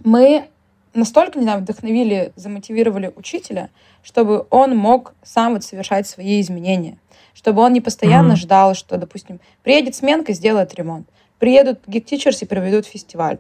мы 0.03 0.47
настолько, 0.93 1.39
не 1.39 1.43
знаю, 1.43 1.61
вдохновили, 1.61 2.34
замотивировали 2.36 3.11
учителя, 3.15 3.69
чтобы 4.03 4.45
он 4.49 4.75
мог 4.75 5.13
сам 5.23 5.53
вот 5.53 5.63
совершать 5.63 6.07
свои 6.07 6.41
изменения. 6.41 6.97
Чтобы 7.34 7.61
он 7.61 7.73
не 7.73 7.82
постоянно 7.82 8.34
mm-hmm. 8.34 8.38
ждал, 8.38 8.75
что, 8.75 8.97
допустим, 8.97 9.39
приедет 9.63 9.95
сменка, 9.95 10.34
сделает 10.34 10.73
ремонт. 10.75 11.07
Приедут 11.39 11.79
Teachers 11.88 12.39
и 12.41 12.45
проведут 12.45 12.86
фестиваль 12.86 13.39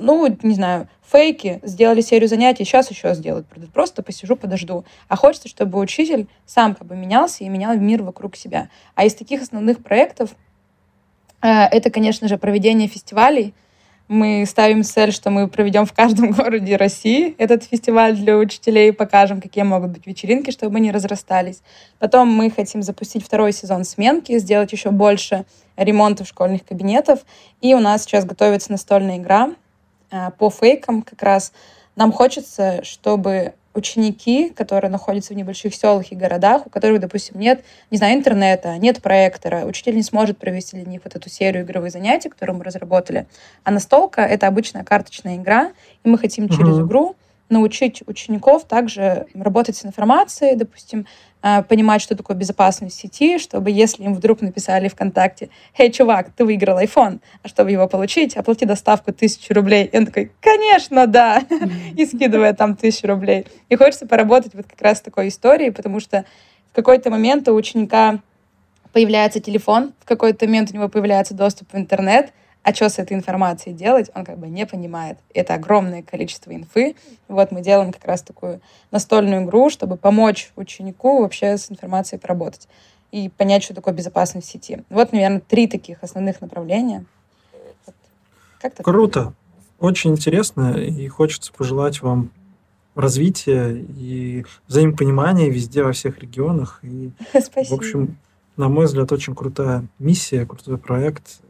ну, 0.00 0.36
не 0.42 0.54
знаю, 0.54 0.88
фейки, 1.10 1.60
сделали 1.62 2.00
серию 2.00 2.28
занятий, 2.28 2.64
сейчас 2.64 2.90
еще 2.90 3.14
сделают. 3.14 3.46
Просто 3.72 4.02
посижу, 4.02 4.36
подожду. 4.36 4.84
А 5.08 5.16
хочется, 5.16 5.48
чтобы 5.48 5.78
учитель 5.78 6.26
сам 6.46 6.74
как 6.74 6.86
бы 6.86 6.96
менялся 6.96 7.44
и 7.44 7.48
менял 7.48 7.76
мир 7.76 8.02
вокруг 8.02 8.36
себя. 8.36 8.68
А 8.94 9.04
из 9.04 9.14
таких 9.14 9.42
основных 9.42 9.82
проектов 9.82 10.30
э, 11.42 11.48
это, 11.48 11.90
конечно 11.90 12.28
же, 12.28 12.38
проведение 12.38 12.88
фестивалей, 12.88 13.54
мы 14.10 14.44
ставим 14.44 14.82
цель, 14.82 15.12
что 15.12 15.30
мы 15.30 15.46
проведем 15.46 15.86
в 15.86 15.92
каждом 15.92 16.30
городе 16.32 16.74
России 16.74 17.36
этот 17.38 17.62
фестиваль 17.62 18.16
для 18.16 18.36
учителей, 18.36 18.92
покажем, 18.92 19.40
какие 19.40 19.62
могут 19.62 19.92
быть 19.92 20.04
вечеринки, 20.04 20.50
чтобы 20.50 20.78
они 20.78 20.90
разрастались. 20.90 21.62
Потом 22.00 22.26
мы 22.26 22.50
хотим 22.50 22.82
запустить 22.82 23.24
второй 23.24 23.52
сезон 23.52 23.84
сменки, 23.84 24.36
сделать 24.38 24.72
еще 24.72 24.90
больше 24.90 25.44
ремонтов 25.76 26.26
школьных 26.26 26.64
кабинетов. 26.64 27.20
И 27.60 27.72
у 27.72 27.78
нас 27.78 28.02
сейчас 28.02 28.24
готовится 28.24 28.72
настольная 28.72 29.18
игра 29.18 29.54
по 30.38 30.50
фейкам 30.50 31.02
как 31.02 31.22
раз. 31.22 31.52
Нам 31.96 32.12
хочется, 32.12 32.82
чтобы 32.84 33.54
ученики, 33.74 34.50
которые 34.50 34.90
находятся 34.90 35.32
в 35.32 35.36
небольших 35.36 35.74
селах 35.74 36.10
и 36.10 36.16
городах, 36.16 36.66
у 36.66 36.70
которых, 36.70 37.00
допустим, 37.00 37.38
нет, 37.38 37.64
не 37.90 37.98
знаю, 37.98 38.16
интернета, 38.16 38.76
нет 38.78 39.00
проектора, 39.00 39.64
учитель 39.64 39.94
не 39.94 40.02
сможет 40.02 40.38
провести 40.38 40.76
для 40.76 40.90
них 40.90 41.02
вот 41.04 41.14
эту 41.14 41.28
серию 41.30 41.62
игровых 41.64 41.92
занятий, 41.92 42.28
которую 42.28 42.58
мы 42.58 42.64
разработали. 42.64 43.26
А 43.62 43.70
настолка— 43.70 44.22
это 44.22 44.48
обычная 44.48 44.82
карточная 44.82 45.36
игра, 45.36 45.72
и 46.02 46.08
мы 46.08 46.18
хотим 46.18 46.48
через 46.48 46.78
uh-huh. 46.78 46.86
игру 46.86 47.16
научить 47.50 48.02
учеников 48.06 48.64
также 48.64 49.26
работать 49.34 49.76
с 49.76 49.84
информацией, 49.84 50.56
допустим, 50.56 51.06
а, 51.42 51.62
понимать, 51.62 52.02
что 52.02 52.14
такое 52.14 52.36
безопасность 52.36 52.98
сети, 52.98 53.38
чтобы 53.38 53.70
если 53.70 54.04
им 54.04 54.14
вдруг 54.14 54.42
написали 54.42 54.88
ВКонтакте, 54.88 55.48
«Эй, 55.78 55.90
чувак, 55.90 56.30
ты 56.36 56.44
выиграл 56.44 56.78
iPhone, 56.78 57.20
а 57.42 57.48
чтобы 57.48 57.70
его 57.70 57.88
получить, 57.88 58.36
оплати 58.36 58.66
доставку 58.66 59.12
тысячу 59.12 59.54
рублей». 59.54 59.86
И 59.86 59.96
он 59.96 60.06
такой 60.06 60.32
«Конечно, 60.40 61.06
да!» 61.06 61.42
и 61.96 62.04
скидывает 62.04 62.58
там 62.58 62.76
тысячу 62.76 63.06
рублей. 63.06 63.46
И 63.70 63.76
хочется 63.76 64.06
поработать 64.06 64.54
вот 64.54 64.66
как 64.66 64.80
раз 64.82 64.98
с 64.98 65.00
такой 65.00 65.28
историей, 65.28 65.70
потому 65.70 66.00
что 66.00 66.24
в 66.72 66.76
какой-то 66.76 67.10
момент 67.10 67.48
у 67.48 67.54
ученика 67.54 68.20
появляется 68.92 69.40
телефон, 69.40 69.92
в 70.00 70.04
какой-то 70.04 70.46
момент 70.46 70.70
у 70.72 70.74
него 70.74 70.88
появляется 70.88 71.34
доступ 71.34 71.72
в 71.72 71.76
интернет, 71.76 72.32
а 72.62 72.74
что 72.74 72.88
с 72.88 72.98
этой 72.98 73.16
информацией 73.16 73.74
делать, 73.74 74.10
он 74.14 74.24
как 74.24 74.38
бы 74.38 74.48
не 74.48 74.66
понимает. 74.66 75.18
Это 75.32 75.54
огромное 75.54 76.02
количество 76.02 76.54
инфы. 76.54 76.94
Вот 77.28 77.52
мы 77.52 77.62
делаем 77.62 77.92
как 77.92 78.04
раз 78.04 78.22
такую 78.22 78.60
настольную 78.90 79.44
игру, 79.44 79.70
чтобы 79.70 79.96
помочь 79.96 80.52
ученику 80.56 81.22
вообще 81.22 81.56
с 81.56 81.70
информацией 81.70 82.20
поработать 82.20 82.68
и 83.12 83.28
понять, 83.28 83.62
что 83.62 83.74
такое 83.74 83.94
безопасность 83.94 84.48
в 84.48 84.50
сети. 84.50 84.84
Вот, 84.90 85.12
наверное, 85.12 85.40
три 85.40 85.66
таких 85.66 86.02
основных 86.02 86.40
направления. 86.40 87.04
Как-то 88.60 88.82
Круто. 88.82 89.32
Очень 89.78 90.10
интересно, 90.10 90.76
и 90.76 91.08
хочется 91.08 91.52
пожелать 91.52 92.02
вам 92.02 92.30
развития 92.94 93.70
и 93.70 94.44
взаимопонимания 94.68 95.48
везде, 95.48 95.82
во 95.82 95.92
всех 95.92 96.18
регионах. 96.18 96.80
И, 96.82 97.10
Спасибо. 97.40 97.74
В 97.74 97.78
общем, 97.78 98.18
на 98.56 98.68
мой 98.68 98.84
взгляд, 98.84 99.10
очень 99.12 99.34
крутая 99.34 99.86
миссия, 99.98 100.44
крутой 100.44 100.76
проект. 100.76 101.40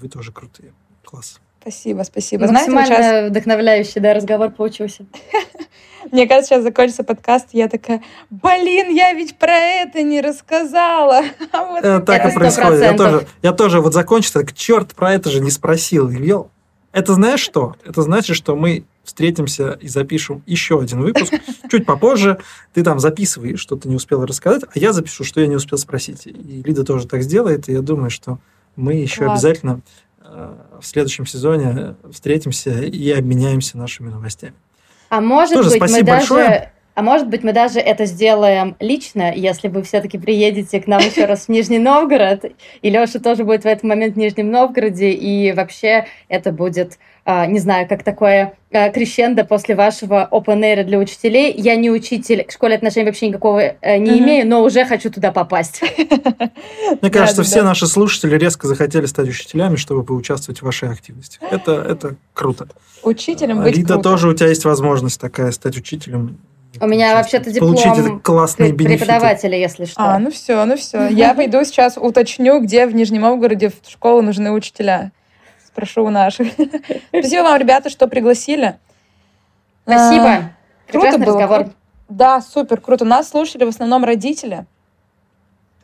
Вы 0.00 0.08
тоже 0.08 0.32
крутые. 0.32 0.72
Класс. 1.04 1.40
Спасибо, 1.60 2.02
спасибо. 2.02 2.46
Максимально 2.46 2.86
Знаете, 2.86 3.02
сейчас... 3.02 3.30
вдохновляющий, 3.30 4.00
да, 4.00 4.14
разговор 4.14 4.50
получился. 4.50 5.04
Мне 6.12 6.26
кажется, 6.26 6.54
сейчас 6.54 6.62
закончится 6.62 7.04
подкаст, 7.04 7.48
я 7.52 7.68
такая, 7.68 8.02
блин, 8.30 8.94
я 8.94 9.12
ведь 9.12 9.36
про 9.36 9.52
это 9.52 10.02
не 10.02 10.20
рассказала. 10.20 11.22
вот 11.52 11.78
это 11.78 12.00
так 12.00 12.30
и 12.30 12.34
происходит. 12.34 12.80
Я 12.80 12.96
тоже, 12.96 13.26
я 13.42 13.52
тоже 13.52 13.80
вот 13.80 13.92
закончится, 13.92 14.40
так, 14.40 14.54
черт, 14.54 14.94
про 14.94 15.12
это 15.12 15.30
же 15.30 15.40
не 15.40 15.50
спросил. 15.50 16.10
Ильё, 16.10 16.48
это 16.92 17.12
знаешь 17.14 17.40
что? 17.40 17.76
Это 17.84 18.02
значит, 18.02 18.36
что 18.36 18.56
мы 18.56 18.84
встретимся 19.04 19.72
и 19.72 19.88
запишем 19.88 20.42
еще 20.46 20.80
один 20.80 21.02
выпуск 21.02 21.34
чуть 21.70 21.84
попозже. 21.84 22.38
Ты 22.72 22.82
там 22.84 23.00
записывай, 23.00 23.56
что 23.56 23.76
ты 23.76 23.88
не 23.88 23.96
успел 23.96 24.24
рассказать, 24.24 24.62
а 24.64 24.78
я 24.78 24.92
запишу, 24.92 25.24
что 25.24 25.40
я 25.40 25.46
не 25.46 25.56
успел 25.56 25.76
спросить. 25.78 26.26
И 26.26 26.62
Лида 26.64 26.84
тоже 26.84 27.06
так 27.06 27.22
сделает, 27.22 27.68
и 27.68 27.72
я 27.72 27.80
думаю, 27.80 28.10
что 28.10 28.38
мы 28.78 28.94
еще 28.94 29.24
Класс. 29.24 29.44
обязательно 29.44 29.80
э, 30.22 30.54
в 30.80 30.86
следующем 30.86 31.26
сезоне 31.26 31.96
встретимся 32.10 32.70
и 32.70 33.10
обменяемся 33.10 33.76
нашими 33.76 34.08
новостями. 34.08 34.54
А 35.10 35.20
может 35.20 35.54
Тоже 35.54 35.70
быть, 35.78 35.90
мы 35.90 36.02
даже... 36.02 36.70
А 36.94 37.02
может 37.02 37.28
быть, 37.28 37.44
мы 37.44 37.52
даже 37.52 37.78
это 37.78 38.06
сделаем 38.06 38.74
лично, 38.80 39.32
если 39.32 39.68
вы 39.68 39.84
все-таки 39.84 40.18
приедете 40.18 40.80
к 40.80 40.88
нам 40.88 40.98
еще 41.00 41.26
раз 41.26 41.44
в 41.44 41.48
Нижний 41.48 41.78
Новгород, 41.78 42.44
и 42.82 42.90
Леша 42.90 43.20
тоже 43.20 43.44
будет 43.44 43.62
в 43.62 43.66
этот 43.66 43.84
момент 43.84 44.14
в 44.14 44.18
Нижнем 44.18 44.50
Новгороде, 44.50 45.12
и 45.12 45.52
вообще 45.52 46.06
это 46.26 46.50
будет 46.50 46.98
не 47.46 47.58
знаю, 47.58 47.86
как 47.86 48.02
такое 48.02 48.54
а, 48.72 48.88
крещендо 48.90 49.44
после 49.44 49.74
вашего 49.74 50.28
open 50.30 50.60
air 50.60 50.82
для 50.84 50.98
учителей. 50.98 51.52
Я 51.56 51.76
не 51.76 51.90
учитель, 51.90 52.44
к 52.44 52.52
школе 52.52 52.74
отношений 52.74 53.06
вообще 53.06 53.28
никакого 53.28 53.60
э, 53.60 53.98
не 53.98 54.18
имею, 54.18 54.46
но 54.46 54.62
уже 54.62 54.86
хочу 54.86 55.10
туда 55.10 55.30
попасть. 55.30 55.82
Мне 57.02 57.10
кажется, 57.10 57.42
все 57.42 57.62
наши 57.62 57.86
слушатели 57.86 58.34
резко 58.36 58.66
захотели 58.66 59.04
стать 59.04 59.28
учителями, 59.28 59.76
чтобы 59.76 60.04
поучаствовать 60.04 60.60
в 60.60 60.64
вашей 60.64 60.90
активности. 60.90 61.38
Это, 61.50 61.72
это 61.72 62.16
круто. 62.32 62.68
Учителем 63.02 63.62
быть 63.62 63.76
Лида, 63.76 63.98
тоже 63.98 64.28
у 64.28 64.34
тебя 64.34 64.48
есть 64.48 64.64
возможность 64.64 65.20
такая, 65.20 65.52
стать 65.52 65.76
учителем. 65.76 66.38
У 66.80 66.86
меня 66.86 67.14
вообще-то 67.14 67.50
диплом 67.50 67.74
Получить 67.74 68.22
классные 68.22 68.72
преподавателя, 68.72 69.58
если 69.58 69.84
что. 69.84 70.00
А, 70.00 70.18
ну 70.18 70.30
все, 70.30 70.64
ну 70.64 70.76
все. 70.76 71.08
Я 71.08 71.34
пойду 71.34 71.64
сейчас 71.64 71.96
уточню, 71.96 72.60
где 72.60 72.86
в 72.86 72.94
Нижнем 72.94 73.22
Новгороде 73.22 73.70
в 73.70 73.90
школу 73.90 74.22
нужны 74.22 74.52
учителя 74.52 75.12
спрошу 75.78 76.04
у 76.04 76.10
наших. 76.10 76.48
Спасибо 77.08 77.42
вам, 77.42 77.56
ребята, 77.60 77.88
что 77.88 78.08
пригласили. 78.08 78.78
Спасибо. 79.84 80.28
А, 80.28 80.50
круто 80.90 81.18
был. 81.18 81.26
разговор. 81.26 81.70
Да, 82.08 82.40
супер, 82.40 82.80
круто. 82.80 83.04
Нас 83.04 83.28
слушали 83.28 83.64
в 83.64 83.68
основном 83.68 84.04
родители. 84.04 84.66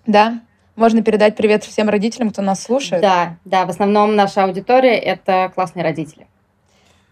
Да, 0.05 0.41
можно 0.75 1.03
передать 1.03 1.37
привет 1.37 1.63
всем 1.63 1.89
родителям, 1.89 2.31
кто 2.31 2.43
нас 2.43 2.63
слушает. 2.63 3.03
Да, 3.03 3.37
да, 3.45 3.67
в 3.67 3.71
основном 3.71 4.17
наша 4.17 4.43
аудитория— 4.43 4.99
это 4.99 5.53
классные 5.55 5.85
родители. 5.85 6.27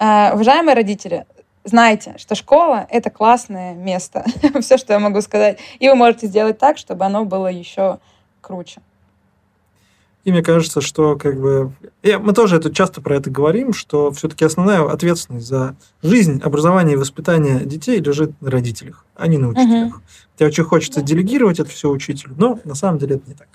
Uh, 0.00 0.34
уважаемые 0.34 0.74
родители, 0.74 1.26
знайте, 1.62 2.14
что 2.18 2.34
школа— 2.34 2.88
это 2.90 3.10
классное 3.10 3.74
место. 3.74 4.24
Все, 4.60 4.76
что 4.76 4.92
я 4.92 4.98
могу 4.98 5.20
сказать. 5.20 5.60
И 5.78 5.88
вы 5.88 5.94
можете 5.94 6.26
сделать 6.26 6.58
так, 6.58 6.78
чтобы 6.78 7.04
оно 7.04 7.24
было 7.24 7.46
еще 7.46 8.00
круче. 8.40 8.80
И 10.24 10.30
мне 10.30 10.42
кажется, 10.42 10.80
что 10.80 11.16
как 11.16 11.40
бы... 11.40 11.72
И 12.02 12.16
мы 12.16 12.32
тоже 12.32 12.56
это 12.56 12.72
часто 12.72 13.00
про 13.00 13.16
это 13.16 13.30
говорим, 13.30 13.72
что 13.72 14.12
все-таки 14.12 14.44
основная 14.44 14.88
ответственность 14.88 15.46
за 15.46 15.76
жизнь, 16.02 16.40
образование 16.42 16.94
и 16.94 16.98
воспитание 16.98 17.64
детей 17.64 17.98
лежит 17.98 18.40
на 18.40 18.50
родителях, 18.50 19.04
а 19.16 19.26
не 19.26 19.38
на 19.38 19.48
учителях. 19.48 19.96
Угу. 19.96 20.02
Тебе 20.36 20.46
очень 20.46 20.64
хочется 20.64 21.02
делегировать 21.02 21.58
это 21.58 21.70
все 21.70 21.90
учителю, 21.90 22.34
но 22.38 22.60
на 22.64 22.74
самом 22.74 22.98
деле 22.98 23.16
это 23.16 23.28
не 23.28 23.34
так. 23.34 23.48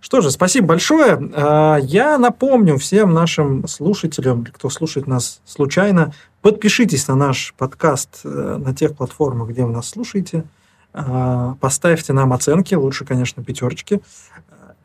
Что 0.00 0.20
же, 0.20 0.30
спасибо 0.30 0.68
большое. 0.68 1.30
А, 1.34 1.76
я 1.76 2.18
напомню 2.18 2.78
всем 2.78 3.12
нашим 3.12 3.66
слушателям, 3.66 4.44
кто 4.44 4.70
слушает 4.70 5.06
нас 5.06 5.40
случайно, 5.44 6.14
подпишитесь 6.40 7.08
на 7.08 7.16
наш 7.16 7.52
подкаст 7.58 8.20
э, 8.24 8.56
на 8.58 8.74
тех 8.74 8.96
платформах, 8.96 9.48
где 9.48 9.64
вы 9.64 9.72
нас 9.72 9.88
слушаете. 9.88 10.44
А, 10.94 11.56
поставьте 11.60 12.12
нам 12.12 12.32
оценки, 12.32 12.74
лучше, 12.74 13.04
конечно, 13.04 13.44
пятерочки. 13.44 14.00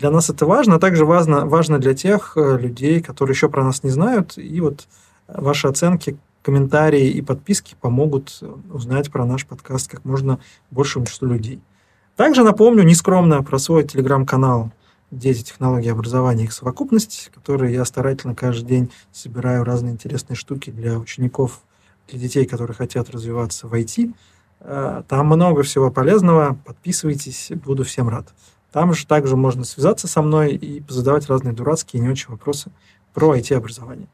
Для 0.04 0.12
нас 0.12 0.30
это 0.30 0.46
важно, 0.46 0.76
а 0.76 0.80
также 0.80 1.06
важно, 1.06 1.46
важно 1.46 1.80
для 1.80 1.94
тех 1.94 2.34
э, 2.36 2.58
людей, 2.58 3.02
которые 3.02 3.36
еще 3.36 3.48
про 3.48 3.64
нас 3.64 3.84
не 3.84 3.90
знают. 3.90 4.38
И 4.38 4.60
вот 4.60 4.86
ваши 5.30 5.70
оценки, 5.70 6.18
комментарии 6.42 7.08
и 7.08 7.22
подписки 7.22 7.78
помогут 7.80 8.44
узнать 8.70 9.10
про 9.10 9.26
наш 9.26 9.46
подкаст 9.46 9.90
как 9.90 10.04
можно 10.04 10.40
большему 10.72 11.06
числу 11.06 11.30
людей. 11.30 11.62
Также 12.18 12.44
напомню 12.44 12.84
нескромно 12.84 13.44
про 13.44 13.58
свой 13.60 13.86
телеграм-канал 13.86 14.74
«Дети, 15.10 15.42
технологии 15.42 15.90
образования 15.90 16.44
и 16.44 16.46
их 16.48 16.52
совокупность», 16.52 17.32
который 17.34 17.72
я 17.72 17.86
старательно 17.86 18.36
каждый 18.36 18.68
день 18.68 18.92
собираю 19.14 19.64
разные 19.64 19.94
интересные 19.94 20.36
штуки 20.36 20.70
для 20.70 21.00
учеников, 21.00 21.62
для 22.10 22.20
детей, 22.20 22.46
которые 22.46 22.76
хотят 22.76 23.10
развиваться 23.10 23.70
в 23.70 23.74
IT. 23.74 24.14
Э, 24.60 25.04
там 25.08 25.28
много 25.28 25.64
всего 25.64 25.90
полезного. 25.92 26.60
Подписывайтесь, 26.66 27.54
буду 27.56 27.86
всем 27.86 28.10
рад. 28.10 28.34
Там 28.74 28.94
же 28.94 29.06
также 29.06 29.38
можно 29.38 29.64
связаться 29.64 30.08
со 30.08 30.22
мной 30.24 30.56
и 30.56 30.84
задавать 30.90 31.28
разные 31.30 31.54
дурацкие 31.54 32.02
и 32.02 32.04
не 32.04 32.12
очень 32.12 32.30
вопросы 32.30 32.72
про 33.14 33.36
IT-образование. 33.38 34.08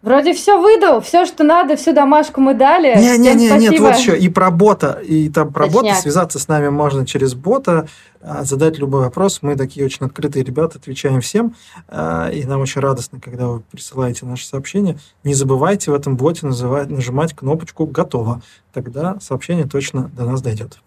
Вроде 0.00 0.32
все 0.34 0.60
выдал, 0.60 1.00
все, 1.00 1.26
что 1.26 1.44
надо, 1.44 1.76
всю 1.76 1.92
домашку 1.92 2.40
мы 2.40 2.54
дали. 2.54 2.98
Не, 2.98 3.18
не, 3.18 3.34
не, 3.34 3.56
нет, 3.56 3.78
вот 3.78 3.94
еще 3.94 4.18
и 4.18 4.28
про 4.28 4.50
бота, 4.50 5.00
и 5.00 5.28
там 5.28 5.52
про 5.52 5.66
Точняк. 5.66 5.82
бота 5.84 5.94
связаться 5.94 6.40
с 6.40 6.48
нами 6.48 6.70
можно 6.70 7.06
через 7.06 7.34
бота, 7.34 7.86
а, 8.20 8.42
задать 8.42 8.78
любой 8.78 9.02
вопрос. 9.02 9.40
Мы 9.42 9.54
такие 9.54 9.86
очень 9.86 10.06
открытые 10.06 10.42
ребята, 10.42 10.78
отвечаем 10.78 11.20
всем, 11.20 11.54
а, 11.86 12.30
и 12.30 12.44
нам 12.44 12.62
очень 12.62 12.80
радостно, 12.80 13.20
когда 13.20 13.46
вы 13.46 13.60
присылаете 13.60 14.26
наши 14.26 14.44
сообщения. 14.44 14.98
Не 15.22 15.34
забывайте 15.34 15.92
в 15.92 15.94
этом 15.94 16.16
боте 16.16 16.46
называть, 16.46 16.90
нажимать 16.90 17.34
кнопочку 17.34 17.86
«Готово», 17.86 18.42
тогда 18.72 19.18
сообщение 19.20 19.66
точно 19.66 20.10
до 20.16 20.24
нас 20.24 20.42
дойдет. 20.42 20.80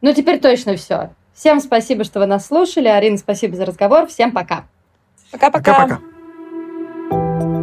Ну, 0.00 0.12
теперь 0.14 0.40
точно 0.40 0.76
все. 0.76 1.10
Всем 1.34 1.60
спасибо, 1.60 2.04
что 2.04 2.20
вы 2.20 2.26
нас 2.26 2.46
слушали. 2.46 2.88
Арина, 2.88 3.18
спасибо 3.18 3.56
за 3.56 3.66
разговор. 3.66 4.06
Всем 4.06 4.32
пока. 4.32 4.64
Пока-пока. 5.30 6.00
Пока-пока. 7.10 7.55